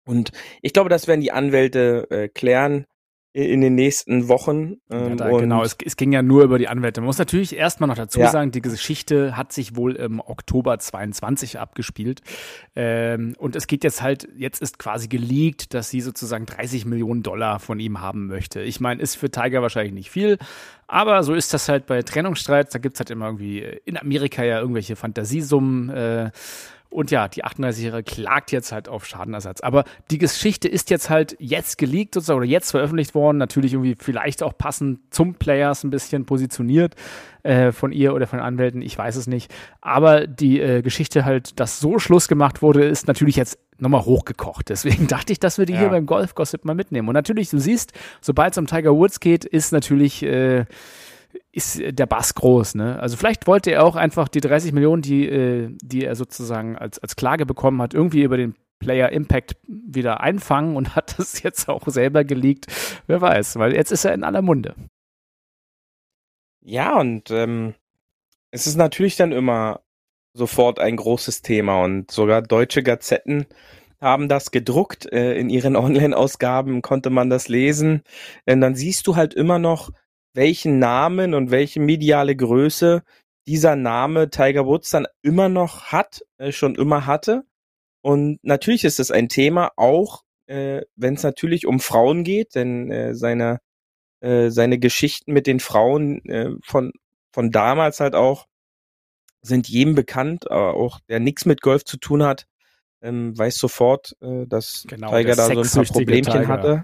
Und 0.05 0.33
ich 0.61 0.73
glaube, 0.73 0.89
das 0.89 1.07
werden 1.07 1.21
die 1.21 1.31
Anwälte 1.31 2.05
äh, 2.09 2.27
klären 2.27 2.85
in 3.33 3.61
den 3.61 3.75
nächsten 3.75 4.27
Wochen. 4.27 4.77
Ähm, 4.89 5.17
ja, 5.17 5.37
genau, 5.37 5.63
es, 5.63 5.77
es, 5.85 5.95
ging 5.95 6.11
ja 6.11 6.21
nur 6.21 6.43
über 6.43 6.59
die 6.59 6.67
Anwälte. 6.67 6.99
Man 6.99 7.05
muss 7.05 7.17
natürlich 7.17 7.55
erstmal 7.55 7.87
noch 7.87 7.95
dazu 7.95 8.19
ja. 8.19 8.29
sagen, 8.29 8.51
die 8.51 8.61
Geschichte 8.61 9.37
hat 9.37 9.53
sich 9.53 9.77
wohl 9.77 9.95
im 9.95 10.19
Oktober 10.19 10.77
22 10.77 11.57
abgespielt. 11.57 12.21
Ähm, 12.75 13.35
und 13.37 13.55
es 13.55 13.67
geht 13.67 13.85
jetzt 13.85 14.01
halt, 14.01 14.27
jetzt 14.35 14.61
ist 14.61 14.79
quasi 14.79 15.07
geleakt, 15.07 15.73
dass 15.73 15.89
sie 15.89 16.01
sozusagen 16.01 16.45
30 16.45 16.85
Millionen 16.85 17.23
Dollar 17.23 17.59
von 17.59 17.79
ihm 17.79 18.01
haben 18.01 18.27
möchte. 18.27 18.61
Ich 18.61 18.81
meine, 18.81 19.01
ist 19.01 19.15
für 19.15 19.31
Tiger 19.31 19.61
wahrscheinlich 19.61 19.93
nicht 19.93 20.11
viel, 20.11 20.37
aber 20.87 21.23
so 21.23 21.33
ist 21.33 21.53
das 21.53 21.69
halt 21.69 21.85
bei 21.85 22.01
Trennungsstreits. 22.01 22.73
Da 22.73 22.79
gibt's 22.79 22.99
halt 22.99 23.11
immer 23.11 23.27
irgendwie 23.27 23.59
in 23.85 23.97
Amerika 23.97 24.43
ja 24.43 24.59
irgendwelche 24.59 24.97
Fantasiesummen. 24.97 25.89
Äh, 25.89 26.31
und 26.91 27.09
ja, 27.09 27.29
die 27.29 27.45
38-Jährige 27.45 28.03
klagt 28.03 28.51
jetzt 28.51 28.73
halt 28.73 28.89
auf 28.89 29.05
Schadenersatz. 29.05 29.61
Aber 29.61 29.85
die 30.11 30.17
Geschichte 30.17 30.67
ist 30.67 30.89
jetzt 30.89 31.09
halt 31.09 31.37
jetzt 31.39 31.77
geleakt 31.77 32.13
sozusagen 32.13 32.37
oder 32.37 32.47
jetzt 32.47 32.71
veröffentlicht 32.71 33.15
worden. 33.15 33.37
Natürlich 33.37 33.71
irgendwie 33.73 33.95
vielleicht 33.97 34.43
auch 34.43 34.57
passend 34.57 34.99
zum 35.09 35.35
Players 35.35 35.85
ein 35.85 35.89
bisschen 35.89 36.25
positioniert 36.25 36.95
äh, 37.43 37.71
von 37.71 37.93
ihr 37.93 38.13
oder 38.13 38.27
von 38.27 38.41
Anwälten. 38.41 38.81
Ich 38.81 38.97
weiß 38.97 39.15
es 39.15 39.25
nicht. 39.25 39.49
Aber 39.79 40.27
die 40.27 40.59
äh, 40.59 40.81
Geschichte 40.81 41.23
halt, 41.23 41.61
dass 41.61 41.79
so 41.79 41.97
Schluss 41.97 42.27
gemacht 42.27 42.61
wurde, 42.61 42.83
ist 42.83 43.07
natürlich 43.07 43.37
jetzt 43.37 43.57
nochmal 43.77 44.03
hochgekocht. 44.03 44.67
Deswegen 44.67 45.07
dachte 45.07 45.31
ich, 45.31 45.39
dass 45.39 45.57
wir 45.57 45.65
die 45.65 45.73
ja. 45.73 45.79
hier 45.79 45.89
beim 45.89 46.05
Golf-Gossip 46.05 46.65
mal 46.65 46.75
mitnehmen. 46.75 47.07
Und 47.07 47.13
natürlich, 47.13 47.49
du 47.49 47.57
siehst, 47.57 47.93
sobald 48.19 48.51
es 48.51 48.57
um 48.57 48.67
Tiger 48.67 48.93
Woods 48.93 49.21
geht, 49.21 49.45
ist 49.45 49.71
natürlich 49.71 50.23
äh, 50.23 50.65
ist 51.51 51.81
der 51.83 52.05
Bass 52.05 52.35
groß, 52.35 52.75
ne? 52.75 52.99
Also 52.99 53.17
vielleicht 53.17 53.47
wollte 53.47 53.71
er 53.71 53.83
auch 53.83 53.95
einfach 53.95 54.27
die 54.27 54.41
30 54.41 54.71
Millionen, 54.71 55.01
die, 55.01 55.27
äh, 55.27 55.69
die 55.81 56.05
er 56.05 56.15
sozusagen 56.15 56.77
als, 56.77 56.99
als 56.99 57.15
Klage 57.15 57.45
bekommen 57.45 57.81
hat, 57.81 57.93
irgendwie 57.93 58.23
über 58.23 58.37
den 58.37 58.55
Player 58.79 59.11
Impact 59.11 59.57
wieder 59.67 60.21
einfangen 60.21 60.75
und 60.75 60.95
hat 60.95 61.17
das 61.19 61.43
jetzt 61.43 61.69
auch 61.69 61.87
selber 61.87 62.23
geleakt. 62.23 62.67
Wer 63.07 63.21
weiß, 63.21 63.57
weil 63.57 63.73
jetzt 63.75 63.91
ist 63.91 64.05
er 64.05 64.13
in 64.13 64.23
aller 64.23 64.41
Munde. 64.41 64.75
Ja, 66.63 66.99
und 66.99 67.31
ähm, 67.31 67.73
es 68.51 68.67
ist 68.67 68.75
natürlich 68.75 69.15
dann 69.15 69.31
immer 69.31 69.81
sofort 70.33 70.79
ein 70.79 70.95
großes 70.95 71.41
Thema 71.41 71.83
und 71.83 72.11
sogar 72.11 72.41
deutsche 72.41 72.83
Gazetten 72.83 73.45
haben 73.99 74.27
das 74.27 74.51
gedruckt. 74.51 75.11
Äh, 75.11 75.35
in 75.35 75.49
ihren 75.49 75.75
Online-Ausgaben 75.77 76.81
konnte 76.81 77.09
man 77.09 77.29
das 77.29 77.47
lesen. 77.47 78.03
Denn 78.47 78.61
dann 78.61 78.75
siehst 78.75 79.07
du 79.07 79.15
halt 79.15 79.33
immer 79.33 79.59
noch, 79.59 79.91
welchen 80.33 80.79
Namen 80.79 81.33
und 81.33 81.51
welche 81.51 81.79
mediale 81.79 82.35
Größe 82.35 83.03
dieser 83.47 83.75
Name 83.75 84.29
Tiger 84.29 84.65
Woods 84.65 84.89
dann 84.91 85.07
immer 85.21 85.49
noch 85.49 85.85
hat, 85.85 86.21
äh, 86.37 86.51
schon 86.51 86.75
immer 86.75 87.05
hatte. 87.05 87.43
Und 88.01 88.39
natürlich 88.43 88.83
ist 88.83 88.99
es 88.99 89.11
ein 89.11 89.29
Thema, 89.29 89.71
auch 89.75 90.23
äh, 90.47 90.81
wenn 90.95 91.15
es 91.15 91.23
natürlich 91.23 91.65
um 91.65 91.79
Frauen 91.79 92.23
geht, 92.23 92.55
denn 92.55 92.91
äh, 92.91 93.15
seine, 93.15 93.59
äh, 94.21 94.49
seine 94.49 94.79
Geschichten 94.79 95.33
mit 95.33 95.47
den 95.47 95.59
Frauen 95.59 96.23
äh, 96.25 96.51
von, 96.63 96.91
von 97.31 97.51
damals 97.51 97.99
halt 97.99 98.15
auch 98.15 98.47
sind 99.41 99.67
jedem 99.67 99.95
bekannt, 99.95 100.49
aber 100.51 100.75
auch 100.75 100.99
der 101.09 101.19
nichts 101.19 101.45
mit 101.45 101.61
Golf 101.61 101.83
zu 101.83 101.97
tun 101.97 102.23
hat, 102.23 102.45
ähm, 103.01 103.37
weiß 103.37 103.57
sofort, 103.57 104.15
äh, 104.21 104.45
dass 104.45 104.85
genau, 104.87 105.09
Tiger 105.09 105.35
da 105.35 105.45
so 105.45 105.59
ein 105.59 105.85
paar 105.85 105.93
Problemchen 105.93 106.33
Tiger. 106.33 106.47
hatte. 106.47 106.83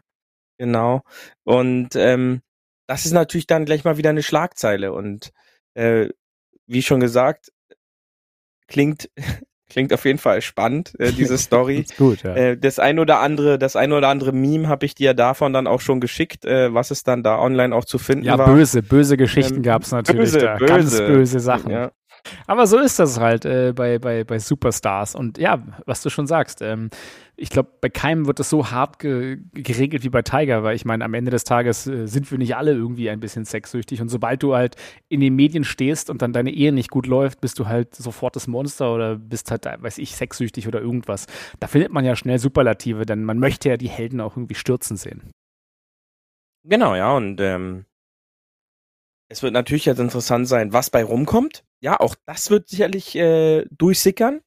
Genau. 0.58 1.02
Und 1.44 1.96
ähm, 1.96 2.42
das 2.88 3.06
ist 3.06 3.12
natürlich 3.12 3.48
dann 3.48 3.66
gleich 3.66 3.84
mal 3.84 3.98
wieder 3.98 4.10
eine 4.10 4.24
Schlagzeile. 4.24 4.94
Und 4.94 5.32
äh, 5.76 6.10
wie 6.66 6.82
schon 6.82 7.00
gesagt, 7.00 7.52
klingt 8.68 9.10
klingt 9.70 9.92
auf 9.92 10.06
jeden 10.06 10.18
Fall 10.18 10.42
spannend 10.42 10.94
äh, 11.00 11.12
diese 11.12 11.38
Story. 11.38 11.86
gut, 11.98 12.24
ja. 12.24 12.36
äh, 12.36 12.58
das 12.58 12.80
ein 12.80 13.00
oder 13.00 13.20
andere, 13.20 13.60
das 13.60 13.76
ein 13.76 13.92
oder 13.92 14.08
andere 14.08 14.32
Meme 14.32 14.68
habe 14.68 14.86
ich 14.86 14.96
dir 14.96 15.14
davon 15.14 15.54
dann 15.54 15.68
auch 15.68 15.82
schon 15.82 16.00
geschickt, 16.00 16.46
äh, 16.46 16.74
was 16.74 16.90
es 16.90 17.04
dann 17.04 17.22
da 17.22 17.38
online 17.38 17.76
auch 17.76 17.86
zu 17.86 17.98
finden 17.98 18.26
ja, 18.26 18.38
war. 18.38 18.48
Ja, 18.48 18.54
böse, 18.54 18.82
böse 18.82 19.18
Geschichten 19.18 19.58
ähm, 19.58 19.64
gab's 19.64 19.92
natürlich 19.92 20.32
böse, 20.32 20.40
da, 20.40 20.56
böse, 20.56 20.68
ganz 20.68 20.98
böse 20.98 21.40
Sachen. 21.40 21.72
Ja. 21.72 21.92
Aber 22.48 22.68
so 22.68 22.78
ist 22.80 23.00
das 23.00 23.20
halt 23.20 23.46
äh, 23.46 23.74
bei, 23.76 24.00
bei, 24.00 24.24
bei 24.24 24.40
Superstars. 24.40 25.16
Und 25.16 25.38
ja, 25.38 25.62
was 25.86 26.02
du 26.02 26.10
schon 26.10 26.28
sagst, 26.28 26.62
ähm, 26.62 26.90
ich 27.36 27.50
glaube, 27.50 27.70
bei 27.82 27.90
keinem 27.90 28.26
wird 28.26 28.40
das 28.40 28.50
so 28.50 28.72
hart 28.72 28.98
ge 29.00 29.38
geregelt 29.54 30.04
wie 30.04 30.10
bei 30.10 30.24
Tiger, 30.24 30.64
weil 30.64 30.76
ich 30.76 30.86
meine, 30.86 31.06
am 31.06 31.14
Ende 31.14 31.30
des 31.30 31.44
Tages 31.44 31.86
äh, 31.86 32.08
sind 32.08 32.30
wir 32.32 32.38
nicht 32.38 32.56
alle 32.56 32.72
irgendwie 32.72 33.10
ein 33.10 33.20
bisschen 33.20 33.46
sexsüchtig. 33.46 34.02
Und 34.02 34.10
sobald 34.10 34.42
du 34.42 34.56
halt 34.56 34.76
in 35.08 35.22
den 35.22 35.36
Medien 35.36 35.64
stehst 35.64 36.10
und 36.10 36.22
dann 36.22 36.34
deine 36.34 36.52
Ehe 36.52 36.72
nicht 36.72 36.90
gut 36.90 37.06
läuft, 37.06 37.40
bist 37.42 37.60
du 37.60 37.68
halt 37.68 37.96
sofort 37.96 38.36
das 38.36 38.48
Monster 38.48 38.94
oder 38.94 39.16
bist 39.16 39.52
halt, 39.52 39.66
weiß 39.66 40.00
ich, 40.00 40.16
sexsüchtig 40.16 40.68
oder 40.68 40.82
irgendwas. 40.82 41.28
Da 41.60 41.68
findet 41.68 41.92
man 41.92 42.06
ja 42.06 42.16
schnell 42.16 42.40
Superlative, 42.40 43.06
denn 43.06 43.24
man 43.24 43.38
möchte 43.38 43.70
ja 43.70 43.78
die 43.78 43.90
Helden 43.90 44.20
auch 44.20 44.36
irgendwie 44.36 44.56
stürzen 44.56 44.98
sehen. 44.98 45.32
Genau, 46.64 46.96
ja, 46.96 47.16
und 47.16 47.40
ähm, 47.40 47.86
es 49.30 49.44
wird 49.44 49.54
natürlich 49.54 49.86
jetzt 49.86 50.00
interessant 50.00 50.48
sein, 50.48 50.74
was 50.74 50.90
bei 50.90 51.04
rumkommt. 51.04 51.64
Ja, 51.82 52.00
auch 52.00 52.16
das 52.26 52.50
wird 52.50 52.70
sicherlich 52.70 53.16
äh, 53.16 53.66
durchsickern, 53.72 54.42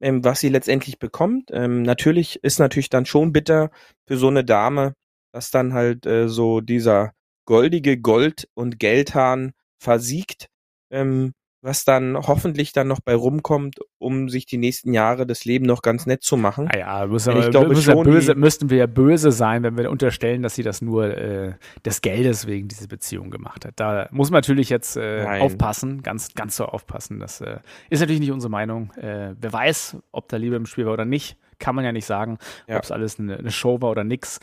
ähm, 0.00 0.24
was 0.24 0.40
sie 0.40 0.48
letztendlich 0.48 0.98
bekommt. 0.98 1.50
Ähm, 1.52 1.82
natürlich 1.82 2.42
ist 2.42 2.58
natürlich 2.58 2.90
dann 2.90 3.06
schon 3.06 3.32
bitter 3.32 3.70
für 4.06 4.16
so 4.16 4.28
eine 4.28 4.44
Dame, 4.44 4.94
dass 5.32 5.50
dann 5.50 5.72
halt 5.72 6.06
äh, 6.06 6.28
so 6.28 6.60
dieser 6.60 7.12
goldige 7.46 7.98
Gold- 7.98 8.48
und 8.54 8.78
Geldhahn 8.78 9.52
versiegt. 9.80 10.48
Ähm, 10.90 11.32
was 11.60 11.84
dann 11.84 12.16
hoffentlich 12.16 12.72
dann 12.72 12.86
noch 12.86 13.00
bei 13.00 13.14
rumkommt, 13.14 13.80
um 13.98 14.28
sich 14.28 14.46
die 14.46 14.58
nächsten 14.58 14.92
Jahre 14.94 15.26
das 15.26 15.44
Leben 15.44 15.66
noch 15.66 15.82
ganz 15.82 16.06
nett 16.06 16.22
zu 16.22 16.36
machen. 16.36 16.68
Ah 16.72 16.78
ja, 16.78 17.06
müssen, 17.06 17.36
ich 17.36 17.50
glaube 17.50 17.68
müssen, 17.68 17.82
schon, 17.82 18.04
böse, 18.04 18.34
müssten 18.36 18.70
wir 18.70 18.78
ja 18.78 18.86
böse 18.86 19.32
sein, 19.32 19.64
wenn 19.64 19.76
wir 19.76 19.90
unterstellen, 19.90 20.42
dass 20.42 20.54
sie 20.54 20.62
das 20.62 20.82
nur 20.82 21.16
äh, 21.16 21.54
des 21.84 22.00
Geldes 22.00 22.46
wegen 22.46 22.68
diese 22.68 22.86
Beziehung 22.86 23.30
gemacht 23.30 23.64
hat. 23.64 23.74
Da 23.76 24.08
muss 24.12 24.30
man 24.30 24.38
natürlich 24.38 24.68
jetzt 24.68 24.96
äh, 24.96 25.26
aufpassen, 25.40 26.02
ganz, 26.02 26.34
ganz 26.34 26.56
so 26.56 26.64
aufpassen. 26.66 27.18
Das 27.18 27.40
äh, 27.40 27.58
ist 27.90 28.00
natürlich 28.00 28.20
nicht 28.20 28.32
unsere 28.32 28.50
Meinung. 28.50 28.92
Äh, 28.92 29.34
wer 29.40 29.52
weiß, 29.52 29.96
ob 30.12 30.28
da 30.28 30.36
Liebe 30.36 30.54
im 30.56 30.66
Spiel 30.66 30.86
war 30.86 30.92
oder 30.92 31.04
nicht, 31.04 31.36
kann 31.58 31.74
man 31.74 31.84
ja 31.84 31.90
nicht 31.90 32.06
sagen, 32.06 32.38
ja. 32.68 32.76
ob 32.76 32.84
es 32.84 32.92
alles 32.92 33.18
eine, 33.18 33.36
eine 33.36 33.50
Show 33.50 33.80
war 33.82 33.90
oder 33.90 34.04
nix. 34.04 34.38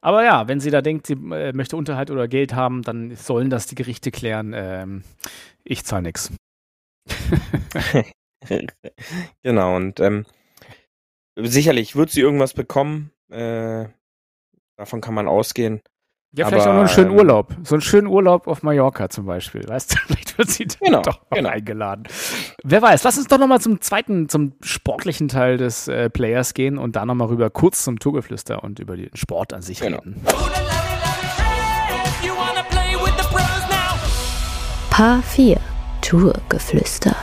Aber 0.00 0.22
ja, 0.22 0.46
wenn 0.48 0.60
sie 0.60 0.70
da 0.70 0.82
denkt, 0.82 1.06
sie 1.06 1.14
äh, 1.14 1.52
möchte 1.52 1.76
Unterhalt 1.76 2.10
oder 2.10 2.28
Geld 2.28 2.54
haben, 2.54 2.82
dann 2.82 3.16
sollen 3.16 3.50
das 3.50 3.66
die 3.66 3.74
Gerichte 3.74 4.10
klären. 4.10 4.52
Ähm, 4.54 5.02
ich 5.64 5.84
zahle 5.84 6.02
nichts. 6.02 6.32
genau, 9.42 9.76
und 9.76 10.00
ähm, 10.00 10.26
sicherlich 11.36 11.96
wird 11.96 12.10
sie 12.10 12.20
irgendwas 12.20 12.54
bekommen. 12.54 13.10
Äh, 13.30 13.86
davon 14.76 15.00
kann 15.00 15.14
man 15.14 15.28
ausgehen. 15.28 15.82
Ja, 16.36 16.46
vielleicht 16.46 16.66
Aber, 16.66 16.72
auch 16.72 16.74
noch 16.74 16.80
einen 16.80 16.94
schönen 16.94 17.10
ähm, 17.12 17.16
Urlaub. 17.16 17.56
So 17.64 17.74
einen 17.74 17.82
schönen 17.82 18.06
Urlaub 18.06 18.48
auf 18.48 18.62
Mallorca 18.62 19.08
zum 19.08 19.24
Beispiel. 19.24 19.66
Weißt 19.66 19.92
du, 19.92 19.96
vielleicht 20.06 20.36
wird 20.36 20.50
sie 20.50 20.66
genau, 20.66 21.00
doch 21.02 21.20
genau. 21.30 21.48
eingeladen. 21.48 22.04
Wer 22.62 22.82
weiß, 22.82 23.02
lass 23.04 23.16
uns 23.16 23.28
doch 23.28 23.38
nochmal 23.38 23.60
zum 23.60 23.80
zweiten, 23.80 24.28
zum 24.28 24.52
sportlichen 24.62 25.28
Teil 25.28 25.56
des 25.56 25.88
äh, 25.88 26.10
Players 26.10 26.52
gehen 26.52 26.76
und 26.76 26.96
da 26.96 27.06
nochmal 27.06 27.28
rüber 27.28 27.48
kurz 27.48 27.82
zum 27.82 27.98
Tourgeflüster 27.98 28.62
und 28.62 28.78
über 28.78 28.96
den 28.96 29.10
Sport 29.14 29.54
an 29.54 29.62
sich 29.62 29.80
genau. 29.80 29.98
reden. 29.98 30.22
Paar 34.90 35.22
4 35.22 35.58
Tourgeflüster. 36.08 37.14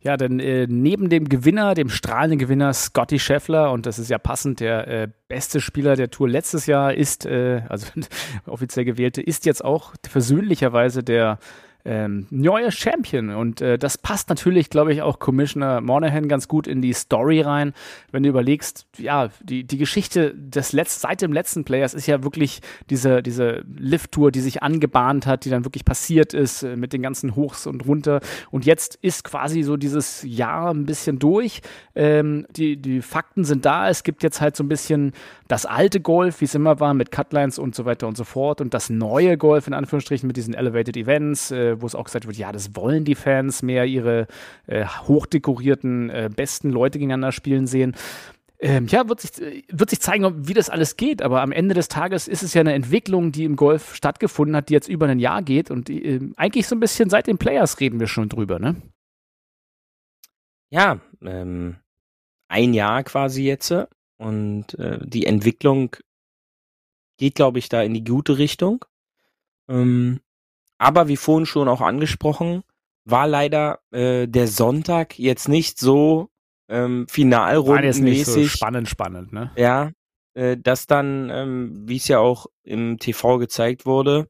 Ja, 0.00 0.16
denn 0.16 0.38
äh, 0.38 0.68
neben 0.68 1.08
dem 1.08 1.28
Gewinner, 1.28 1.74
dem 1.74 1.88
strahlenden 1.88 2.38
Gewinner 2.38 2.72
Scotty 2.72 3.18
Scheffler, 3.18 3.72
und 3.72 3.84
das 3.84 3.98
ist 3.98 4.10
ja 4.10 4.18
passend, 4.18 4.60
der 4.60 4.86
äh, 4.86 5.08
beste 5.26 5.60
Spieler 5.60 5.96
der 5.96 6.08
Tour 6.08 6.28
letztes 6.28 6.66
Jahr 6.66 6.94
ist, 6.94 7.26
äh, 7.26 7.62
also 7.68 7.88
offiziell 8.46 8.84
gewählte, 8.84 9.20
ist 9.20 9.44
jetzt 9.44 9.64
auch 9.64 9.92
versöhnlicherweise 10.08 11.02
der 11.02 11.40
ähm, 11.84 12.26
neuer 12.30 12.70
Champion. 12.70 13.30
Und 13.30 13.60
äh, 13.60 13.78
das 13.78 13.98
passt 13.98 14.28
natürlich, 14.28 14.70
glaube 14.70 14.92
ich, 14.92 15.02
auch 15.02 15.18
Commissioner 15.18 15.80
Monahan 15.80 16.28
ganz 16.28 16.48
gut 16.48 16.66
in 16.66 16.80
die 16.80 16.92
Story 16.92 17.40
rein. 17.40 17.72
Wenn 18.10 18.22
du 18.22 18.28
überlegst, 18.28 18.86
ja, 18.98 19.30
die, 19.42 19.64
die 19.64 19.78
Geschichte 19.78 20.34
des 20.34 20.72
Letz 20.72 21.00
seit 21.00 21.22
dem 21.22 21.32
letzten 21.32 21.64
Players 21.64 21.94
ist 21.94 22.06
ja 22.06 22.22
wirklich 22.22 22.60
diese, 22.90 23.22
diese 23.22 23.64
Lift-Tour, 23.76 24.30
die 24.30 24.40
sich 24.40 24.62
angebahnt 24.62 25.26
hat, 25.26 25.44
die 25.44 25.50
dann 25.50 25.64
wirklich 25.64 25.84
passiert 25.84 26.34
ist 26.34 26.62
äh, 26.62 26.76
mit 26.76 26.92
den 26.92 27.02
ganzen 27.02 27.34
Hochs 27.34 27.66
und 27.66 27.86
runter. 27.86 28.20
Und 28.50 28.64
jetzt 28.64 28.96
ist 29.02 29.24
quasi 29.24 29.62
so 29.62 29.76
dieses 29.76 30.22
Jahr 30.22 30.72
ein 30.72 30.86
bisschen 30.86 31.18
durch. 31.18 31.62
Ähm, 31.94 32.46
die, 32.56 32.76
die 32.76 33.02
Fakten 33.02 33.44
sind 33.44 33.64
da. 33.64 33.88
Es 33.88 34.04
gibt 34.04 34.22
jetzt 34.22 34.40
halt 34.40 34.56
so 34.56 34.62
ein 34.62 34.68
bisschen 34.68 35.12
das 35.48 35.66
alte 35.66 36.00
Golf, 36.00 36.40
wie 36.40 36.46
es 36.46 36.54
immer 36.54 36.80
war, 36.80 36.94
mit 36.94 37.10
Cutlines 37.10 37.58
und 37.58 37.74
so 37.74 37.84
weiter 37.84 38.06
und 38.06 38.16
so 38.16 38.24
fort. 38.24 38.60
Und 38.60 38.72
das 38.72 38.88
neue 38.88 39.36
Golf, 39.36 39.66
in 39.66 39.74
Anführungsstrichen, 39.74 40.26
mit 40.26 40.36
diesen 40.36 40.54
Elevated 40.54 40.96
Events, 40.96 41.50
äh, 41.50 41.71
wo 41.80 41.86
es 41.86 41.94
auch 41.94 42.04
gesagt 42.04 42.26
wird, 42.26 42.36
ja, 42.36 42.52
das 42.52 42.76
wollen 42.76 43.04
die 43.04 43.14
Fans 43.14 43.62
mehr 43.62 43.86
ihre 43.86 44.26
äh, 44.66 44.84
hochdekorierten, 44.84 46.10
äh, 46.10 46.30
besten 46.34 46.70
Leute 46.70 46.98
gegeneinander 46.98 47.32
spielen 47.32 47.66
sehen. 47.66 47.94
Ähm, 48.58 48.86
ja, 48.86 49.08
wird 49.08 49.20
sich, 49.20 49.42
äh, 49.42 49.62
wird 49.70 49.90
sich 49.90 50.00
zeigen, 50.00 50.46
wie 50.46 50.54
das 50.54 50.70
alles 50.70 50.96
geht. 50.96 51.20
Aber 51.20 51.42
am 51.42 51.50
Ende 51.50 51.74
des 51.74 51.88
Tages 51.88 52.28
ist 52.28 52.44
es 52.44 52.54
ja 52.54 52.60
eine 52.60 52.74
Entwicklung, 52.74 53.32
die 53.32 53.44
im 53.44 53.56
Golf 53.56 53.94
stattgefunden 53.96 54.54
hat, 54.54 54.68
die 54.68 54.74
jetzt 54.74 54.88
über 54.88 55.08
ein 55.08 55.18
Jahr 55.18 55.42
geht. 55.42 55.70
Und 55.70 55.90
äh, 55.90 56.20
eigentlich 56.36 56.68
so 56.68 56.76
ein 56.76 56.80
bisschen 56.80 57.10
seit 57.10 57.26
den 57.26 57.38
Players 57.38 57.80
reden 57.80 57.98
wir 57.98 58.06
schon 58.06 58.28
drüber, 58.28 58.60
ne? 58.60 58.76
Ja, 60.70 61.00
ähm, 61.22 61.76
ein 62.48 62.72
Jahr 62.72 63.02
quasi 63.02 63.44
jetzt. 63.44 63.74
Und 64.16 64.78
äh, 64.78 65.00
die 65.02 65.26
Entwicklung 65.26 65.96
geht, 67.18 67.34
glaube 67.34 67.58
ich, 67.58 67.68
da 67.68 67.82
in 67.82 67.94
die 67.94 68.04
gute 68.04 68.38
Richtung. 68.38 68.84
Ähm, 69.68 70.20
aber 70.82 71.06
wie 71.06 71.16
vorhin 71.16 71.46
schon 71.46 71.68
auch 71.68 71.80
angesprochen, 71.80 72.64
war 73.04 73.28
leider 73.28 73.78
äh, 73.92 74.26
der 74.26 74.48
Sonntag 74.48 75.16
jetzt 75.18 75.48
nicht 75.48 75.78
so 75.78 76.28
ähm, 76.68 77.06
finalrundenmäßig. 77.08 78.24
so 78.26 78.48
spannend, 78.48 78.88
spannend, 78.88 79.32
ne? 79.32 79.52
Ja, 79.56 79.92
äh, 80.34 80.56
dass 80.56 80.86
dann, 80.86 81.30
ähm, 81.30 81.82
wie 81.86 81.96
es 81.96 82.08
ja 82.08 82.18
auch 82.18 82.46
im 82.64 82.98
TV 82.98 83.38
gezeigt 83.38 83.86
wurde, 83.86 84.28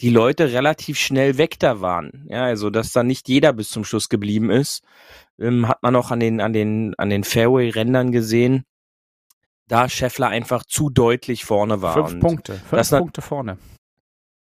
die 0.00 0.10
Leute 0.10 0.52
relativ 0.52 0.98
schnell 0.98 1.38
weg 1.38 1.58
da 1.58 1.80
waren. 1.80 2.24
Ja, 2.28 2.44
also 2.44 2.70
dass 2.70 2.92
dann 2.92 3.08
nicht 3.08 3.28
jeder 3.28 3.52
bis 3.52 3.70
zum 3.70 3.84
Schluss 3.84 4.08
geblieben 4.08 4.50
ist, 4.50 4.82
ähm, 5.40 5.66
hat 5.66 5.82
man 5.82 5.96
auch 5.96 6.12
an 6.12 6.20
den 6.20 6.40
an 6.40 6.52
den 6.52 6.94
an 6.98 7.10
den 7.10 7.24
Fairway-Rändern 7.24 8.12
gesehen, 8.12 8.64
da 9.66 9.88
Scheffler 9.88 10.28
einfach 10.28 10.64
zu 10.64 10.88
deutlich 10.88 11.44
vorne 11.44 11.82
war. 11.82 12.06
Fünf 12.06 12.20
Punkte, 12.20 12.54
fünf 12.54 12.90
Punkte 12.90 13.22
vorne. 13.22 13.58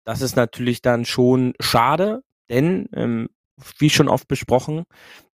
Das 0.09 0.21
ist 0.21 0.35
natürlich 0.35 0.81
dann 0.81 1.05
schon 1.05 1.53
schade, 1.59 2.23
denn, 2.49 2.89
ähm, 2.95 3.29
wie 3.77 3.91
schon 3.91 4.07
oft 4.07 4.27
besprochen, 4.27 4.85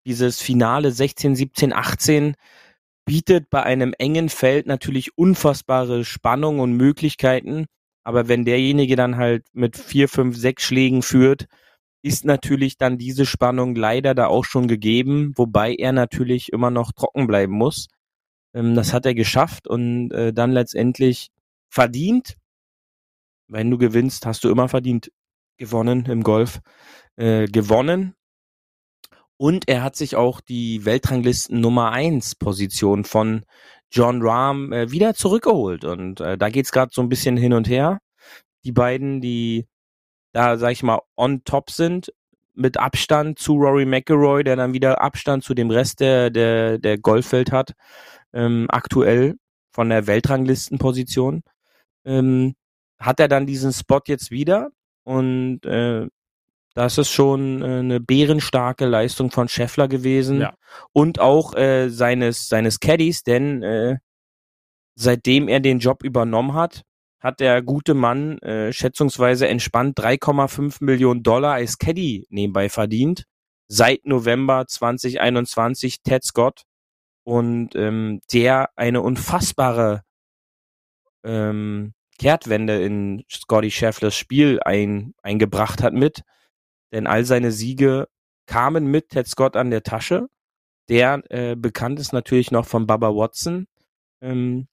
dieses 0.04 0.40
Finale 0.40 0.90
16, 0.90 1.36
17, 1.36 1.72
18 1.72 2.34
bietet 3.04 3.50
bei 3.50 3.62
einem 3.62 3.94
engen 3.96 4.28
Feld 4.28 4.66
natürlich 4.66 5.16
unfassbare 5.16 6.04
Spannung 6.04 6.58
und 6.58 6.72
Möglichkeiten. 6.72 7.66
Aber 8.02 8.26
wenn 8.26 8.44
derjenige 8.44 8.96
dann 8.96 9.16
halt 9.16 9.46
mit 9.52 9.76
vier, 9.76 10.08
fünf, 10.08 10.36
sechs 10.36 10.64
Schlägen 10.64 11.02
führt, 11.02 11.46
ist 12.02 12.24
natürlich 12.24 12.76
dann 12.76 12.98
diese 12.98 13.26
Spannung 13.26 13.76
leider 13.76 14.12
da 14.12 14.26
auch 14.26 14.44
schon 14.44 14.66
gegeben, 14.66 15.34
wobei 15.36 15.76
er 15.76 15.92
natürlich 15.92 16.52
immer 16.52 16.72
noch 16.72 16.90
trocken 16.90 17.28
bleiben 17.28 17.52
muss. 17.52 17.86
Ähm, 18.54 18.74
das 18.74 18.92
hat 18.92 19.06
er 19.06 19.14
geschafft 19.14 19.68
und 19.68 20.10
äh, 20.10 20.32
dann 20.32 20.50
letztendlich 20.50 21.30
verdient 21.70 22.38
wenn 23.48 23.70
du 23.70 23.78
gewinnst, 23.78 24.26
hast 24.26 24.44
du 24.44 24.50
immer 24.50 24.68
verdient 24.68 25.10
gewonnen 25.56 26.06
im 26.06 26.22
Golf. 26.22 26.60
Äh, 27.16 27.46
gewonnen. 27.46 28.14
Und 29.36 29.68
er 29.68 29.82
hat 29.82 29.94
sich 29.94 30.16
auch 30.16 30.40
die 30.40 30.84
Weltranglisten 30.84 31.60
Nummer 31.60 31.92
1 31.92 32.34
Position 32.36 33.04
von 33.04 33.44
John 33.90 34.20
Rahm 34.20 34.72
äh, 34.72 34.90
wieder 34.90 35.14
zurückgeholt. 35.14 35.84
Und 35.84 36.20
äh, 36.20 36.36
da 36.36 36.48
geht's 36.48 36.72
gerade 36.72 36.90
so 36.92 37.02
ein 37.02 37.08
bisschen 37.08 37.36
hin 37.36 37.52
und 37.52 37.68
her. 37.68 38.00
Die 38.64 38.72
beiden, 38.72 39.20
die 39.20 39.68
da, 40.32 40.56
sag 40.58 40.72
ich 40.72 40.82
mal, 40.82 41.00
on 41.16 41.44
top 41.44 41.70
sind, 41.70 42.12
mit 42.54 42.78
Abstand 42.78 43.38
zu 43.38 43.54
Rory 43.54 43.86
McIlroy, 43.86 44.42
der 44.42 44.56
dann 44.56 44.72
wieder 44.72 45.00
Abstand 45.00 45.44
zu 45.44 45.54
dem 45.54 45.70
Rest 45.70 46.00
der, 46.00 46.30
der, 46.30 46.78
der 46.78 46.98
Golfwelt 46.98 47.52
hat, 47.52 47.74
ähm, 48.32 48.66
aktuell 48.70 49.36
von 49.70 49.88
der 49.88 50.08
Weltranglistenposition, 50.08 51.42
ähm, 52.04 52.54
hat 52.98 53.20
er 53.20 53.28
dann 53.28 53.46
diesen 53.46 53.72
Spot 53.72 54.00
jetzt 54.06 54.30
wieder 54.30 54.70
und 55.04 55.64
äh, 55.64 56.06
das 56.74 56.98
ist 56.98 57.10
schon 57.10 57.62
äh, 57.62 57.78
eine 57.78 58.00
bärenstarke 58.00 58.86
Leistung 58.86 59.30
von 59.30 59.48
Scheffler 59.48 59.88
gewesen 59.88 60.40
ja. 60.40 60.54
und 60.92 61.20
auch 61.20 61.54
äh, 61.54 61.88
seines 61.88 62.48
seines 62.48 62.80
Caddies, 62.80 63.22
denn 63.22 63.62
äh, 63.62 63.98
seitdem 64.96 65.48
er 65.48 65.60
den 65.60 65.78
Job 65.78 66.02
übernommen 66.02 66.54
hat, 66.54 66.82
hat 67.20 67.40
der 67.40 67.62
gute 67.62 67.94
Mann 67.94 68.38
äh, 68.38 68.72
schätzungsweise 68.72 69.48
entspannt 69.48 69.98
3,5 69.98 70.84
Millionen 70.84 71.22
Dollar 71.22 71.54
als 71.54 71.78
Caddy 71.78 72.26
nebenbei 72.28 72.68
verdient. 72.68 73.24
Seit 73.66 74.04
November 74.04 74.66
2021 74.66 76.02
Ted 76.02 76.22
Scott 76.22 76.64
und 77.24 77.74
ähm, 77.76 78.20
der 78.32 78.68
eine 78.76 79.00
unfassbare 79.00 80.02
ähm, 81.24 81.94
Kehrtwende 82.18 82.82
in 82.82 83.24
Scotty 83.30 83.70
Schefflers 83.70 84.14
Spiel 84.14 84.60
ein, 84.64 85.14
eingebracht 85.22 85.82
hat 85.82 85.94
mit. 85.94 86.22
Denn 86.92 87.06
all 87.06 87.24
seine 87.24 87.52
Siege 87.52 88.08
kamen 88.46 88.86
mit 88.86 89.10
Ted 89.10 89.26
Scott 89.26 89.56
an 89.56 89.70
der 89.70 89.82
Tasche. 89.82 90.28
Der 90.88 91.22
äh, 91.30 91.56
bekannt 91.56 91.98
ist 91.98 92.12
natürlich 92.12 92.50
noch 92.50 92.66
von 92.66 92.86
Baba 92.86 93.08
Watson. 93.08 93.66
Ähm, 94.20 94.68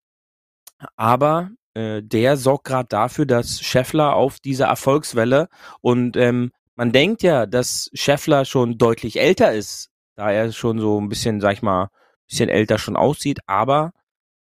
aber 0.96 1.52
äh, 1.74 2.02
der 2.04 2.38
sorgt 2.38 2.66
gerade 2.66 2.88
dafür, 2.90 3.26
dass 3.26 3.62
Scheffler 3.62 4.16
auf 4.16 4.40
dieser 4.40 4.68
Erfolgswelle 4.68 5.48
und 5.82 6.18
ähm, 6.18 6.52
man 6.76 6.92
denkt 6.92 7.22
ja, 7.22 7.46
dass 7.46 7.90
Scheffler 7.94 8.46
schon 8.46 8.78
deutlich 8.78 9.20
älter 9.20 9.54
ist, 9.54 9.90
da 10.16 10.32
er 10.32 10.52
schon 10.52 10.80
so 10.80 11.00
ein 11.00 11.10
bisschen, 11.10 11.40
sag 11.40 11.54
ich 11.54 11.62
mal, 11.62 11.90
bisschen 12.28 12.50
älter 12.50 12.78
schon 12.78 12.96
aussieht, 12.96 13.40
aber 13.46 13.92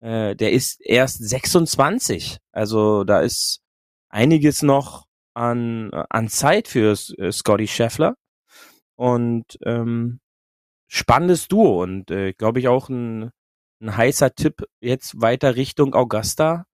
äh, 0.01 0.35
der 0.35 0.53
ist 0.53 0.81
erst 0.81 1.23
26. 1.23 2.39
Also 2.53 3.05
da 3.05 3.21
ist 3.21 3.61
einiges 4.09 4.63
noch 4.63 5.07
an, 5.35 5.91
an 5.93 6.29
Zeit 6.29 6.69
für 6.69 6.97
äh, 7.19 7.33
Scotty 7.33 7.67
Scheffler. 7.67 8.17
Und 8.97 9.59
ähm, 9.65 10.21
spannendes 10.87 11.49
Duo 11.49 11.83
und 11.83 12.11
äh, 12.11 12.33
glaube 12.33 12.59
ich 12.59 12.69
auch 12.69 12.89
ein, 12.89 13.31
ein 13.81 13.97
heißer 13.97 14.35
Tipp 14.35 14.67
jetzt 14.81 15.21
weiter 15.21 15.57
Richtung 15.57 15.95
Augusta. 15.95 16.67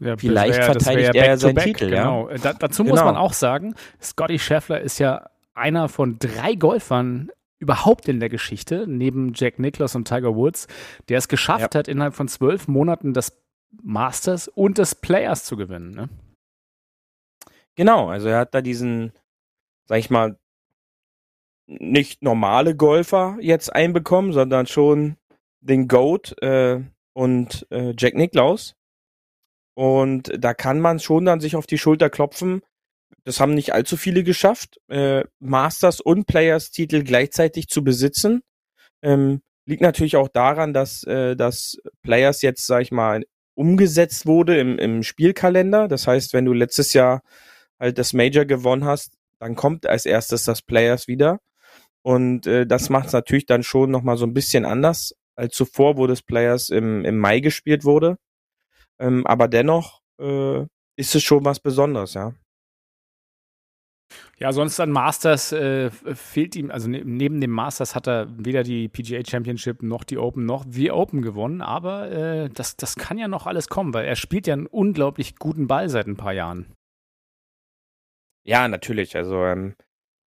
Ja, 0.00 0.16
Vielleicht 0.16 0.58
wär, 0.58 0.64
verteidigt 0.64 1.14
er 1.14 1.26
ja 1.26 1.36
seinen 1.36 1.56
back, 1.56 1.64
Titel. 1.64 1.90
Genau. 1.90 2.30
Ja. 2.30 2.38
Da, 2.38 2.52
dazu 2.54 2.84
muss 2.84 3.00
genau. 3.00 3.12
man 3.12 3.16
auch 3.16 3.34
sagen, 3.34 3.74
Scotty 4.00 4.38
Scheffler 4.38 4.80
ist 4.80 4.98
ja 4.98 5.28
einer 5.54 5.88
von 5.88 6.18
drei 6.18 6.54
Golfern 6.54 7.30
überhaupt 7.62 8.08
in 8.08 8.18
der 8.18 8.28
Geschichte, 8.28 8.86
neben 8.88 9.32
Jack 9.34 9.60
Nicklaus 9.60 9.94
und 9.94 10.08
Tiger 10.08 10.34
Woods, 10.34 10.66
der 11.08 11.18
es 11.18 11.28
geschafft 11.28 11.74
ja. 11.74 11.78
hat, 11.78 11.88
innerhalb 11.88 12.14
von 12.14 12.26
zwölf 12.26 12.66
Monaten 12.66 13.14
das 13.14 13.40
Masters 13.82 14.48
und 14.48 14.78
des 14.78 14.96
Players 14.96 15.44
zu 15.44 15.56
gewinnen. 15.56 15.92
Ne? 15.92 16.08
Genau, 17.76 18.08
also 18.08 18.28
er 18.28 18.38
hat 18.38 18.54
da 18.54 18.60
diesen, 18.60 19.12
sag 19.86 20.00
ich 20.00 20.10
mal, 20.10 20.38
nicht 21.66 22.22
normale 22.22 22.74
Golfer 22.74 23.38
jetzt 23.40 23.72
einbekommen, 23.72 24.32
sondern 24.32 24.66
schon 24.66 25.16
den 25.60 25.86
Goat 25.86 26.34
äh, 26.42 26.80
und 27.12 27.66
äh, 27.70 27.94
Jack 27.96 28.14
Nicklaus. 28.14 28.74
Und 29.74 30.32
da 30.36 30.52
kann 30.52 30.80
man 30.80 30.98
schon 30.98 31.24
dann 31.24 31.40
sich 31.40 31.54
auf 31.54 31.66
die 31.66 31.78
Schulter 31.78 32.10
klopfen, 32.10 32.62
das 33.24 33.40
haben 33.40 33.54
nicht 33.54 33.72
allzu 33.72 33.96
viele 33.96 34.24
geschafft, 34.24 34.80
äh, 34.88 35.24
Masters 35.38 36.00
und 36.00 36.26
Players 36.26 36.70
Titel 36.70 37.02
gleichzeitig 37.04 37.68
zu 37.68 37.84
besitzen. 37.84 38.42
Ähm, 39.02 39.42
liegt 39.66 39.82
natürlich 39.82 40.16
auch 40.16 40.28
daran, 40.28 40.72
dass 40.72 41.04
äh, 41.04 41.36
das 41.36 41.78
Players 42.02 42.42
jetzt, 42.42 42.66
sag 42.66 42.82
ich 42.82 42.92
mal, 42.92 43.24
umgesetzt 43.54 44.26
wurde 44.26 44.58
im, 44.58 44.78
im 44.78 45.02
Spielkalender. 45.02 45.88
Das 45.88 46.06
heißt, 46.06 46.32
wenn 46.32 46.44
du 46.44 46.52
letztes 46.52 46.92
Jahr 46.94 47.22
halt 47.78 47.98
das 47.98 48.12
Major 48.12 48.44
gewonnen 48.44 48.84
hast, 48.84 49.14
dann 49.38 49.54
kommt 49.54 49.86
als 49.86 50.06
erstes 50.06 50.44
das 50.44 50.62
Players 50.62 51.08
wieder. 51.08 51.38
Und 52.02 52.46
äh, 52.46 52.66
das 52.66 52.90
macht 52.90 53.08
es 53.08 53.12
natürlich 53.12 53.46
dann 53.46 53.62
schon 53.62 53.90
nochmal 53.90 54.16
so 54.16 54.26
ein 54.26 54.34
bisschen 54.34 54.64
anders 54.64 55.14
als 55.36 55.54
zuvor, 55.54 55.96
wo 55.96 56.06
das 56.06 56.22
Players 56.22 56.68
im, 56.68 57.04
im 57.04 57.18
Mai 57.18 57.40
gespielt 57.40 57.84
wurde. 57.84 58.16
Ähm, 58.98 59.26
aber 59.26 59.48
dennoch 59.48 60.00
äh, 60.20 60.62
ist 60.96 61.14
es 61.14 61.22
schon 61.22 61.44
was 61.44 61.60
Besonderes, 61.60 62.14
ja. 62.14 62.34
Ja, 64.42 64.52
sonst 64.52 64.80
an 64.80 64.90
Masters 64.90 65.52
äh, 65.52 65.88
fehlt 65.90 66.56
ihm, 66.56 66.72
also 66.72 66.88
ne, 66.90 67.02
neben 67.04 67.40
dem 67.40 67.52
Masters 67.52 67.94
hat 67.94 68.08
er 68.08 68.26
weder 68.44 68.64
die 68.64 68.88
PGA 68.88 69.24
Championship 69.24 69.84
noch 69.84 70.02
die 70.02 70.18
Open 70.18 70.46
noch 70.46 70.64
wie 70.66 70.90
Open 70.90 71.22
gewonnen, 71.22 71.60
aber 71.60 72.10
äh, 72.10 72.48
das, 72.48 72.76
das 72.76 72.96
kann 72.96 73.18
ja 73.18 73.28
noch 73.28 73.46
alles 73.46 73.68
kommen, 73.68 73.94
weil 73.94 74.04
er 74.04 74.16
spielt 74.16 74.48
ja 74.48 74.54
einen 74.54 74.66
unglaublich 74.66 75.36
guten 75.36 75.68
Ball 75.68 75.88
seit 75.88 76.08
ein 76.08 76.16
paar 76.16 76.32
Jahren. 76.32 76.74
Ja, 78.42 78.66
natürlich. 78.66 79.14
Also 79.16 79.44
ähm, 79.44 79.76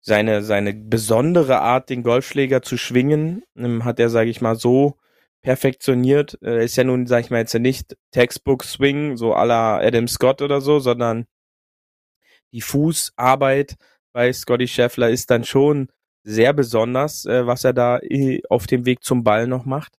seine, 0.01 0.43
seine 0.43 0.73
besondere 0.73 1.61
Art, 1.61 1.91
den 1.91 2.03
Golfschläger 2.03 2.63
zu 2.63 2.79
schwingen, 2.79 3.43
ähm, 3.59 3.85
hat 3.85 4.01
er, 4.01 4.09
sage 4.09 4.31
ich 4.31 4.41
mal, 4.41 4.57
so 4.57 4.97
perfektioniert. 5.43 6.39
Äh, 6.41 6.65
ist 6.65 6.77
ja 6.77 6.85
nun, 6.85 7.07
sage 7.07 7.27
ich 7.27 7.31
mal, 7.31 7.41
jetzt 7.41 7.53
ja 7.53 7.61
nicht 7.61 7.95
Textbook 8.13 8.65
Swing, 8.65 9.19
so 9.19 9.35
à 9.35 9.45
la 9.45 9.77
Adam 9.77 10.09
Scott 10.09 10.41
oder 10.41 10.63
so, 10.63 10.79
sondern 10.79 11.27
die 12.53 12.63
Fußarbeit 12.63 13.77
bei 14.13 14.33
Scotty 14.33 14.69
Scheffler 14.69 15.11
ist 15.11 15.31
dann 15.31 15.45
schon 15.45 15.89
sehr 16.25 16.53
besonders, 16.53 17.25
äh, 17.25 17.47
was 17.47 17.65
er 17.65 17.73
da 17.73 18.01
auf 18.49 18.67
dem 18.67 18.85
Weg 18.87 19.03
zum 19.03 19.25
Ball 19.25 19.47
noch 19.47 19.65
macht. 19.65 19.95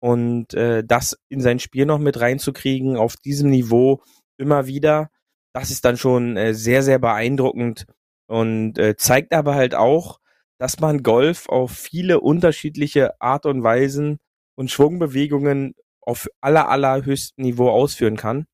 Und 0.00 0.54
äh, 0.54 0.84
das 0.84 1.18
in 1.28 1.40
sein 1.40 1.58
Spiel 1.58 1.86
noch 1.86 1.98
mit 1.98 2.20
reinzukriegen, 2.20 2.96
auf 2.96 3.16
diesem 3.16 3.50
Niveau 3.50 4.02
immer 4.38 4.66
wieder, 4.66 5.10
das 5.54 5.70
ist 5.70 5.84
dann 5.84 5.96
schon 5.96 6.36
äh, 6.36 6.54
sehr, 6.54 6.82
sehr 6.82 6.98
beeindruckend 6.98 7.86
und 8.28 8.78
äh, 8.78 8.96
zeigt 8.96 9.32
aber 9.32 9.54
halt 9.54 9.74
auch, 9.74 10.20
dass 10.58 10.80
man 10.80 11.02
Golf 11.02 11.48
auf 11.48 11.72
viele 11.72 12.20
unterschiedliche 12.20 13.20
Art 13.20 13.46
und 13.46 13.62
Weisen 13.62 14.18
und 14.54 14.70
Schwungbewegungen 14.70 15.74
auf 16.00 16.28
aller, 16.40 16.68
allerhöchstem 16.68 17.44
Niveau 17.44 17.70
ausführen 17.70 18.16
kann. 18.16 18.46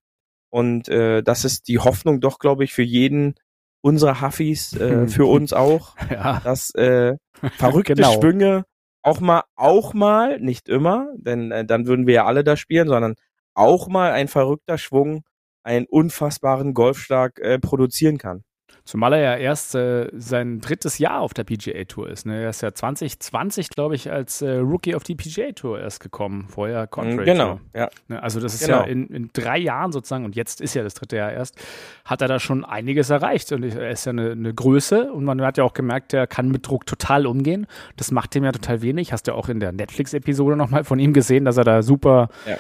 Und 0.50 0.88
äh, 0.88 1.22
das 1.22 1.44
ist 1.44 1.68
die 1.68 1.78
Hoffnung 1.78 2.20
doch, 2.20 2.38
glaube 2.38 2.64
ich, 2.64 2.72
für 2.72 2.82
jeden 2.82 3.34
unserer 3.82 4.22
Huffis, 4.22 4.72
äh, 4.74 5.06
für 5.08 5.26
uns 5.26 5.52
auch, 5.52 5.94
ja. 6.10 6.40
dass 6.40 6.74
äh, 6.74 7.16
verrückte 7.58 7.94
genau. 7.96 8.12
Schwünge 8.14 8.64
auch 9.02 9.20
mal, 9.20 9.42
auch 9.56 9.94
mal, 9.94 10.38
nicht 10.40 10.68
immer, 10.68 11.08
denn 11.16 11.50
äh, 11.50 11.64
dann 11.64 11.86
würden 11.86 12.06
wir 12.06 12.14
ja 12.14 12.24
alle 12.24 12.44
da 12.44 12.56
spielen, 12.56 12.88
sondern 12.88 13.16
auch 13.54 13.88
mal 13.88 14.12
ein 14.12 14.28
verrückter 14.28 14.78
Schwung 14.78 15.24
einen 15.64 15.86
unfassbaren 15.86 16.72
Golfschlag 16.72 17.38
äh, 17.40 17.58
produzieren 17.58 18.18
kann. 18.18 18.44
Zumal 18.84 19.12
er 19.12 19.20
ja 19.20 19.36
erst 19.36 19.74
äh, 19.76 20.08
sein 20.12 20.60
drittes 20.60 20.98
Jahr 20.98 21.20
auf 21.20 21.34
der 21.34 21.44
PGA 21.44 21.84
Tour 21.84 22.10
ist. 22.10 22.26
Ne? 22.26 22.42
Er 22.42 22.50
ist 22.50 22.62
ja 22.62 22.74
2020, 22.74 23.70
glaube 23.70 23.94
ich, 23.94 24.10
als 24.10 24.42
äh, 24.42 24.56
Rookie 24.56 24.96
auf 24.96 25.04
die 25.04 25.14
PGA 25.14 25.52
Tour 25.52 25.80
erst 25.80 26.00
gekommen. 26.00 26.46
Vorher 26.48 26.88
Contract. 26.88 27.24
Genau, 27.24 27.60
ja. 27.74 27.88
Ne? 28.08 28.20
Also 28.20 28.40
das 28.40 28.54
ist 28.54 28.66
genau. 28.66 28.80
ja 28.80 28.84
in, 28.84 29.06
in, 29.08 29.30
drei 29.32 29.58
Jahren 29.58 29.92
sozusagen, 29.92 30.24
und 30.24 30.34
jetzt 30.34 30.60
ist 30.60 30.74
ja 30.74 30.82
das 30.82 30.94
dritte 30.94 31.16
Jahr 31.16 31.32
erst, 31.32 31.56
hat 32.04 32.22
er 32.22 32.28
da 32.28 32.40
schon 32.40 32.64
einiges 32.64 33.10
erreicht. 33.10 33.52
Und 33.52 33.62
er 33.62 33.90
ist 33.90 34.04
ja 34.04 34.10
eine, 34.10 34.32
eine 34.32 34.52
Größe 34.52 35.12
und 35.12 35.24
man 35.24 35.40
hat 35.42 35.58
ja 35.58 35.64
auch 35.64 35.74
gemerkt, 35.74 36.12
er 36.12 36.26
kann 36.26 36.48
mit 36.48 36.66
Druck 36.66 36.84
total 36.84 37.26
umgehen. 37.26 37.68
Das 37.96 38.10
macht 38.10 38.34
ihm 38.34 38.42
ja 38.42 38.50
total 38.50 38.82
wenig. 38.82 39.12
Hast 39.12 39.28
du 39.28 39.30
ja 39.30 39.36
auch 39.36 39.48
in 39.48 39.60
der 39.60 39.70
Netflix-Episode 39.70 40.56
nochmal 40.56 40.82
von 40.82 40.98
ihm 40.98 41.12
gesehen, 41.12 41.44
dass 41.44 41.56
er 41.56 41.64
da 41.64 41.82
super 41.82 42.30
ja 42.46 42.56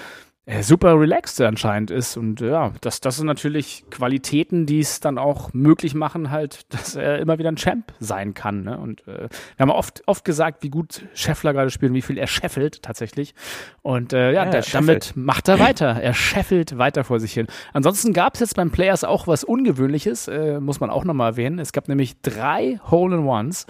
super 0.60 0.98
relaxed 0.98 1.40
anscheinend 1.40 1.92
ist. 1.92 2.16
Und 2.16 2.40
ja, 2.40 2.72
das, 2.80 3.00
das 3.00 3.16
sind 3.16 3.26
natürlich 3.26 3.84
Qualitäten, 3.90 4.66
die 4.66 4.80
es 4.80 4.98
dann 4.98 5.16
auch 5.16 5.52
möglich 5.52 5.94
machen, 5.94 6.32
halt, 6.32 6.62
dass 6.70 6.96
er 6.96 7.20
immer 7.20 7.38
wieder 7.38 7.50
ein 7.50 7.56
Champ 7.56 7.92
sein 8.00 8.34
kann. 8.34 8.64
Ne? 8.64 8.76
Und 8.76 9.06
äh, 9.06 9.28
wir 9.28 9.60
haben 9.60 9.70
oft, 9.70 10.02
oft 10.06 10.24
gesagt, 10.24 10.64
wie 10.64 10.70
gut 10.70 11.06
Scheffler 11.14 11.52
gerade 11.52 11.70
spielt 11.70 11.90
und 11.90 11.96
wie 11.96 12.02
viel 12.02 12.18
er 12.18 12.26
scheffelt 12.26 12.82
tatsächlich. 12.82 13.34
Und 13.82 14.12
äh, 14.12 14.32
ja, 14.32 14.44
ja 14.44 14.50
der, 14.50 14.62
damit 14.72 15.12
macht 15.14 15.48
er 15.48 15.60
weiter. 15.60 15.86
Er 16.02 16.14
scheffelt 16.14 16.76
weiter 16.76 17.04
vor 17.04 17.20
sich 17.20 17.32
hin. 17.32 17.46
Ansonsten 17.72 18.12
gab 18.12 18.34
es 18.34 18.40
jetzt 18.40 18.56
beim 18.56 18.72
Players 18.72 19.04
auch 19.04 19.28
was 19.28 19.44
Ungewöhnliches, 19.44 20.26
äh, 20.26 20.58
muss 20.58 20.80
man 20.80 20.90
auch 20.90 21.04
nochmal 21.04 21.32
erwähnen. 21.32 21.60
Es 21.60 21.72
gab 21.72 21.86
nämlich 21.86 22.20
drei 22.20 22.80
Hole-in-Ones. 22.90 23.66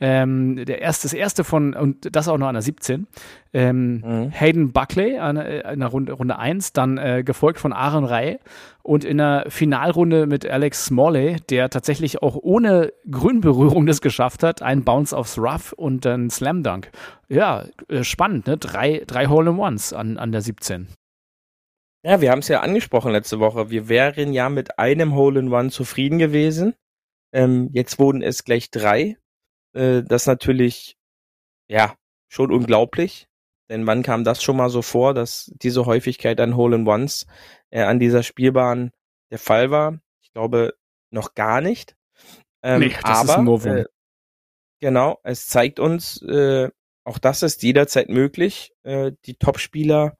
Ähm, 0.00 0.64
der 0.64 0.80
erste, 0.80 1.06
das 1.06 1.12
erste 1.12 1.44
von, 1.44 1.74
und 1.74 2.14
das 2.16 2.26
auch 2.26 2.38
noch 2.38 2.48
an 2.48 2.54
der 2.54 2.62
17. 2.62 3.06
Ähm, 3.52 4.02
mhm. 4.04 4.30
Hayden 4.32 4.72
Buckley 4.72 5.18
an, 5.18 5.36
äh, 5.36 5.72
in 5.72 5.80
der 5.80 5.88
Runde, 5.88 6.12
Runde 6.16 6.38
1, 6.38 6.72
dann 6.72 6.98
äh, 6.98 7.22
gefolgt 7.24 7.58
von 7.60 7.72
Aaron 7.72 8.04
Ray 8.04 8.38
und 8.82 9.04
in 9.04 9.18
der 9.18 9.46
Finalrunde 9.48 10.26
mit 10.26 10.46
Alex 10.46 10.86
Smalley, 10.86 11.36
der 11.48 11.70
tatsächlich 11.70 12.22
auch 12.22 12.36
ohne 12.40 12.92
Grünberührung 13.10 13.86
das 13.86 14.00
geschafft 14.00 14.42
hat, 14.42 14.62
ein 14.62 14.84
Bounce 14.84 15.16
aufs 15.16 15.38
Rough 15.38 15.72
und 15.72 16.04
dann 16.04 16.30
Slam 16.30 16.62
Dunk. 16.62 16.90
Ja, 17.28 17.64
äh, 17.88 18.04
spannend, 18.04 18.46
ne? 18.46 18.56
Drei, 18.56 19.02
drei 19.06 19.26
Hole-in-Ones 19.26 19.92
an, 19.92 20.18
an 20.18 20.32
der 20.32 20.42
17. 20.42 20.88
Ja, 22.04 22.20
wir 22.20 22.30
haben 22.30 22.38
es 22.38 22.48
ja 22.48 22.60
angesprochen 22.60 23.10
letzte 23.10 23.40
Woche. 23.40 23.70
Wir 23.70 23.88
wären 23.88 24.32
ja 24.32 24.48
mit 24.48 24.78
einem 24.78 25.14
Hole-in-One 25.14 25.70
zufrieden 25.70 26.18
gewesen. 26.18 26.74
Ähm, 27.32 27.70
jetzt 27.72 27.98
wurden 27.98 28.22
es 28.22 28.44
gleich 28.44 28.70
drei. 28.70 29.16
Äh, 29.74 30.04
das 30.04 30.26
natürlich, 30.26 30.96
ja, 31.68 31.96
schon 32.28 32.52
unglaublich. 32.52 33.26
Denn 33.68 33.86
wann 33.86 34.02
kam 34.02 34.24
das 34.24 34.42
schon 34.42 34.56
mal 34.56 34.70
so 34.70 34.82
vor, 34.82 35.14
dass 35.14 35.52
diese 35.56 35.86
Häufigkeit 35.86 36.40
an 36.40 36.56
Hole-in-Ones 36.56 37.26
äh, 37.70 37.82
an 37.82 37.98
dieser 37.98 38.22
Spielbahn 38.22 38.92
der 39.30 39.38
Fall 39.38 39.70
war? 39.70 39.98
Ich 40.22 40.32
glaube 40.32 40.74
noch 41.10 41.34
gar 41.34 41.60
nicht. 41.60 41.96
Ähm, 42.62 42.80
nee, 42.80 42.94
das 43.02 43.28
aber, 43.28 43.54
ist 43.56 43.66
ein 43.66 43.76
äh, 43.78 43.84
genau, 44.80 45.18
es 45.22 45.48
zeigt 45.48 45.80
uns, 45.80 46.22
äh, 46.22 46.70
auch 47.04 47.18
das 47.18 47.42
ist 47.42 47.62
jederzeit 47.62 48.08
möglich. 48.08 48.72
Äh, 48.82 49.12
die 49.24 49.34
Topspieler 49.34 50.16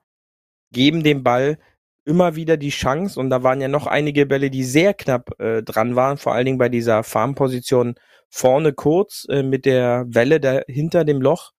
geben 0.71 1.03
dem 1.03 1.23
Ball 1.23 1.57
immer 2.05 2.35
wieder 2.35 2.55
die 2.55 2.69
Chance 2.69 3.19
und 3.19 3.29
da 3.29 3.43
waren 3.43 3.59
ja 3.59 3.67
noch 3.67 3.85
einige 3.85 4.25
Bälle, 4.25 4.49
die 4.49 4.63
sehr 4.63 4.93
knapp 4.93 5.37
äh, 5.39 5.61
dran 5.61 5.95
waren, 5.97 6.17
vor 6.17 6.33
allen 6.33 6.45
Dingen 6.45 6.57
bei 6.57 6.69
dieser 6.69 7.03
Farmposition 7.03 7.95
vorne 8.29 8.71
kurz 8.73 9.25
äh, 9.29 9.43
mit 9.43 9.65
der 9.65 10.05
Welle 10.07 10.39
da 10.39 10.61
hinter 10.67 11.03
dem 11.03 11.21
Loch, 11.21 11.51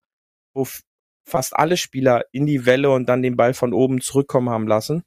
wo 0.55 0.65
fast 1.29 1.55
alle 1.55 1.77
Spieler 1.77 2.25
in 2.31 2.45
die 2.45 2.65
Welle 2.65 2.91
und 2.91 3.07
dann 3.07 3.21
den 3.21 3.37
Ball 3.37 3.53
von 3.53 3.73
oben 3.73 4.01
zurückkommen 4.01 4.49
haben 4.49 4.67
lassen. 4.67 5.03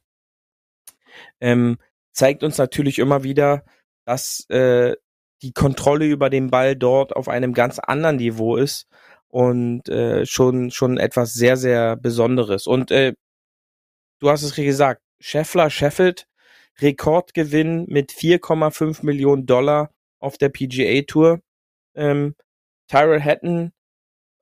Ähm, 1.39 1.77
zeigt 2.11 2.43
uns 2.43 2.57
natürlich 2.57 2.99
immer 2.99 3.23
wieder, 3.23 3.63
dass 4.05 4.49
äh, 4.49 4.95
die 5.41 5.53
Kontrolle 5.53 6.05
über 6.05 6.29
den 6.29 6.49
Ball 6.49 6.75
dort 6.75 7.15
auf 7.15 7.27
einem 7.27 7.53
ganz 7.53 7.79
anderen 7.79 8.15
Niveau 8.17 8.55
ist 8.55 8.87
und 9.27 9.89
äh, 9.89 10.25
schon 10.25 10.71
schon 10.71 10.97
etwas 10.97 11.33
sehr 11.33 11.57
sehr 11.57 11.95
Besonderes. 11.97 12.67
Und 12.67 12.91
äh, 12.91 13.13
du 14.19 14.29
hast 14.29 14.43
es 14.43 14.55
gesagt, 14.55 15.01
Scheffler 15.19 15.69
Sheffield 15.69 16.27
Rekordgewinn 16.81 17.85
mit 17.87 18.11
4,5 18.11 19.05
Millionen 19.05 19.45
Dollar 19.45 19.91
auf 20.19 20.37
der 20.37 20.49
PGA 20.49 21.03
Tour. 21.03 21.41
Ähm, 21.95 22.35
Tyrell 22.87 23.21
Hatton 23.21 23.71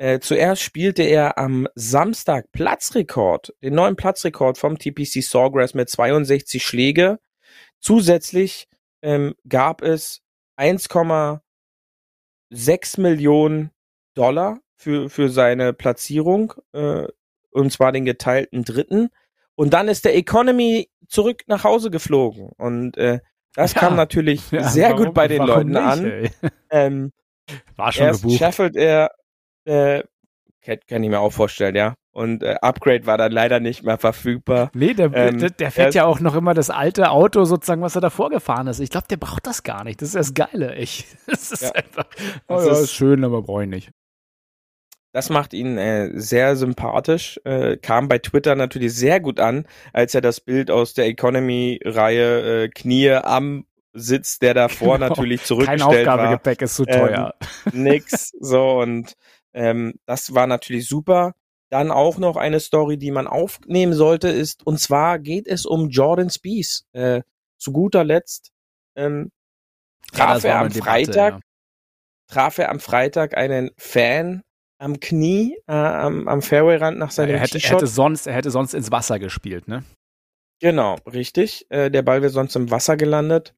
Äh, 0.03 0.19
zuerst 0.19 0.63
spielte 0.63 1.05
er 1.05 1.39
am 1.39 1.69
Samstag 1.77 2.51
Platzrekord, 2.51 3.55
den 3.63 3.77
neuen 3.77 3.95
Platzrekord 3.95 4.59
vom 4.59 4.77
TPC 4.77 5.23
Sawgrass 5.23 5.75
mit 5.75 5.91
62 5.91 6.61
Schläge. 6.61 7.21
Zusätzlich 7.79 8.67
ähm, 9.03 9.37
gab 9.49 9.81
es 9.81 10.21
1,6 10.59 13.01
Millionen 13.01 13.71
Dollar 14.15 14.59
für, 14.75 15.09
für 15.09 15.29
seine 15.29 15.73
Platzierung, 15.73 16.53
äh, 16.73 17.07
und 17.53 17.71
zwar 17.71 17.93
den 17.93 18.05
geteilten 18.05 18.65
dritten. 18.65 19.09
Und 19.55 19.73
dann 19.73 19.87
ist 19.87 20.05
der 20.05 20.17
Economy 20.17 20.91
zurück 21.07 21.43
nach 21.47 21.63
Hause 21.63 21.93
geflogen. 21.93 22.51
Und 22.59 22.97
äh, 22.97 23.21
das 23.55 23.75
ja, 23.75 23.81
kam 23.83 23.95
natürlich 23.95 24.51
ja, 24.51 24.65
sehr 24.65 24.91
warum, 24.91 25.05
gut 25.05 25.15
bei 25.15 25.29
den 25.29 25.43
Leuten 25.43 25.71
nicht, 25.71 25.81
an. 25.81 26.29
Ähm, 26.71 27.13
War 27.77 27.93
schon 27.93 28.07
erst 28.07 28.23
gebucht. 28.23 28.39
Sheffield, 28.39 28.75
er 28.75 29.13
äh, 29.65 30.03
kann, 30.65 30.79
kann 30.89 31.03
ich 31.03 31.11
mir 31.11 31.21
auch 31.21 31.33
vorstellen, 31.33 31.75
ja. 31.75 31.95
Und 32.13 32.43
äh, 32.43 32.57
Upgrade 32.61 33.07
war 33.07 33.17
dann 33.17 33.33
leider 33.33 33.59
nicht 33.59 33.85
mehr 33.85 33.97
verfügbar. 33.97 34.71
Nee, 34.75 34.93
der, 34.93 35.13
ähm, 35.15 35.39
der, 35.39 35.51
der 35.51 35.71
fährt 35.71 35.95
ja 35.95 36.05
auch 36.05 36.21
noch 36.21 36.35
immer 36.35 36.53
das 36.53 36.69
alte 36.69 37.11
Auto 37.11 37.45
sozusagen, 37.45 37.81
was 37.81 37.95
er 37.95 38.03
davor 38.03 38.29
gefahren 38.29 38.67
ist. 38.67 38.81
Ich 38.81 38.91
glaube, 38.91 39.09
der 39.09 39.17
braucht 39.17 39.47
das 39.47 39.63
gar 39.63 39.83
nicht. 39.83 40.03
Das 40.03 40.09
ist 40.09 40.15
das 40.15 40.35
Geile, 40.35 40.75
echt. 40.75 41.07
Das 41.27 41.51
ist 41.51 41.63
ja. 41.63 41.73
einfach. 41.73 42.07
Oh, 42.49 42.57
das 42.57 42.67
ja, 42.67 42.73
ist 42.81 42.93
schön, 42.93 43.25
aber 43.25 43.43
brauche 43.43 43.63
ich 43.65 43.71
nicht. 43.71 43.91
Das 45.13 45.31
macht 45.31 45.53
ihn 45.53 45.79
äh, 45.79 46.11
sehr 46.15 46.57
sympathisch. 46.57 47.41
Äh, 47.45 47.79
kam 47.79 48.09
bei 48.09 48.19
Twitter 48.19 48.55
natürlich 48.55 48.95
sehr 48.95 49.21
gut 49.21 49.41
an, 49.41 49.67
als 49.93 50.15
er 50.15 50.21
das 50.21 50.41
Bild 50.41 50.71
aus 50.71 50.95
der 50.95 51.07
Economy-Reihe 51.07 52.65
äh, 52.65 52.69
Knie 52.69 53.11
am 53.11 53.67
Sitz, 53.95 54.39
der 54.39 54.55
davor 54.55 54.99
genau. 54.99 55.09
natürlich 55.09 55.45
zurückgestellt 55.45 56.07
Kein 56.07 56.09
Aufgabegepäck 56.09 56.63
ist 56.63 56.77
zu 56.77 56.87
teuer. 56.87 57.35
Ähm, 57.67 57.83
nix. 57.83 58.33
So 58.41 58.81
und 58.81 59.15
ähm, 59.55 59.95
das 60.07 60.35
war 60.35 60.47
natürlich 60.47 60.89
super. 60.89 61.35
Dann 61.71 61.91
auch 61.91 62.19
noch 62.19 62.37
eine 62.37 62.61
Story, 62.61 62.99
die 62.99 63.11
man 63.11 63.27
aufnehmen 63.27 63.95
sollte, 63.95 64.29
ist, 64.29 64.67
und 64.67 64.79
zwar 64.79 65.19
geht 65.19 65.47
es 65.47 65.65
um 65.65 65.89
Jordan 65.89 66.29
Spies. 66.29 66.85
Äh, 66.93 67.23
zu 67.59 67.73
guter 67.73 68.05
Letzt 68.05 68.51
ähm, 68.97 69.31
traf 70.13 70.43
ja, 70.43 70.51
er 70.51 70.61
am 70.61 70.69
Debatte, 70.69 70.83
Freitag, 70.83 71.35
ja. 71.35 71.41
traf 72.29 72.59
er 72.59 72.71
am 72.71 72.81
Freitag 72.81 73.37
einen 73.37 73.71
Fan 73.79 74.43
am 74.79 74.99
Knie, 74.99 75.57
äh, 75.69 75.73
am, 75.73 76.27
am 76.27 76.43
Fairwayrand 76.43 76.99
nach 76.99 77.13
seinem 77.13 77.31
ja, 77.31 77.35
er 77.37 77.41
hätte, 77.43 77.59
er 77.59 77.71
hätte 77.71 77.87
sonst, 77.87 78.27
er 78.27 78.35
hätte 78.35 78.51
sonst 78.51 78.75
ins 78.75 78.91
Wasser 78.91 79.21
gespielt, 79.21 79.69
ne? 79.69 79.85
Genau, 80.61 80.97
richtig. 81.07 81.67
Äh, 81.71 81.91
der 81.91 82.03
Ball 82.03 82.21
wäre 82.21 82.33
sonst 82.33 82.57
im 82.57 82.71
Wasser 82.71 82.97
gelandet. 82.97 83.55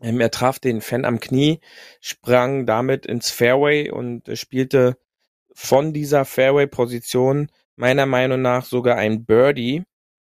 Ähm, 0.00 0.20
er 0.20 0.30
traf 0.30 0.58
den 0.58 0.80
Fan 0.80 1.04
am 1.04 1.20
Knie, 1.20 1.60
sprang 2.00 2.66
damit 2.66 3.06
ins 3.06 3.30
Fairway 3.30 3.90
und 3.90 4.28
äh, 4.28 4.36
spielte 4.36 4.98
von 5.54 5.92
dieser 5.92 6.24
Fairway-Position 6.24 7.50
meiner 7.76 8.06
Meinung 8.06 8.42
nach 8.42 8.64
sogar 8.64 8.96
ein 8.96 9.24
Birdie. 9.24 9.84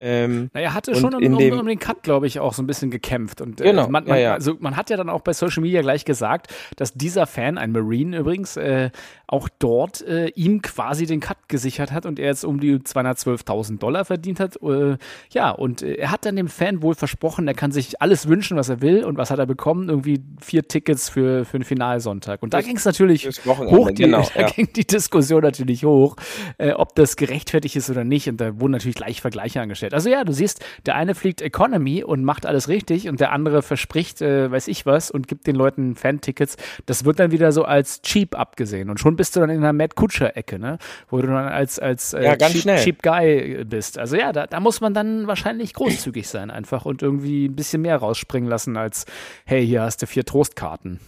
Ähm, 0.01 0.51
naja, 0.53 0.69
er 0.69 0.75
hatte 0.75 0.95
schon 0.95 1.15
um, 1.15 1.35
um, 1.35 1.59
um, 1.59 1.67
den 1.67 1.79
Cut, 1.79 2.03
glaube 2.03 2.27
ich, 2.27 2.39
auch 2.39 2.55
so 2.55 2.63
ein 2.63 2.67
bisschen 2.67 2.91
gekämpft. 2.91 3.41
Und 3.41 3.61
äh, 3.61 3.65
genau, 3.65 3.89
man, 3.89 4.05
man, 4.05 4.07
ja, 4.07 4.17
ja. 4.17 4.33
Also 4.35 4.57
man 4.61 4.77
hat 4.77 4.91
ja 4.91 4.97
dann 4.97 5.09
auch 5.09 5.23
bei 5.23 5.33
Social 5.33 5.63
Media 5.63 5.81
gleich 5.81 6.05
gesagt, 6.05 6.55
dass 6.77 6.95
dieser 6.95 7.27
Fan, 7.27 7.59
ein 7.59 7.73
Marine 7.73 8.19
übrigens, 8.19 8.57
äh, 8.57 8.91
auch 9.27 9.49
dort 9.59 10.01
äh, 10.03 10.29
ihm 10.29 10.63
quasi 10.63 11.07
den 11.07 11.21
Cut 11.21 11.37
gesichert 11.49 11.93
hat 11.93 12.07
und 12.07 12.19
er 12.19 12.27
jetzt 12.27 12.45
um 12.45 12.61
die 12.61 12.77
212.000 12.77 13.79
Dollar 13.79 14.05
verdient 14.05 14.41
hat. 14.41 14.57
Äh, 14.63 14.97
ja, 15.31 15.51
und 15.51 15.83
äh, 15.83 15.95
er 15.95 16.11
hat 16.11 16.25
dann 16.25 16.37
dem 16.37 16.49
Fan 16.49 16.81
wohl 16.83 16.95
versprochen, 16.95 17.47
er 17.47 17.55
kann 17.55 17.71
sich 17.71 18.01
alles 18.01 18.27
wünschen, 18.29 18.57
was 18.57 18.69
er 18.69 18.81
will. 18.81 19.05
Und 19.05 19.19
was 19.19 19.31
hat 19.31 19.39
er 19.39 19.47
bekommen? 19.47 19.89
Irgendwie 19.89 20.23
vier 20.41 20.67
Tickets 20.67 21.11
für, 21.11 21.45
für 21.45 21.59
einen 21.59 21.65
Finalsonntag. 21.65 22.43
Und 22.43 22.55
da 22.55 22.63
ging 22.63 22.77
es 22.77 22.85
natürlich 22.85 23.29
hoch, 23.47 23.91
die, 23.91 24.05
genau, 24.05 24.27
da 24.35 24.47
ging 24.49 24.69
die 24.75 24.87
Diskussion 24.87 25.43
natürlich 25.43 25.85
hoch, 25.85 26.17
äh, 26.57 26.73
ob 26.73 26.95
das 26.95 27.17
gerechtfertigt 27.17 27.77
ist 27.77 27.91
oder 27.91 28.05
nicht. 28.05 28.29
Und 28.29 28.41
da 28.41 28.59
wurden 28.61 28.73
natürlich 28.73 28.97
gleich 28.97 29.21
Vergleiche 29.21 29.61
angestellt. 29.61 29.88
Also 29.95 30.09
ja, 30.09 30.25
du 30.25 30.33
siehst, 30.33 30.65
der 30.87 30.97
eine 30.97 31.15
fliegt 31.15 31.43
Economy 31.43 32.03
und 32.05 32.25
macht 32.25 32.47
alles 32.47 32.69
richtig 32.69 33.09
und 33.09 33.21
der 33.21 33.33
andere 33.33 33.63
verspricht, 33.63 34.23
äh, 34.23 34.51
weiß 34.51 34.69
ich 34.69 34.87
was, 34.87 35.11
und 35.11 35.29
gibt 35.29 35.47
den 35.47 35.57
Leuten 35.57 35.97
Fan-Tickets. 35.97 36.57
Das 36.87 37.05
wird 37.05 37.19
dann 37.19 37.31
wieder 37.31 37.53
so 37.53 37.65
als 37.65 38.03
cheap 38.03 38.39
abgesehen. 38.39 38.91
Und 38.91 39.01
schon 39.01 39.17
bist 39.17 39.37
du 39.37 39.41
dann 39.41 39.51
in 39.51 39.59
einer 39.59 39.73
Matt 39.73 39.95
Kutscher-Ecke, 39.95 40.59
ne? 40.59 40.79
Wo 41.09 41.21
du 41.21 41.27
dann 41.27 41.49
als, 41.49 41.79
als 41.79 42.13
äh, 42.13 42.25
ja, 42.25 42.37
cheap, 42.37 42.77
cheap, 42.77 43.03
Guy 43.03 43.65
bist. 43.65 43.99
Also 43.99 44.17
ja, 44.17 44.33
da, 44.33 44.47
da 44.47 44.61
muss 44.61 44.81
man 44.81 44.95
dann 44.95 45.27
wahrscheinlich 45.27 45.75
großzügig 45.75 46.29
sein 46.29 46.51
einfach 46.51 46.85
und 46.85 47.03
irgendwie 47.03 47.47
ein 47.47 47.57
bisschen 47.57 47.83
mehr 47.83 47.97
rausspringen 47.97 48.49
lassen 48.49 48.77
als, 48.77 49.05
hey, 49.45 49.67
hier 49.67 49.83
hast 49.83 50.03
du 50.03 50.07
vier 50.07 50.25
Trostkarten. 50.25 51.01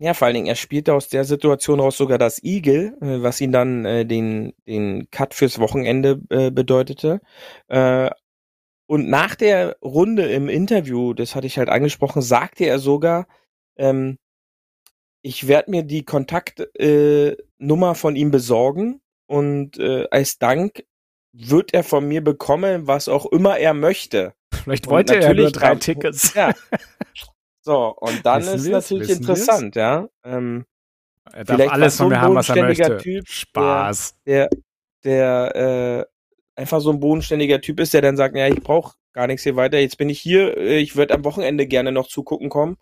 Ja, 0.00 0.14
vor 0.14 0.26
allen 0.26 0.34
Dingen, 0.34 0.46
er 0.46 0.54
spielte 0.54 0.94
aus 0.94 1.08
der 1.08 1.24
Situation 1.24 1.80
raus 1.80 1.96
sogar 1.96 2.18
das 2.18 2.42
Eagle, 2.44 2.96
äh, 3.00 3.22
was 3.22 3.40
ihn 3.40 3.50
dann 3.50 3.84
äh, 3.84 4.06
den, 4.06 4.52
den 4.66 5.10
Cut 5.10 5.34
fürs 5.34 5.58
Wochenende 5.58 6.20
äh, 6.30 6.50
bedeutete. 6.52 7.20
Äh, 7.66 8.10
und 8.86 9.08
nach 9.08 9.34
der 9.34 9.76
Runde 9.82 10.30
im 10.30 10.48
Interview, 10.48 11.14
das 11.14 11.34
hatte 11.34 11.48
ich 11.48 11.58
halt 11.58 11.68
angesprochen, 11.68 12.22
sagte 12.22 12.64
er 12.64 12.78
sogar, 12.78 13.26
ähm, 13.76 14.18
ich 15.20 15.48
werde 15.48 15.70
mir 15.70 15.82
die 15.82 16.04
Kontaktnummer 16.04 17.90
äh, 17.90 17.94
von 17.94 18.16
ihm 18.16 18.30
besorgen 18.30 19.00
und 19.26 19.78
äh, 19.78 20.06
als 20.10 20.38
Dank 20.38 20.84
wird 21.32 21.74
er 21.74 21.82
von 21.82 22.06
mir 22.06 22.22
bekommen, 22.22 22.86
was 22.86 23.08
auch 23.08 23.26
immer 23.26 23.58
er 23.58 23.74
möchte. 23.74 24.32
Vielleicht 24.62 24.86
wollte 24.86 25.16
er 25.16 25.34
nur 25.34 25.50
drei 25.50 25.74
Tickets. 25.74 26.34
Ja. 26.34 26.54
So, 27.68 27.94
und 27.98 28.24
dann 28.24 28.40
wissen 28.40 28.54
ist 28.60 28.70
natürlich 28.70 29.10
interessant, 29.10 29.74
wir's? 29.74 29.82
ja. 29.82 30.08
Ähm, 30.24 30.64
er 31.30 31.44
darf 31.44 31.68
alles 31.68 31.98
von 31.98 32.08
mir 32.08 32.18
haben, 32.18 32.34
was 32.34 32.48
er 32.48 32.62
möchte. 32.62 32.96
Typ, 32.96 33.28
Spaß. 33.28 34.16
Der, 34.26 34.48
der, 35.04 35.50
der 35.52 36.06
äh, 36.56 36.58
einfach 36.58 36.80
so 36.80 36.90
ein 36.90 36.98
bodenständiger 36.98 37.60
Typ 37.60 37.78
ist, 37.80 37.92
der 37.92 38.00
dann 38.00 38.16
sagt, 38.16 38.34
ja, 38.36 38.48
ich 38.48 38.62
brauche 38.62 38.94
gar 39.12 39.26
nichts 39.26 39.42
hier 39.42 39.54
weiter, 39.56 39.78
jetzt 39.78 39.98
bin 39.98 40.08
ich 40.08 40.18
hier, 40.18 40.56
äh, 40.56 40.78
ich 40.78 40.96
würde 40.96 41.12
am 41.12 41.26
Wochenende 41.26 41.66
gerne 41.66 41.92
noch 41.92 42.08
zugucken 42.08 42.48
kommen. 42.48 42.78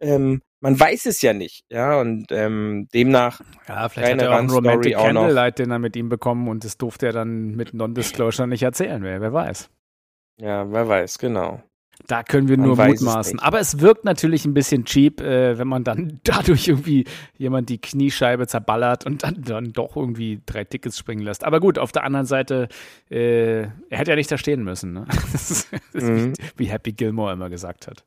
Ähm, 0.00 0.42
man 0.58 0.80
weiß 0.80 1.06
es 1.06 1.22
ja 1.22 1.32
nicht, 1.32 1.64
ja, 1.70 2.00
und 2.00 2.32
ähm, 2.32 2.88
demnach. 2.92 3.40
Ja, 3.68 3.88
vielleicht 3.88 4.14
hat 4.14 4.20
er 4.20 4.32
auch 4.32 4.38
einen 4.38 4.50
Romantic 4.50 4.96
Candlelight 4.96 5.60
Dinner 5.60 5.78
mit 5.78 5.94
ihm 5.94 6.08
bekommen 6.08 6.48
und 6.48 6.64
das 6.64 6.76
durfte 6.76 7.06
er 7.06 7.12
dann 7.12 7.54
mit 7.54 7.72
Non-Disclosure 7.72 8.48
nicht 8.48 8.64
erzählen, 8.64 9.00
wer, 9.04 9.20
wer 9.20 9.32
weiß. 9.32 9.70
Ja, 10.40 10.72
wer 10.72 10.88
weiß, 10.88 11.18
genau. 11.18 11.62
Da 12.06 12.22
können 12.22 12.48
wir 12.48 12.58
Man 12.58 12.66
nur 12.68 12.78
es 12.78 13.00
mutmaßen. 13.00 13.38
Aber 13.40 13.60
es 13.60 13.80
wirkt 13.80 14.04
natürlich 14.04 14.44
ein 14.44 14.54
bisschen 14.54 14.84
cheap, 14.84 15.20
äh, 15.20 15.58
wenn 15.58 15.68
man 15.68 15.84
dann 15.84 16.20
dadurch 16.24 16.68
irgendwie 16.68 17.04
jemand 17.36 17.68
die 17.68 17.80
Kniescheibe 17.80 18.46
zerballert 18.46 19.06
und 19.06 19.22
dann, 19.22 19.42
dann 19.42 19.72
doch 19.72 19.96
irgendwie 19.96 20.40
drei 20.44 20.64
Tickets 20.64 20.98
springen 20.98 21.22
lässt. 21.22 21.44
Aber 21.44 21.60
gut, 21.60 21.78
auf 21.78 21.92
der 21.92 22.04
anderen 22.04 22.26
Seite, 22.26 22.68
äh, 23.10 23.62
er 23.62 23.70
hätte 23.90 24.10
ja 24.10 24.16
nicht 24.16 24.30
da 24.30 24.38
stehen 24.38 24.64
müssen. 24.64 24.92
Ne? 24.92 25.06
Das 25.32 25.50
ist, 25.50 25.72
Mhm. 25.94 26.34
Wie 26.56 26.66
Happy 26.66 26.92
Gilmore 26.92 27.32
immer 27.32 27.48
gesagt 27.48 27.86
hat. 27.86 28.04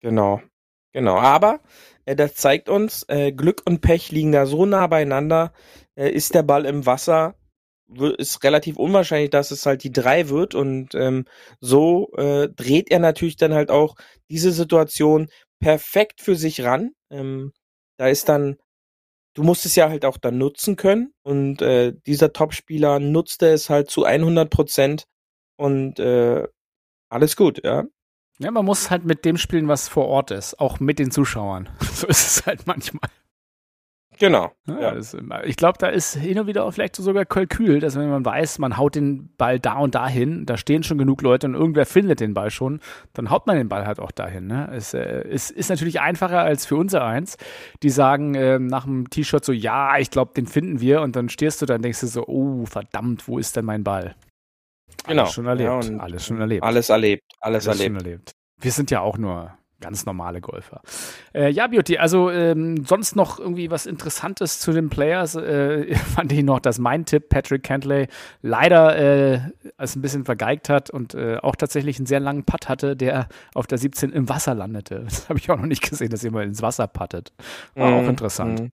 Genau. 0.00 0.42
Genau. 0.92 1.18
Aber 1.18 1.60
äh, 2.06 2.16
das 2.16 2.34
zeigt 2.34 2.68
uns, 2.68 3.04
äh, 3.08 3.32
Glück 3.32 3.62
und 3.66 3.80
Pech 3.80 4.10
liegen 4.10 4.32
da 4.32 4.46
so 4.46 4.66
nah 4.66 4.86
beieinander. 4.86 5.52
Äh, 5.94 6.10
ist 6.10 6.34
der 6.34 6.42
Ball 6.42 6.64
im 6.64 6.86
Wasser, 6.86 7.34
ist 8.18 8.44
relativ 8.44 8.76
unwahrscheinlich, 8.76 9.30
dass 9.30 9.50
es 9.50 9.66
halt 9.66 9.84
die 9.84 9.92
drei 9.92 10.28
wird. 10.28 10.54
Und 10.54 10.94
ähm, 10.94 11.24
so 11.60 12.10
äh, 12.16 12.48
dreht 12.48 12.90
er 12.90 12.98
natürlich 12.98 13.36
dann 13.36 13.54
halt 13.54 13.70
auch 13.70 13.96
diese 14.30 14.52
Situation 14.52 15.28
perfekt 15.60 16.20
für 16.20 16.36
sich 16.36 16.62
ran. 16.62 16.92
Ähm, 17.10 17.52
da 17.98 18.08
ist 18.08 18.28
dann, 18.28 18.56
du 19.34 19.42
musst 19.42 19.66
es 19.66 19.74
ja 19.76 19.88
halt 19.88 20.04
auch 20.04 20.18
dann 20.18 20.38
nutzen 20.38 20.76
können. 20.76 21.12
Und 21.22 21.62
äh, 21.62 21.94
dieser 22.06 22.32
Topspieler 22.32 23.00
nutzte 23.00 23.48
es 23.48 23.70
halt 23.70 23.90
zu 23.90 24.04
100 24.04 24.50
Prozent. 24.50 25.04
Und 25.56 25.98
äh, 25.98 26.46
alles 27.10 27.36
gut, 27.36 27.64
ja. 27.64 27.84
Ja, 28.40 28.52
man 28.52 28.64
muss 28.64 28.90
halt 28.90 29.04
mit 29.04 29.24
dem 29.24 29.36
spielen, 29.36 29.66
was 29.66 29.88
vor 29.88 30.06
Ort 30.06 30.30
ist, 30.30 30.60
auch 30.60 30.78
mit 30.78 30.98
den 30.98 31.10
Zuschauern. 31.10 31.68
So 31.98 32.06
ist 32.06 32.26
es 32.26 32.46
halt 32.46 32.64
manchmal. 32.68 33.10
Genau. 34.18 34.52
Ja, 34.66 34.80
Ja. 34.80 34.94
das, 34.94 35.16
ich 35.44 35.56
glaube, 35.56 35.78
da 35.78 35.88
ist 35.88 36.14
hin 36.16 36.38
und 36.38 36.46
wieder 36.46 36.64
auch 36.64 36.72
vielleicht 36.72 36.96
sogar 36.96 37.24
Kalkül, 37.24 37.80
dass 37.80 37.96
wenn 37.96 38.10
man 38.10 38.24
weiß, 38.24 38.58
man 38.58 38.76
haut 38.76 38.94
den 38.94 39.34
Ball 39.36 39.60
da 39.60 39.74
und 39.78 39.94
dahin, 39.94 40.46
da 40.46 40.56
stehen 40.56 40.82
schon 40.82 40.98
genug 40.98 41.22
Leute 41.22 41.46
und 41.46 41.54
irgendwer 41.54 41.86
findet 41.86 42.20
den 42.20 42.34
Ball 42.34 42.50
schon, 42.50 42.80
dann 43.12 43.30
haut 43.30 43.46
man 43.46 43.56
den 43.56 43.68
Ball 43.68 43.86
halt 43.86 44.00
auch 44.00 44.10
dahin. 44.10 44.46
Ne? 44.46 44.68
Es, 44.72 44.94
äh, 44.94 45.24
es 45.28 45.50
ist 45.50 45.70
natürlich 45.70 46.00
einfacher 46.00 46.40
als 46.40 46.66
für 46.66 46.76
unser 46.76 47.04
Eins, 47.04 47.36
die 47.82 47.90
sagen 47.90 48.34
ähm, 48.34 48.66
nach 48.66 48.84
dem 48.84 49.08
T-Shirt 49.10 49.44
so, 49.44 49.52
ja, 49.52 49.98
ich 49.98 50.10
glaube, 50.10 50.32
den 50.34 50.46
finden 50.46 50.80
wir 50.80 51.00
und 51.02 51.14
dann 51.16 51.28
stehst 51.28 51.62
du 51.62 51.66
da 51.66 51.76
und 51.76 51.82
denkst 51.82 52.00
du 52.00 52.06
so, 52.06 52.26
oh, 52.26 52.66
verdammt, 52.66 53.28
wo 53.28 53.38
ist 53.38 53.56
denn 53.56 53.64
mein 53.64 53.84
Ball? 53.84 54.14
Genau. 55.06 55.22
Alles 55.22 55.34
schon 55.34 55.46
erlebt. 55.46 55.84
Ja, 55.84 55.98
alles 55.98 56.26
schon 56.26 56.40
erlebt. 56.40 56.64
Alles 56.64 56.88
erlebt, 56.88 57.22
alles, 57.40 57.68
Alles 57.68 57.80
erlebt. 57.80 58.32
Wir 58.60 58.72
sind 58.72 58.90
ja 58.90 59.00
auch 59.00 59.16
nur 59.18 59.57
ganz 59.80 60.06
normale 60.06 60.40
Golfer. 60.40 60.80
Äh, 61.34 61.50
ja, 61.50 61.66
Beauty, 61.66 61.98
also 61.98 62.30
ähm, 62.30 62.84
sonst 62.84 63.14
noch 63.16 63.38
irgendwie 63.38 63.70
was 63.70 63.86
Interessantes 63.86 64.60
zu 64.60 64.72
den 64.72 64.88
Players 64.90 65.34
äh, 65.36 65.94
fand 66.14 66.32
ich 66.32 66.42
noch, 66.42 66.60
dass 66.60 66.78
mein 66.78 67.04
Tipp 67.04 67.28
Patrick 67.28 67.62
Cantley 67.62 68.08
leider 68.42 68.96
äh, 68.96 69.40
es 69.76 69.94
ein 69.96 70.02
bisschen 70.02 70.24
vergeigt 70.24 70.68
hat 70.68 70.90
und 70.90 71.14
äh, 71.14 71.36
auch 71.38 71.56
tatsächlich 71.56 71.98
einen 71.98 72.06
sehr 72.06 72.20
langen 72.20 72.44
Putt 72.44 72.68
hatte, 72.68 72.96
der 72.96 73.28
auf 73.54 73.66
der 73.66 73.78
17 73.78 74.10
im 74.10 74.28
Wasser 74.28 74.54
landete. 74.54 75.04
Das 75.08 75.28
habe 75.28 75.38
ich 75.38 75.50
auch 75.50 75.56
noch 75.56 75.66
nicht 75.66 75.88
gesehen, 75.88 76.10
dass 76.10 76.22
jemand 76.22 76.46
ins 76.46 76.62
Wasser 76.62 76.86
puttet. 76.86 77.32
War 77.74 77.92
auch 77.92 78.02
Mhm, 78.02 78.08
interessant. 78.10 78.60
mhm. 78.60 78.70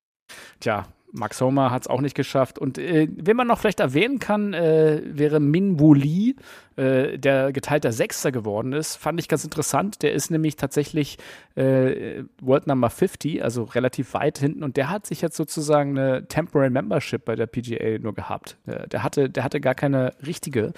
Tja, 0.59 0.85
Max 1.15 1.41
Homer 1.41 1.71
hat 1.71 1.83
es 1.83 1.87
auch 1.87 2.01
nicht 2.01 2.15
geschafft. 2.15 2.59
Und 2.59 2.77
äh, 2.77 3.07
wen 3.09 3.37
man 3.37 3.47
noch 3.47 3.59
vielleicht 3.59 3.79
erwähnen 3.79 4.19
kann, 4.19 4.53
äh, 4.53 5.01
wäre 5.05 5.39
Min 5.39 5.79
Woo 5.79 5.93
Lee, 5.93 6.35
äh, 6.75 7.17
der 7.17 7.51
geteilter 7.51 7.91
Sechster 7.91 8.31
geworden 8.31 8.73
ist. 8.73 8.95
Fand 8.97 9.19
ich 9.19 9.27
ganz 9.27 9.43
interessant. 9.43 10.03
Der 10.03 10.13
ist 10.13 10.29
nämlich 10.29 10.55
tatsächlich 10.55 11.17
äh, 11.55 12.23
World 12.41 12.67
Number 12.67 12.89
50, 12.89 13.43
also 13.43 13.63
relativ 13.63 14.13
weit 14.13 14.37
hinten. 14.37 14.63
Und 14.63 14.77
der 14.77 14.89
hat 14.89 15.07
sich 15.07 15.21
jetzt 15.21 15.37
sozusagen 15.37 15.97
eine 15.97 16.27
Temporary 16.27 16.69
Membership 16.69 17.25
bei 17.25 17.35
der 17.35 17.47
PGA 17.47 17.97
nur 17.99 18.13
gehabt. 18.13 18.57
Der, 18.65 18.87
der, 18.87 19.03
hatte, 19.03 19.29
der 19.29 19.43
hatte 19.43 19.61
gar 19.61 19.75
keine 19.75 20.13
richtige. 20.25 20.73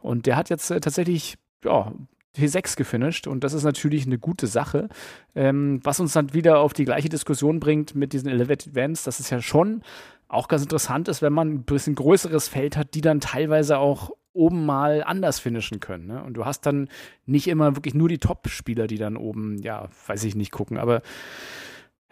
Und 0.00 0.26
der 0.26 0.36
hat 0.36 0.50
jetzt 0.50 0.70
äh, 0.70 0.80
tatsächlich, 0.80 1.36
ja, 1.64 1.92
P6 2.36 2.76
gefinisht 2.76 3.26
und 3.26 3.44
das 3.44 3.52
ist 3.52 3.64
natürlich 3.64 4.06
eine 4.06 4.18
gute 4.18 4.46
Sache. 4.46 4.88
Ähm, 5.34 5.80
was 5.82 6.00
uns 6.00 6.12
dann 6.12 6.32
wieder 6.32 6.60
auf 6.60 6.72
die 6.72 6.84
gleiche 6.84 7.08
Diskussion 7.08 7.60
bringt 7.60 7.94
mit 7.94 8.12
diesen 8.12 8.28
Elevated 8.28 8.72
Events, 8.72 9.04
dass 9.04 9.20
es 9.20 9.30
ja 9.30 9.42
schon 9.42 9.82
auch 10.28 10.48
ganz 10.48 10.62
interessant 10.62 11.08
ist, 11.08 11.20
wenn 11.20 11.32
man 11.32 11.48
ein 11.48 11.64
bisschen 11.64 11.94
größeres 11.94 12.48
Feld 12.48 12.76
hat, 12.76 12.94
die 12.94 13.02
dann 13.02 13.20
teilweise 13.20 13.78
auch 13.78 14.10
oben 14.32 14.64
mal 14.64 15.04
anders 15.04 15.38
finishen 15.38 15.78
können. 15.78 16.06
Ne? 16.06 16.22
Und 16.22 16.34
du 16.34 16.46
hast 16.46 16.64
dann 16.64 16.88
nicht 17.26 17.48
immer 17.48 17.76
wirklich 17.76 17.94
nur 17.94 18.08
die 18.08 18.18
Top-Spieler, 18.18 18.86
die 18.86 18.96
dann 18.96 19.18
oben, 19.18 19.58
ja, 19.58 19.88
weiß 20.06 20.24
ich 20.24 20.34
nicht, 20.34 20.50
gucken. 20.50 20.78
Aber 20.78 21.02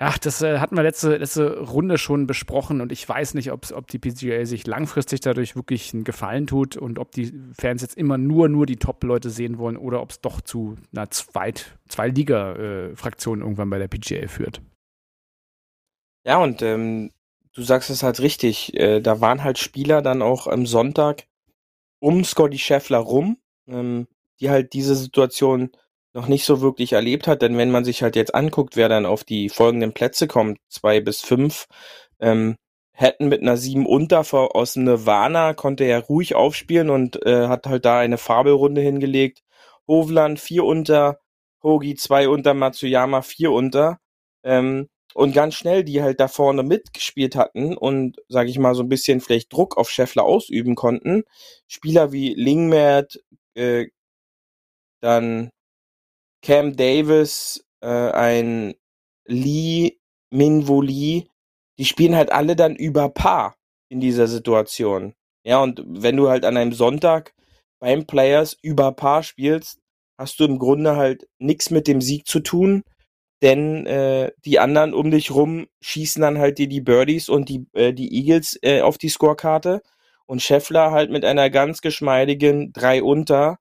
ja, 0.01 0.15
das 0.19 0.41
äh, 0.41 0.59
hatten 0.61 0.77
wir 0.77 0.83
letzte, 0.83 1.19
letzte 1.19 1.61
Runde 1.61 1.99
schon 1.99 2.27
besprochen 2.27 2.81
und 2.81 2.91
ich 2.91 3.07
weiß 3.07 3.35
nicht, 3.35 3.53
ob 3.53 3.87
die 3.89 3.99
PGA 3.99 4.47
sich 4.47 4.67
langfristig 4.67 5.21
dadurch 5.21 5.57
wirklich 5.57 5.93
einen 5.93 6.05
Gefallen 6.05 6.47
tut 6.47 6.79
und 6.79 6.99
ob 6.99 7.13
die 7.13 7.31
Fans 7.53 7.83
jetzt 7.83 7.99
immer 7.99 8.17
nur, 8.17 8.49
nur 8.49 8.65
die 8.65 8.79
Top-Leute 8.79 9.29
sehen 9.29 9.59
wollen 9.59 9.77
oder 9.77 10.01
ob 10.01 10.11
es 10.11 10.23
doch 10.23 10.41
zu 10.41 10.79
einer 10.93 11.11
Zweit-, 11.11 11.79
Zwei-Liga-Fraktion 11.89 13.43
irgendwann 13.43 13.69
bei 13.69 13.79
der 13.79 13.89
PGA 13.89 14.27
führt. 14.27 14.63
Ja, 16.25 16.39
und 16.39 16.63
ähm, 16.63 17.11
du 17.53 17.61
sagst 17.63 17.91
es 17.91 18.03
halt 18.03 18.21
richtig. 18.21 18.75
Äh, 18.75 19.01
da 19.01 19.21
waren 19.21 19.45
halt 19.45 19.59
Spieler 19.59 20.01
dann 20.01 20.23
auch 20.23 20.47
am 20.47 20.65
Sonntag 20.65 21.27
um 21.99 22.25
Scotty 22.25 22.57
Scheffler 22.57 22.99
rum, 22.99 23.37
ähm, 23.67 24.09
die 24.41 24.49
halt 24.49 24.73
diese 24.73 24.95
Situation 24.95 25.71
noch 26.15 26.27
nicht 26.29 26.45
so 26.45 26.61
wirklich 26.61 26.93
erlebt 26.93 27.27
hat. 27.27 27.43
Denn 27.43 27.57
wenn 27.59 27.71
man 27.71 27.85
sich 27.85 28.03
halt 28.03 28.17
jetzt 28.17 28.35
anguckt, 28.35 28.77
wer 28.77 28.89
dann 28.89 29.07
auf 29.07 29.25
die 29.25 29.49
folgenden 29.49 29.93
Plätze 29.93 30.27
kommt, 30.27 30.59
zwei 30.69 31.01
bis 31.01 31.21
fünf, 31.23 31.67
ähm, 32.21 32.57
hätten 32.93 33.29
mit 33.29 33.41
einer 33.41 33.57
sieben 33.57 33.87
unter 33.87 34.25
vor- 34.25 34.55
aus 34.55 34.77
Nirvana 34.77 35.55
konnte 35.55 35.85
er 35.85 36.01
ruhig 36.01 36.35
aufspielen 36.35 36.91
und 36.91 37.25
äh, 37.25 37.49
hat 37.49 37.67
halt 37.67 37.85
da 37.85 38.01
eine 38.01 38.19
Fabelrunde 38.19 38.81
hingelegt. 38.83 39.41
Hovland 39.89 40.39
vier 40.39 40.65
unter, 40.65 41.19
Hogi 41.63 41.95
zwei 41.95 42.29
unter, 42.29 42.55
Matsuyama 42.55 43.23
vier 43.23 43.53
unter. 43.53 43.99
Ähm, 44.45 44.89
und 45.15 45.33
ganz 45.35 45.55
schnell, 45.55 45.83
die 45.83 46.03
halt 46.03 46.21
da 46.21 46.29
vorne 46.29 46.63
mitgespielt 46.63 47.37
hatten 47.37 47.77
und, 47.77 48.19
sage 48.29 48.51
ich 48.51 48.59
mal, 48.59 48.75
so 48.75 48.83
ein 48.83 48.89
bisschen 48.89 49.21
vielleicht 49.21 49.53
Druck 49.53 49.77
auf 49.77 49.91
Scheffler 49.91 50.25
ausüben 50.25 50.75
konnten. 50.77 51.25
Spieler 51.67 52.13
wie 52.13 52.35
Lingmert, 52.35 53.21
äh, 53.55 53.87
dann 55.01 55.51
Cam 56.43 56.77
Davis, 56.77 57.65
äh, 57.81 57.87
ein 57.87 58.75
Lee, 59.27 59.99
Minwo 60.31 60.83
Lee, 60.83 61.25
die 61.79 61.85
spielen 61.85 62.17
halt 62.17 62.33
alle 62.33 62.57
dann 62.57 62.77
über 62.77 63.09
Paar 63.09 63.57
in 63.89 64.01
dieser 64.01 64.27
Situation. 64.27 65.15
Ja, 65.45 65.63
und 65.63 65.83
wenn 65.87 66.17
du 66.17 66.29
halt 66.29 66.45
an 66.45 66.57
einem 66.57 66.73
Sonntag 66.73 67.35
beim 67.81 68.07
Players 68.07 68.57
über 68.63 68.93
Paar 68.93 69.23
spielst, 69.23 69.79
hast 70.19 70.39
du 70.39 70.45
im 70.45 70.59
Grunde 70.59 70.97
halt 70.97 71.27
nichts 71.39 71.71
mit 71.71 71.89
dem 71.89 72.01
Sieg 72.03 72.27
zu 72.27 72.41
tun, 72.41 72.83
denn 73.43 73.87
äh, 73.87 74.33
die 74.45 74.59
anderen 74.59 74.93
um 74.93 75.11
dich 75.11 75.31
rum 75.31 75.67
schießen 75.81 76.21
dann 76.21 76.39
halt 76.39 76.59
dir 76.59 76.69
die 76.69 76.83
Birdies 76.83 77.29
und 77.31 77.49
die, 77.49 77.67
äh, 77.73 77.95
die 77.95 78.13
Eagles 78.15 78.59
äh, 78.63 78.83
auf 78.83 78.99
die 78.99 79.09
Scorekarte 79.09 79.81
und 80.27 80.43
Scheffler 80.43 80.91
halt 80.91 81.11
mit 81.11 81.25
einer 81.25 81.49
ganz 81.49 81.81
geschmeidigen 81.81 82.73
drei 82.73 83.03
unter 83.03 83.59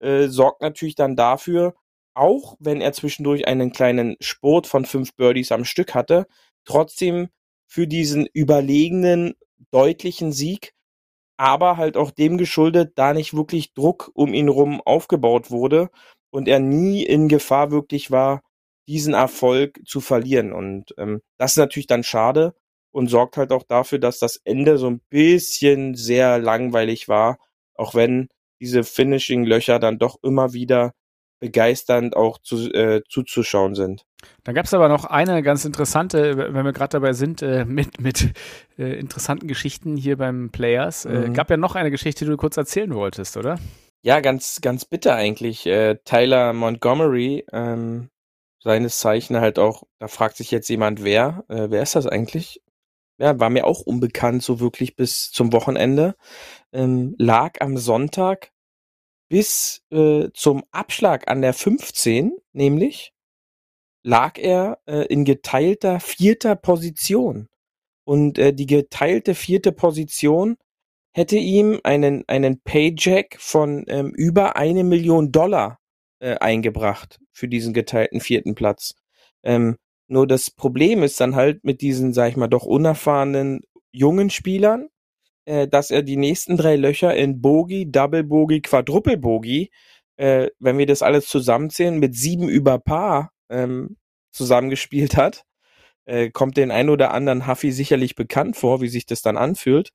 äh, 0.00 0.26
sorgt 0.28 0.62
natürlich 0.62 0.96
dann 0.96 1.14
dafür, 1.14 1.74
auch 2.14 2.56
wenn 2.58 2.80
er 2.80 2.92
zwischendurch 2.92 3.46
einen 3.46 3.72
kleinen 3.72 4.16
Sport 4.20 4.66
von 4.66 4.84
fünf 4.84 5.14
Birdies 5.14 5.52
am 5.52 5.64
Stück 5.64 5.94
hatte, 5.94 6.26
trotzdem 6.64 7.28
für 7.66 7.86
diesen 7.86 8.26
überlegenen, 8.32 9.34
deutlichen 9.70 10.32
Sieg, 10.32 10.72
aber 11.36 11.76
halt 11.76 11.96
auch 11.96 12.10
dem 12.10 12.36
geschuldet, 12.36 12.92
da 12.96 13.14
nicht 13.14 13.34
wirklich 13.34 13.72
Druck 13.74 14.10
um 14.14 14.34
ihn 14.34 14.48
rum 14.48 14.82
aufgebaut 14.84 15.50
wurde 15.50 15.90
und 16.30 16.48
er 16.48 16.60
nie 16.60 17.02
in 17.02 17.28
Gefahr 17.28 17.70
wirklich 17.70 18.10
war, 18.10 18.42
diesen 18.88 19.14
Erfolg 19.14 19.80
zu 19.86 20.00
verlieren. 20.00 20.52
Und 20.52 20.94
ähm, 20.98 21.20
das 21.38 21.52
ist 21.52 21.56
natürlich 21.58 21.86
dann 21.86 22.02
schade 22.02 22.54
und 22.92 23.08
sorgt 23.08 23.36
halt 23.36 23.52
auch 23.52 23.62
dafür, 23.62 23.98
dass 23.98 24.18
das 24.18 24.36
Ende 24.44 24.78
so 24.78 24.88
ein 24.88 25.00
bisschen 25.10 25.94
sehr 25.94 26.38
langweilig 26.38 27.08
war, 27.08 27.38
auch 27.74 27.94
wenn 27.94 28.28
diese 28.60 28.84
Finishing-Löcher 28.84 29.78
dann 29.78 29.98
doch 29.98 30.18
immer 30.22 30.52
wieder 30.52 30.92
begeisternd 31.40 32.14
auch 32.16 32.38
zu, 32.38 32.72
äh, 32.72 33.02
zuzuschauen 33.08 33.74
sind. 33.74 34.04
Dann 34.44 34.54
gab 34.54 34.66
es 34.66 34.74
aber 34.74 34.88
noch 34.88 35.04
eine 35.06 35.42
ganz 35.42 35.64
interessante, 35.64 36.36
wenn 36.36 36.64
wir 36.64 36.72
gerade 36.72 36.90
dabei 36.90 37.14
sind, 37.14 37.42
äh, 37.42 37.64
mit, 37.64 38.00
mit 38.00 38.32
äh, 38.78 38.98
interessanten 38.98 39.48
Geschichten 39.48 39.96
hier 39.96 40.16
beim 40.18 40.50
Players. 40.50 41.06
Äh, 41.06 41.28
Mhm. 41.28 41.34
gab 41.34 41.50
ja 41.50 41.56
noch 41.56 41.74
eine 41.74 41.90
Geschichte, 41.90 42.24
die 42.24 42.30
du 42.30 42.36
kurz 42.36 42.56
erzählen 42.56 42.94
wolltest, 42.94 43.36
oder? 43.36 43.58
Ja, 44.02 44.20
ganz, 44.20 44.60
ganz 44.60 44.84
bitter 44.84 45.14
eigentlich. 45.14 45.66
Äh, 45.66 45.96
Tyler 46.04 46.52
Montgomery, 46.52 47.44
ähm, 47.52 48.10
seines 48.62 48.98
Zeichen 48.98 49.40
halt 49.40 49.58
auch, 49.58 49.84
da 49.98 50.08
fragt 50.08 50.36
sich 50.36 50.50
jetzt 50.50 50.68
jemand, 50.68 51.02
wer, 51.02 51.44
äh, 51.48 51.68
wer 51.70 51.82
ist 51.82 51.96
das 51.96 52.06
eigentlich? 52.06 52.62
Ja, 53.18 53.38
war 53.38 53.50
mir 53.50 53.66
auch 53.66 53.80
unbekannt, 53.80 54.42
so 54.42 54.60
wirklich 54.60 54.96
bis 54.96 55.30
zum 55.30 55.52
Wochenende. 55.52 56.14
Ähm, 56.72 57.14
lag 57.18 57.60
am 57.60 57.76
Sonntag 57.76 58.50
bis 59.30 59.82
äh, 59.90 60.28
zum 60.34 60.64
Abschlag 60.72 61.30
an 61.30 61.40
der 61.40 61.54
15, 61.54 62.32
nämlich, 62.52 63.14
lag 64.02 64.38
er 64.38 64.80
äh, 64.86 65.06
in 65.06 65.24
geteilter 65.24 66.00
vierter 66.00 66.56
Position. 66.56 67.48
Und 68.04 68.38
äh, 68.38 68.52
die 68.52 68.66
geteilte 68.66 69.34
vierte 69.34 69.72
Position 69.72 70.56
hätte 71.12 71.36
ihm 71.36 71.80
einen, 71.84 72.24
einen 72.28 72.60
Paycheck 72.60 73.36
von 73.38 73.84
ähm, 73.86 74.10
über 74.10 74.56
eine 74.56 74.82
Million 74.84 75.30
Dollar 75.30 75.78
äh, 76.18 76.36
eingebracht 76.38 77.20
für 77.32 77.46
diesen 77.46 77.72
geteilten 77.72 78.20
vierten 78.20 78.56
Platz. 78.56 78.94
Ähm, 79.44 79.76
nur 80.08 80.26
das 80.26 80.50
Problem 80.50 81.04
ist 81.04 81.20
dann 81.20 81.36
halt 81.36 81.62
mit 81.64 81.82
diesen, 81.82 82.12
sag 82.12 82.30
ich 82.30 82.36
mal, 82.36 82.48
doch 82.48 82.64
unerfahrenen 82.64 83.60
jungen 83.92 84.30
Spielern, 84.30 84.88
dass 85.46 85.90
er 85.90 86.02
die 86.02 86.16
nächsten 86.16 86.56
drei 86.56 86.76
Löcher 86.76 87.16
in 87.16 87.40
Bogie, 87.40 87.90
Double 87.90 88.22
Bogie, 88.22 88.60
Quadruple 88.60 89.16
Bogie, 89.16 89.70
äh, 90.20 90.50
wenn 90.58 90.76
wir 90.76 90.86
das 90.86 91.02
alles 91.02 91.26
zusammenzählen, 91.28 91.98
mit 91.98 92.14
sieben 92.14 92.48
über 92.48 92.78
Paar 92.78 93.32
ähm, 93.48 93.96
zusammengespielt 94.32 95.16
hat. 95.16 95.44
Äh, 96.04 96.30
kommt 96.30 96.58
den 96.58 96.70
ein 96.70 96.90
oder 96.90 97.12
anderen 97.12 97.46
Huffy 97.46 97.72
sicherlich 97.72 98.16
bekannt 98.16 98.56
vor, 98.56 98.82
wie 98.82 98.88
sich 98.88 99.06
das 99.06 99.22
dann 99.22 99.38
anfühlt. 99.38 99.92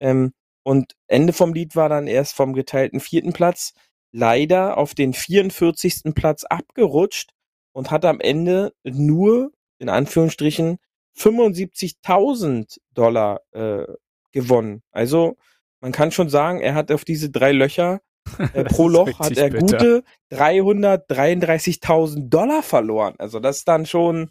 Ähm, 0.00 0.32
und 0.64 0.94
Ende 1.06 1.32
vom 1.32 1.54
Lied 1.54 1.76
war 1.76 1.88
dann 1.88 2.08
erst 2.08 2.34
vom 2.34 2.54
geteilten 2.54 3.00
vierten 3.00 3.32
Platz 3.32 3.72
leider 4.10 4.78
auf 4.78 4.94
den 4.94 5.12
44. 5.12 6.14
Platz 6.14 6.44
abgerutscht 6.44 7.30
und 7.72 7.90
hat 7.92 8.04
am 8.04 8.20
Ende 8.20 8.72
nur, 8.82 9.52
in 9.78 9.88
Anführungsstrichen, 9.88 10.78
75.000 11.16 12.78
Dollar 12.94 13.40
äh, 13.52 13.84
gewonnen. 14.32 14.82
Also 14.90 15.36
man 15.80 15.92
kann 15.92 16.12
schon 16.12 16.28
sagen, 16.28 16.60
er 16.60 16.74
hat 16.74 16.90
auf 16.90 17.04
diese 17.04 17.30
drei 17.30 17.52
Löcher 17.52 18.00
äh, 18.52 18.64
pro 18.64 18.88
Loch 18.88 19.18
hat 19.18 19.36
er 19.36 19.50
bitter. 19.50 19.60
gute 19.60 20.04
333.000 20.32 22.28
Dollar 22.28 22.62
verloren. 22.62 23.14
Also 23.18 23.40
das 23.40 23.58
ist 23.58 23.68
dann 23.68 23.86
schon 23.86 24.30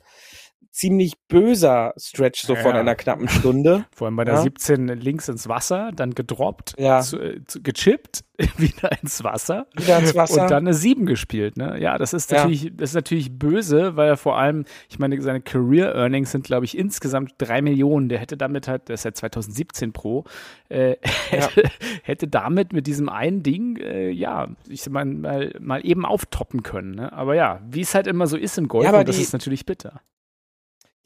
ziemlich 0.77 1.13
böser 1.27 1.93
Stretch 1.97 2.43
so 2.43 2.53
ja, 2.53 2.61
von 2.61 2.73
einer 2.73 2.93
knappen 2.93 3.27
Stunde. 3.27 3.85
Vor 3.95 4.05
allem 4.05 4.15
bei 4.15 4.25
der 4.25 4.35
ja. 4.35 4.41
17 4.43 4.87
links 4.89 5.27
ins 5.27 5.49
Wasser, 5.49 5.91
dann 5.95 6.13
gedroppt, 6.13 6.75
ja. 6.77 7.01
zu, 7.01 7.19
äh, 7.19 7.43
zu, 7.45 7.63
gechippt, 7.63 8.23
wieder 8.57 8.91
ins 9.01 9.23
Wasser. 9.23 9.65
Wieder 9.75 9.97
ins 9.97 10.13
Wasser. 10.13 10.43
Und 10.43 10.51
dann 10.51 10.67
eine 10.67 10.75
7 10.75 11.07
gespielt. 11.07 11.57
Ne? 11.57 11.81
Ja, 11.81 11.97
das 11.97 12.13
ist, 12.13 12.31
natürlich, 12.31 12.71
das 12.75 12.91
ist 12.91 12.95
natürlich 12.95 13.39
böse, 13.39 13.95
weil 13.95 14.09
er 14.09 14.17
vor 14.17 14.37
allem, 14.37 14.65
ich 14.87 14.99
meine, 14.99 15.19
seine 15.19 15.41
Career 15.41 15.95
Earnings 15.95 16.31
sind, 16.31 16.43
glaube 16.43 16.65
ich, 16.65 16.77
insgesamt 16.77 17.33
3 17.39 17.63
Millionen. 17.63 18.07
Der 18.07 18.19
hätte 18.19 18.37
damit 18.37 18.67
halt, 18.67 18.87
der 18.87 18.93
ist 18.93 19.03
ja 19.03 19.13
2017 19.13 19.93
Pro, 19.93 20.25
äh, 20.69 20.97
hätte, 21.31 21.71
hätte, 22.03 22.27
damit 22.27 22.71
mit 22.71 22.85
diesem 22.85 23.09
einen 23.09 23.41
Ding, 23.41 23.77
äh, 23.77 24.11
ja, 24.11 24.49
ich 24.69 24.87
meine, 24.91 25.15
mal, 25.15 25.53
mal 25.59 25.83
eben 25.83 26.05
auftoppen 26.05 26.61
können. 26.61 26.91
Ne? 26.91 27.11
Aber 27.13 27.33
ja, 27.33 27.61
wie 27.67 27.81
es 27.81 27.95
halt 27.95 28.05
immer 28.05 28.27
so 28.27 28.37
ist 28.37 28.59
im 28.59 28.67
Golf, 28.67 28.87
und 28.87 29.07
das 29.07 29.17
ist 29.17 29.33
natürlich 29.33 29.65
bitter 29.65 30.01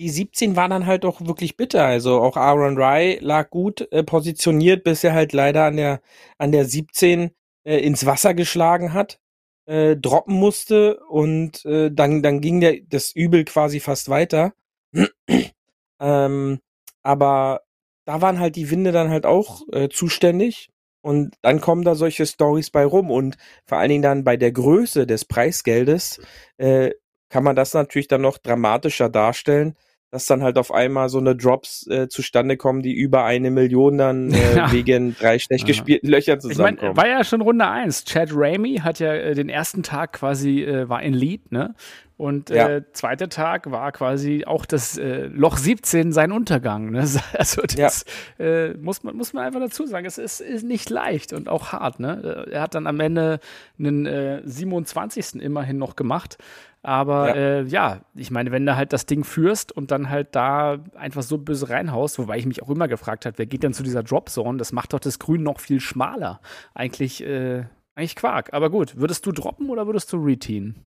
die 0.02 0.10
17 0.10 0.56
war 0.56 0.68
dann 0.68 0.88
halt 0.88 1.06
auch 1.06 1.22
wirklich 1.22 1.58
bitter. 1.58 1.86
Also 1.86 2.22
auch 2.22 2.36
Aaron 2.36 2.76
Rye 2.76 3.20
lag 3.20 3.52
gut 3.52 3.88
äh, 3.92 4.04
positioniert, 4.04 4.84
bis 4.84 5.04
er 5.04 5.14
halt 5.14 5.32
leider 5.32 5.66
an 5.66 5.78
der, 5.78 6.02
an 6.40 6.52
der 6.52 6.66
17 6.66 7.30
äh, 7.64 7.78
ins 7.78 8.08
Wasser 8.08 8.34
geschlagen 8.34 8.94
hat, 8.94 9.20
äh, 9.68 9.96
droppen 9.96 10.34
musste 10.34 11.00
und 11.06 11.64
äh, 11.66 11.92
dann, 11.92 12.24
dann 12.24 12.42
ging 12.42 12.62
der, 12.62 12.78
das 12.90 13.12
Übel 13.12 13.46
quasi 13.46 13.80
fast 13.80 14.10
weiter. 14.10 14.54
ähm, 16.00 16.60
aber 17.04 17.62
da 18.06 18.22
waren 18.22 18.40
halt 18.40 18.56
die 18.56 18.72
Winde 18.72 18.92
dann 18.92 19.12
halt 19.12 19.28
auch 19.28 19.62
äh, 19.72 19.90
zuständig. 19.90 20.70
Und 21.04 21.36
dann 21.44 21.62
kommen 21.62 21.84
da 21.84 21.94
solche 21.94 22.26
Stories 22.26 22.72
bei 22.72 22.86
rum 22.86 23.12
und 23.12 23.38
vor 23.66 23.78
allen 23.78 23.90
Dingen 23.90 24.04
dann 24.04 24.24
bei 24.24 24.38
der 24.38 24.52
Größe 24.52 25.06
des 25.06 25.26
Preisgeldes 25.26 26.20
äh, 26.58 26.92
kann 27.30 27.44
man 27.44 27.56
das 27.56 27.74
natürlich 27.74 28.08
dann 28.08 28.22
noch 28.22 28.38
dramatischer 28.38 29.10
darstellen, 29.10 29.76
dass 30.12 30.26
dann 30.26 30.44
halt 30.44 30.58
auf 30.58 30.74
einmal 30.74 31.08
so 31.08 31.20
eine 31.20 31.36
Drops 31.36 31.88
äh, 31.88 32.10
zustande 32.10 32.58
kommen, 32.58 32.82
die 32.82 32.94
über 32.94 33.24
eine 33.24 33.50
Million 33.50 33.98
dann 33.98 34.32
äh, 34.34 34.58
ja. 34.58 34.72
wegen 34.72 35.16
drei 35.18 35.40
schlecht 35.40 35.66
gespielten 35.66 36.10
ja. 36.10 36.18
Löchern 36.18 36.42
zusammenkommen. 36.42 36.92
Ich 36.92 36.98
mein, 36.98 36.98
war 36.98 37.08
ja 37.08 37.24
schon 37.24 37.42
Runde 37.42 37.66
eins. 37.66 38.04
Chad 38.04 38.30
Ramey 38.34 38.80
hat 38.84 39.00
ja 39.00 39.14
äh, 39.14 39.34
den 39.34 39.48
ersten 39.48 39.84
Tag 39.84 40.14
quasi, 40.14 40.64
äh, 40.64 40.90
war 40.90 41.02
in 41.02 41.14
Lead, 41.14 41.52
ne? 41.52 41.74
Und 42.22 42.52
ja. 42.52 42.70
äh, 42.70 42.84
zweiter 42.94 43.30
Tag 43.30 43.72
war 43.72 43.92
quasi 43.92 44.46
auch 44.46 44.68
das 44.68 44.96
äh, 44.96 45.26
Loch 45.26 45.58
17 45.58 46.12
sein 46.12 46.32
Untergang. 46.32 46.92
Ne? 46.92 47.00
Also 47.34 47.64
das 47.64 48.06
ja. 48.38 48.46
äh, 48.46 48.74
muss, 48.76 49.02
man, 49.02 49.16
muss 49.16 49.34
man 49.34 49.44
einfach 49.44 49.60
dazu 49.60 49.88
sagen. 49.88 50.06
Es 50.06 50.20
ist, 50.20 50.40
ist 50.40 50.64
nicht 50.64 50.92
leicht 50.92 51.34
und 51.34 51.50
auch 51.50 51.72
hart. 51.72 52.00
Ne? 52.00 52.46
Er 52.52 52.62
hat 52.62 52.76
dann 52.76 52.86
am 52.86 53.00
Ende 53.00 53.40
einen 53.80 54.06
äh, 54.06 54.44
27. 54.46 55.42
immerhin 55.42 55.80
noch 55.80 55.96
gemacht. 55.96 56.38
Aber 56.84 57.30
ja. 57.30 57.36
Äh, 57.36 57.64
ja, 57.64 58.02
ich 58.14 58.30
meine, 58.30 58.52
wenn 58.52 58.68
du 58.68 58.76
halt 58.76 58.94
das 58.94 59.08
Ding 59.08 59.24
führst 59.24 59.72
und 59.72 59.90
dann 59.90 60.12
halt 60.12 60.36
da 60.36 60.78
einfach 60.94 61.24
so 61.24 61.40
böse 61.40 61.70
reinhaust, 61.70 62.20
wobei 62.20 62.38
ich 62.38 62.46
mich 62.46 62.62
auch 62.62 62.70
immer 62.70 62.88
gefragt 62.88 63.26
habe, 63.26 63.40
wer 63.40 63.48
geht 63.48 63.64
denn 63.64 63.74
zu 63.74 63.82
dieser 63.82 64.04
Dropzone? 64.04 64.60
Das 64.60 64.74
macht 64.74 64.94
doch 64.94 65.00
das 65.00 65.18
Grün 65.18 65.42
noch 65.42 65.60
viel 65.60 65.80
schmaler. 65.80 66.40
Eigentlich, 66.76 67.24
äh, 67.26 67.64
eigentlich 67.96 68.16
Quark. 68.16 68.54
Aber 68.54 68.70
gut, 68.70 68.96
würdest 68.98 69.26
du 69.26 69.32
droppen 69.32 69.72
oder 69.72 69.88
würdest 69.88 70.14
du 70.14 70.18
reteen? 70.18 70.86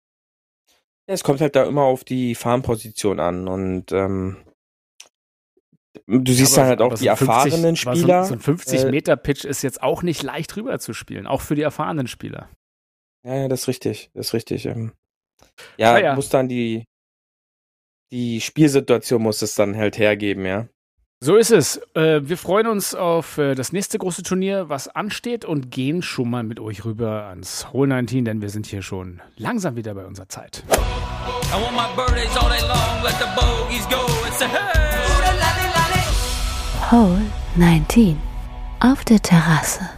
Es 1.10 1.24
kommt 1.24 1.40
halt 1.40 1.56
da 1.56 1.64
immer 1.64 1.82
auf 1.82 2.04
die 2.04 2.34
Farmposition 2.34 3.18
an 3.18 3.48
und 3.48 3.92
ähm, 3.92 4.36
du 6.06 6.32
siehst 6.32 6.54
ja, 6.54 6.62
dann 6.62 6.68
halt 6.68 6.82
auch 6.82 6.94
die 6.94 7.04
so 7.04 7.06
erfahrenen 7.06 7.76
50, 7.76 7.78
Spieler. 7.78 8.24
So, 8.24 8.34
ein 8.34 8.40
50-Meter-Pitch 8.40 9.46
äh, 9.46 9.48
ist 9.48 9.62
jetzt 9.62 9.82
auch 9.82 10.02
nicht 10.02 10.22
leicht 10.22 10.54
rüber 10.56 10.78
zu 10.78 10.92
spielen, 10.92 11.26
auch 11.26 11.40
für 11.40 11.54
die 11.54 11.62
erfahrenen 11.62 12.08
Spieler. 12.08 12.50
Ja, 13.24 13.36
ja, 13.36 13.48
das 13.48 13.62
ist 13.62 13.68
richtig, 13.68 14.10
das 14.12 14.28
ist 14.28 14.34
richtig. 14.34 14.66
Ähm, 14.66 14.92
ja, 15.78 15.98
ja, 15.98 16.14
muss 16.14 16.28
dann 16.28 16.46
die, 16.46 16.84
die 18.12 18.42
Spielsituation 18.42 19.22
muss 19.22 19.40
es 19.40 19.54
dann 19.54 19.76
halt 19.78 19.96
hergeben, 19.96 20.44
ja. 20.44 20.68
So 21.20 21.34
ist 21.34 21.50
es. 21.50 21.80
Äh, 21.94 22.20
wir 22.22 22.38
freuen 22.38 22.68
uns 22.68 22.94
auf 22.94 23.38
äh, 23.38 23.56
das 23.56 23.72
nächste 23.72 23.98
große 23.98 24.22
Turnier, 24.22 24.68
was 24.68 24.86
ansteht 24.86 25.44
und 25.44 25.72
gehen 25.72 26.00
schon 26.00 26.30
mal 26.30 26.44
mit 26.44 26.60
euch 26.60 26.84
rüber 26.84 27.24
ans 27.24 27.72
Hole 27.72 27.88
19, 27.88 28.24
denn 28.24 28.40
wir 28.40 28.50
sind 28.50 28.66
hier 28.66 28.82
schon 28.82 29.20
langsam 29.36 29.74
wieder 29.74 29.94
bei 29.94 30.06
unserer 30.06 30.28
Zeit. 30.28 30.62
Hole 36.92 37.22
19 37.56 38.16
auf 38.78 39.04
der 39.04 39.20
Terrasse. 39.20 39.90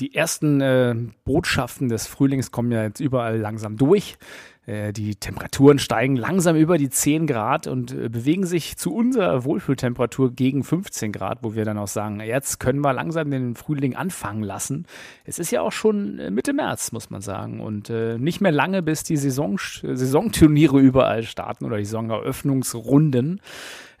Die 0.00 0.14
ersten 0.14 0.62
äh, 0.62 0.94
Botschaften 1.26 1.90
des 1.90 2.06
Frühlings 2.06 2.50
kommen 2.50 2.72
ja 2.72 2.82
jetzt 2.82 3.00
überall 3.00 3.36
langsam 3.36 3.76
durch. 3.76 4.16
Äh, 4.64 4.92
die 4.92 5.16
Temperaturen 5.16 5.78
steigen 5.78 6.16
langsam 6.16 6.54
über 6.54 6.78
die 6.78 6.88
10 6.88 7.26
Grad 7.26 7.66
und 7.66 7.92
äh, 7.92 8.08
bewegen 8.08 8.46
sich 8.46 8.76
zu 8.76 8.94
unserer 8.94 9.44
Wohlfühltemperatur 9.44 10.32
gegen 10.32 10.62
15 10.62 11.10
Grad, 11.10 11.38
wo 11.42 11.54
wir 11.54 11.64
dann 11.64 11.78
auch 11.78 11.88
sagen, 11.88 12.20
jetzt 12.20 12.60
können 12.60 12.80
wir 12.80 12.92
langsam 12.92 13.30
den 13.30 13.56
Frühling 13.56 13.96
anfangen 13.96 14.44
lassen. 14.44 14.86
Es 15.24 15.40
ist 15.40 15.50
ja 15.50 15.62
auch 15.62 15.72
schon 15.72 16.18
äh, 16.20 16.30
Mitte 16.30 16.52
März, 16.52 16.92
muss 16.92 17.10
man 17.10 17.22
sagen. 17.22 17.60
Und 17.60 17.90
nicht 17.90 18.40
mehr 18.40 18.52
lange, 18.52 18.82
bis 18.82 19.02
die 19.02 19.16
Saison, 19.16 19.58
Saisonturniere 19.58 20.78
überall 20.78 21.22
starten 21.22 21.64
oder 21.64 21.78
die 21.78 21.84
Saisoneröffnungsrunden. 21.84 23.40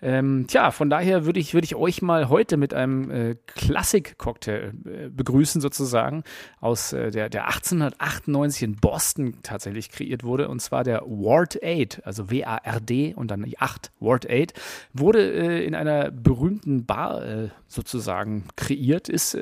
Ähm, 0.04 0.46
tja, 0.48 0.72
von 0.72 0.90
daher 0.90 1.24
würde 1.26 1.38
ich, 1.38 1.54
würd 1.54 1.64
ich 1.64 1.76
euch 1.76 2.02
mal 2.02 2.28
heute 2.28 2.56
mit 2.56 2.74
einem 2.74 3.08
äh, 3.10 3.36
Klassik-Cocktail 3.46 4.72
äh, 4.84 5.08
begrüßen, 5.08 5.60
sozusagen, 5.60 6.24
aus 6.60 6.92
äh, 6.92 7.12
der, 7.12 7.28
der 7.28 7.46
1898 7.46 8.62
in 8.64 8.76
Boston 8.76 9.36
tatsächlich 9.44 9.90
kreiert 9.90 10.24
wurde, 10.24 10.48
und 10.48 10.60
zwar 10.60 10.82
der 10.82 11.02
Ward 11.02 11.60
8, 11.62 12.04
also 12.04 12.30
W-A-R-D 12.32 13.14
und 13.14 13.30
dann 13.30 13.44
die 13.44 13.60
8, 13.60 13.92
Ward 14.00 14.28
8, 14.28 14.54
wurde 14.92 15.32
äh, 15.32 15.64
in 15.64 15.76
einer 15.76 16.10
berühmten 16.10 16.84
Bar 16.84 17.24
äh, 17.24 17.48
sozusagen 17.68 18.44
kreiert, 18.56 19.08
ist 19.08 19.34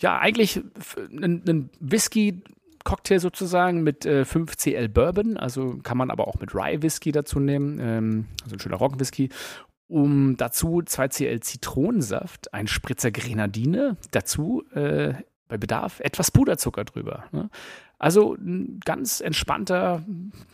ja 0.00 0.18
eigentlich 0.18 0.60
ein, 0.96 1.42
ein 1.46 1.70
Whisky 1.78 2.42
Cocktail 2.90 3.20
sozusagen 3.20 3.84
mit 3.84 4.04
äh, 4.04 4.24
5 4.24 4.56
CL 4.56 4.88
Bourbon, 4.88 5.36
also 5.36 5.78
kann 5.84 5.96
man 5.96 6.10
aber 6.10 6.26
auch 6.26 6.40
mit 6.40 6.56
Rye 6.56 6.82
Whisky 6.82 7.12
dazu 7.12 7.38
nehmen, 7.38 7.78
ähm, 7.80 8.26
also 8.42 8.56
ein 8.56 8.58
schöner 8.58 8.78
Roggenwhisky. 8.78 9.28
Um 9.86 10.36
dazu 10.36 10.82
2 10.82 11.08
CL 11.08 11.40
Zitronensaft, 11.40 12.52
ein 12.52 12.66
Spritzer 12.66 13.12
Grenadine, 13.12 13.96
dazu 14.10 14.64
äh, 14.74 15.14
bei 15.46 15.56
Bedarf 15.56 16.00
etwas 16.00 16.32
Puderzucker 16.32 16.84
drüber. 16.84 17.26
Ne? 17.30 17.48
Also 18.00 18.34
ein 18.34 18.80
ganz 18.84 19.20
entspannter 19.20 20.02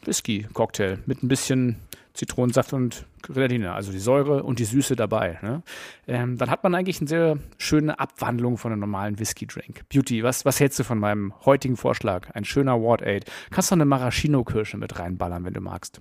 Whisky-Cocktail 0.05 0.99
mit 1.07 1.22
ein 1.22 1.28
bisschen 1.28 1.76
Zitronensaft 2.17 2.73
und 2.73 3.07
Grenadine, 3.23 3.73
also 3.73 3.93
die 3.93 3.99
Säure 3.99 4.43
und 4.43 4.59
die 4.59 4.64
Süße 4.64 4.97
dabei. 4.97 5.39
Ne? 5.43 5.62
Ähm, 6.07 6.39
dann 6.39 6.51
hat 6.51 6.64
man 6.64 6.75
eigentlich 6.75 7.01
eine 7.01 7.09
sehr 7.09 7.39
schöne 7.59 7.99
Abwandlung 7.99 8.57
von 8.59 8.73
einem 8.73 8.81
normalen 8.81 9.19
Whisky-Drink. 9.19 9.89
Beauty, 9.89 10.23
was, 10.23 10.45
was 10.45 10.59
hältst 10.59 10.79
du 10.79 10.85
von 10.85 10.99
meinem 10.99 11.35
heutigen 11.45 11.77
Vorschlag? 11.77 12.31
Ein 12.35 12.45
schöner 12.45 12.81
Ward 12.83 13.03
8. 13.03 13.31
Kannst 13.51 13.71
du 13.71 13.75
eine 13.75 13.85
Maraschino-Kirsche 13.85 14.77
mit 14.77 14.99
reinballern, 14.99 15.45
wenn 15.45 15.55
du 15.55 15.61
magst. 15.61 16.01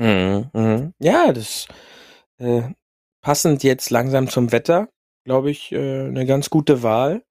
Mhm, 0.00 0.50
mh. 0.52 0.92
Ja, 0.98 1.32
das 1.32 1.68
äh, 2.38 2.62
passend 3.20 3.62
jetzt 3.62 3.90
langsam 3.90 4.28
zum 4.28 4.52
Wetter, 4.52 4.88
glaube 5.24 5.50
ich, 5.50 5.72
äh, 5.72 6.06
eine 6.06 6.26
ganz 6.26 6.50
gute 6.50 6.82
Wahl. 6.82 7.22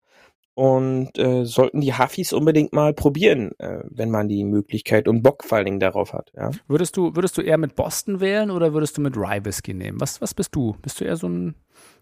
Und 0.60 1.18
äh, 1.18 1.45
sollten 1.45 1.80
die 1.80 1.93
Huffis 1.97 2.34
unbedingt 2.34 2.74
mal 2.74 2.93
probieren, 2.93 3.57
äh, 3.60 3.82
wenn 3.86 4.12
man 4.12 4.28
die 4.28 4.43
Möglichkeit 4.43 5.07
und 5.07 5.24
Bock 5.24 5.45
vor 5.45 5.57
allen 5.57 5.66
Dingen 5.66 5.80
darauf 5.80 6.12
hat. 6.12 6.34
Ja. 6.36 6.51
Würdest 6.68 6.97
du, 6.97 7.16
würdest 7.16 7.38
du 7.38 7.41
eher 7.41 7.57
mit 7.57 7.78
Boston 7.78 8.20
wählen 8.20 8.51
oder 8.51 8.74
würdest 8.74 8.97
du 8.97 9.01
mit 9.01 9.16
Rye 9.16 9.45
Whisky 9.45 9.74
nehmen? 9.74 10.01
Was, 10.01 10.20
was 10.20 10.34
bist 10.34 10.53
du? 10.53 10.76
Bist 10.82 10.99
du 10.99 11.05
eher 11.05 11.16
so 11.16 11.30
ein 11.30 11.55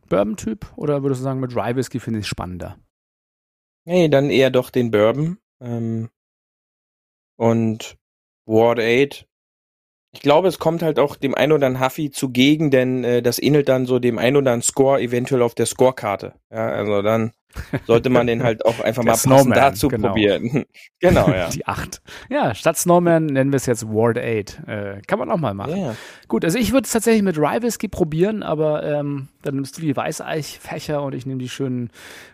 Bourbon-Typ 0.09 0.73
oder 0.75 1.03
würdest 1.03 1.21
du 1.21 1.25
sagen, 1.25 1.39
mit 1.39 1.55
Rye 1.55 1.75
Whisky 1.75 1.99
finde 1.99 2.17
ich 2.19 2.23
es 2.25 2.29
spannender? 2.29 2.79
Nee, 3.85 4.09
dann 4.09 4.31
eher 4.31 4.49
doch 4.49 4.71
den 4.71 4.89
Bourbon. 4.89 5.37
Ähm, 5.61 6.09
Und 7.37 7.95
Ward 8.47 8.79
8, 8.79 9.27
ich 10.17 10.23
glaube, 10.23 10.47
es 10.47 10.57
kommt 10.57 10.81
halt 10.81 10.97
auch 10.97 11.15
dem 11.15 11.35
ein 11.35 11.51
oder 11.51 11.67
anderen 11.67 11.85
Huffy 11.85 12.09
zugegen, 12.09 12.71
denn 12.71 13.03
äh, 13.03 13.21
das 13.21 13.37
ähnelt 13.37 13.69
dann 13.69 13.85
so 13.85 13.99
dem 13.99 14.17
ein 14.17 14.35
oder 14.35 14.49
anderen 14.49 14.63
Score 14.63 14.99
eventuell 14.99 15.43
auf 15.43 15.53
der 15.53 15.67
Scorekarte. 15.67 16.33
Ja, 16.51 16.69
also 16.69 17.03
dann 17.03 17.33
sollte 17.85 18.09
man 18.09 18.25
den 18.25 18.41
halt 18.41 18.65
auch 18.65 18.79
einfach 18.79 19.03
mal 19.03 19.15
Snowman, 19.15 19.53
dazu 19.53 19.89
genau. 19.89 20.07
probieren. 20.07 20.65
genau, 20.99 21.29
ja. 21.29 21.49
Die 21.49 21.67
8. 21.67 22.01
Ja, 22.29 22.55
statt 22.55 22.77
Snowman 22.77 23.27
nennen 23.27 23.51
wir 23.51 23.57
es 23.57 23.67
jetzt 23.67 23.87
Ward 23.87 24.17
8. 24.17 24.67
Äh, 24.67 25.01
kann 25.05 25.19
man 25.19 25.29
auch 25.29 25.37
mal 25.37 25.53
machen. 25.53 25.77
Ja. 25.77 25.95
Gut, 26.27 26.43
also 26.43 26.57
ich 26.57 26.71
würde 26.71 26.85
es 26.85 26.91
tatsächlich 26.91 27.21
mit 27.21 27.37
Whisky 27.37 27.87
probieren, 27.87 28.41
aber 28.41 28.83
ähm, 28.83 29.27
dann 29.43 29.55
nimmst 29.55 29.77
du 29.77 29.81
die 29.81 29.95
Weißeichfächer 29.95 31.03
und 31.03 31.13
ich 31.13 31.27
nehme 31.27 31.39
die 31.39 31.49
schönen 31.49 31.91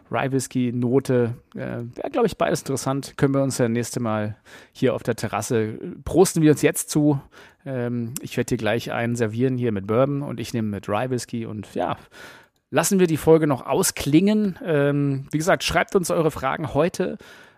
Rye 0.10 0.32
Whisky 0.32 0.72
Note. 0.74 1.36
Äh, 1.54 1.84
Wäre, 1.96 2.10
glaube 2.12 2.28
ich, 2.28 2.38
beides 2.38 2.62
interessant. 2.62 3.18
Können 3.18 3.34
wir 3.34 3.44
uns 3.44 3.58
ja 3.58 3.68
nächste 3.68 4.00
Mal 4.00 4.38
hier 4.72 4.94
auf 4.94 5.04
der 5.04 5.16
Terrasse 5.16 5.80
prosten 6.06 6.42
wir 6.42 6.52
uns 6.52 6.62
jetzt 6.62 6.90
zu. 6.90 7.20
Ähm, 7.66 8.14
ich 8.22 8.38
werde 8.38 8.50
dir 8.50 8.58
gleich 8.58 8.92
einen 8.92 9.16
servieren 9.16 9.58
hier 9.58 9.72
mit 9.72 9.88
Bourbon 9.88 10.22
und 10.22 10.40
ich 10.40 10.54
nehme 10.54 10.70
mit 10.70 10.90
Rye 10.90 11.10
Whisky 11.10 11.46
und 11.46 11.74
ja, 11.76 11.98
lassen 12.70 13.00
wir 13.00 13.08
die 13.08 13.18
Folge 13.18 13.48
noch 13.48 13.66
ausklingen. 13.66 14.58
Ähm, 14.64 15.28
wie 15.32 15.38
gesagt, 15.38 15.64
schreibt 15.64 15.96
uns 15.96 16.12
eure 16.12 16.32
Fragen 16.32 16.74
heute 16.74 17.18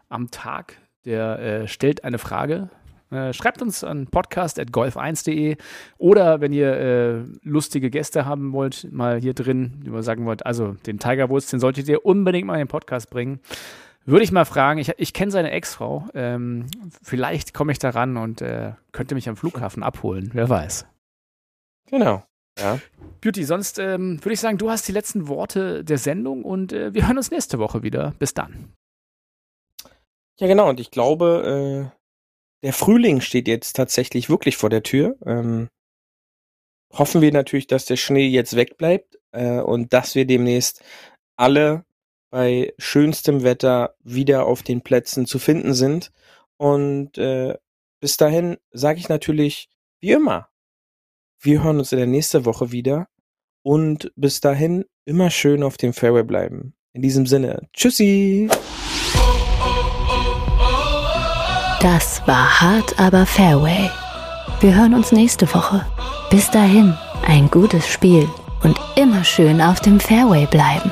am 0.10 0.32
Tag. 0.32 0.78
Der 1.06 1.40
äh, 1.40 1.68
stellt 1.68 2.04
eine 2.04 2.18
Frage. 2.18 2.70
Äh, 3.12 3.34
schreibt 3.34 3.62
uns 3.62 3.84
an 3.84 4.08
podcast.golf1.de 4.08 5.58
oder 5.98 6.42
wenn 6.42 6.52
ihr 6.52 6.74
äh, 6.74 7.24
lustige 7.44 7.90
Gäste 7.90 8.26
haben 8.26 8.52
wollt, 8.52 8.92
mal 8.92 9.22
hier 9.22 9.34
drin, 9.34 9.84
die 9.86 9.92
ihr 9.92 10.04
sagen 10.04 10.26
wollt, 10.26 10.46
also 10.46 10.76
den 10.86 10.98
Tiger 10.98 11.30
Woods, 11.30 11.50
den 11.50 11.60
solltet 11.60 11.88
ihr 11.88 12.06
unbedingt 12.06 12.48
mal 12.48 12.56
in 12.56 12.62
den 12.62 12.68
Podcast 12.68 13.10
bringen. 13.12 13.40
Würde 14.06 14.24
ich 14.24 14.32
mal 14.32 14.46
fragen, 14.46 14.80
ich, 14.80 14.92
ich 14.98 15.14
kenne 15.14 15.32
seine 15.32 15.50
Ex-Frau, 15.52 16.08
ähm, 16.14 16.68
vielleicht 17.02 17.54
komme 17.56 17.72
ich 17.72 17.80
da 17.80 17.90
ran 17.90 18.18
und 18.18 18.42
äh, 18.42 18.74
könnte 18.92 19.16
mich 19.16 19.28
am 19.28 19.36
Flughafen 19.36 19.82
abholen, 19.82 20.30
wer 20.34 20.48
weiß. 20.48 20.86
Genau. 21.90 22.24
Ja. 22.60 22.80
Beauty, 23.22 23.44
sonst 23.44 23.80
ähm, 23.80 24.24
würde 24.24 24.34
ich 24.34 24.40
sagen, 24.40 24.58
du 24.58 24.70
hast 24.70 24.88
die 24.88 24.92
letzten 24.92 25.28
Worte 25.28 25.84
der 25.84 25.98
Sendung 25.98 26.44
und 26.44 26.72
äh, 26.72 26.94
wir 26.94 27.08
hören 27.08 27.18
uns 27.18 27.32
nächste 27.32 27.60
Woche 27.60 27.84
wieder. 27.84 28.14
Bis 28.20 28.34
dann. 28.34 28.74
Ja, 30.40 30.48
genau. 30.48 30.70
Und 30.70 30.80
ich 30.80 30.92
glaube, 30.92 31.92
äh, 31.92 31.98
der 32.64 32.74
Frühling 32.74 33.22
steht 33.22 33.48
jetzt 33.48 33.76
tatsächlich 33.76 34.30
wirklich 34.30 34.58
vor 34.58 34.70
der 34.70 34.84
Tür. 34.84 35.18
Ähm, 35.26 35.70
hoffen 36.94 37.22
wir 37.22 37.32
natürlich, 37.32 37.68
dass 37.68 37.86
der 37.86 37.98
Schnee 37.98 38.28
jetzt 38.28 38.56
wegbleibt 38.56 39.18
äh, 39.32 39.60
und 39.60 39.94
dass 39.94 40.16
wir 40.16 40.26
demnächst 40.26 40.84
alle 41.38 41.84
bei 42.30 42.74
schönstem 42.78 43.44
Wetter 43.44 43.96
wieder 44.04 44.46
auf 44.46 44.64
den 44.64 44.82
Plätzen 44.82 45.26
zu 45.26 45.40
finden 45.40 45.74
sind. 45.74 46.12
Und 46.58 47.18
äh, 47.18 47.56
bis 48.00 48.18
dahin 48.18 48.58
sage 48.72 49.00
ich 49.00 49.10
natürlich, 49.10 49.70
wie 50.00 50.12
immer, 50.12 50.50
wir 51.40 51.64
hören 51.64 51.80
uns 51.80 51.92
in 51.92 51.98
der 51.98 52.08
nächsten 52.08 52.46
Woche 52.46 52.72
wieder. 52.72 53.08
Und 53.64 54.12
bis 54.16 54.42
dahin 54.42 54.86
immer 55.06 55.30
schön 55.30 55.64
auf 55.64 55.78
dem 55.78 55.94
Fairway 55.94 56.24
bleiben. 56.24 56.76
In 56.94 57.02
diesem 57.02 57.26
Sinne, 57.26 57.68
tschüssi! 57.74 58.50
Das 61.82 62.26
war 62.28 62.62
hart, 62.62 63.00
aber 63.00 63.26
Fairway. 63.26 63.90
Wir 64.60 64.76
hören 64.76 64.94
uns 64.94 65.12
nächste 65.12 65.52
Woche. 65.54 65.86
Bis 66.32 66.50
dahin, 66.50 66.98
ein 67.28 67.50
gutes 67.52 67.88
Spiel 67.88 68.28
und 68.64 68.80
immer 68.96 69.24
schön 69.24 69.62
auf 69.62 69.80
dem 69.82 70.00
Fairway 70.00 70.48
bleiben. 70.48 70.92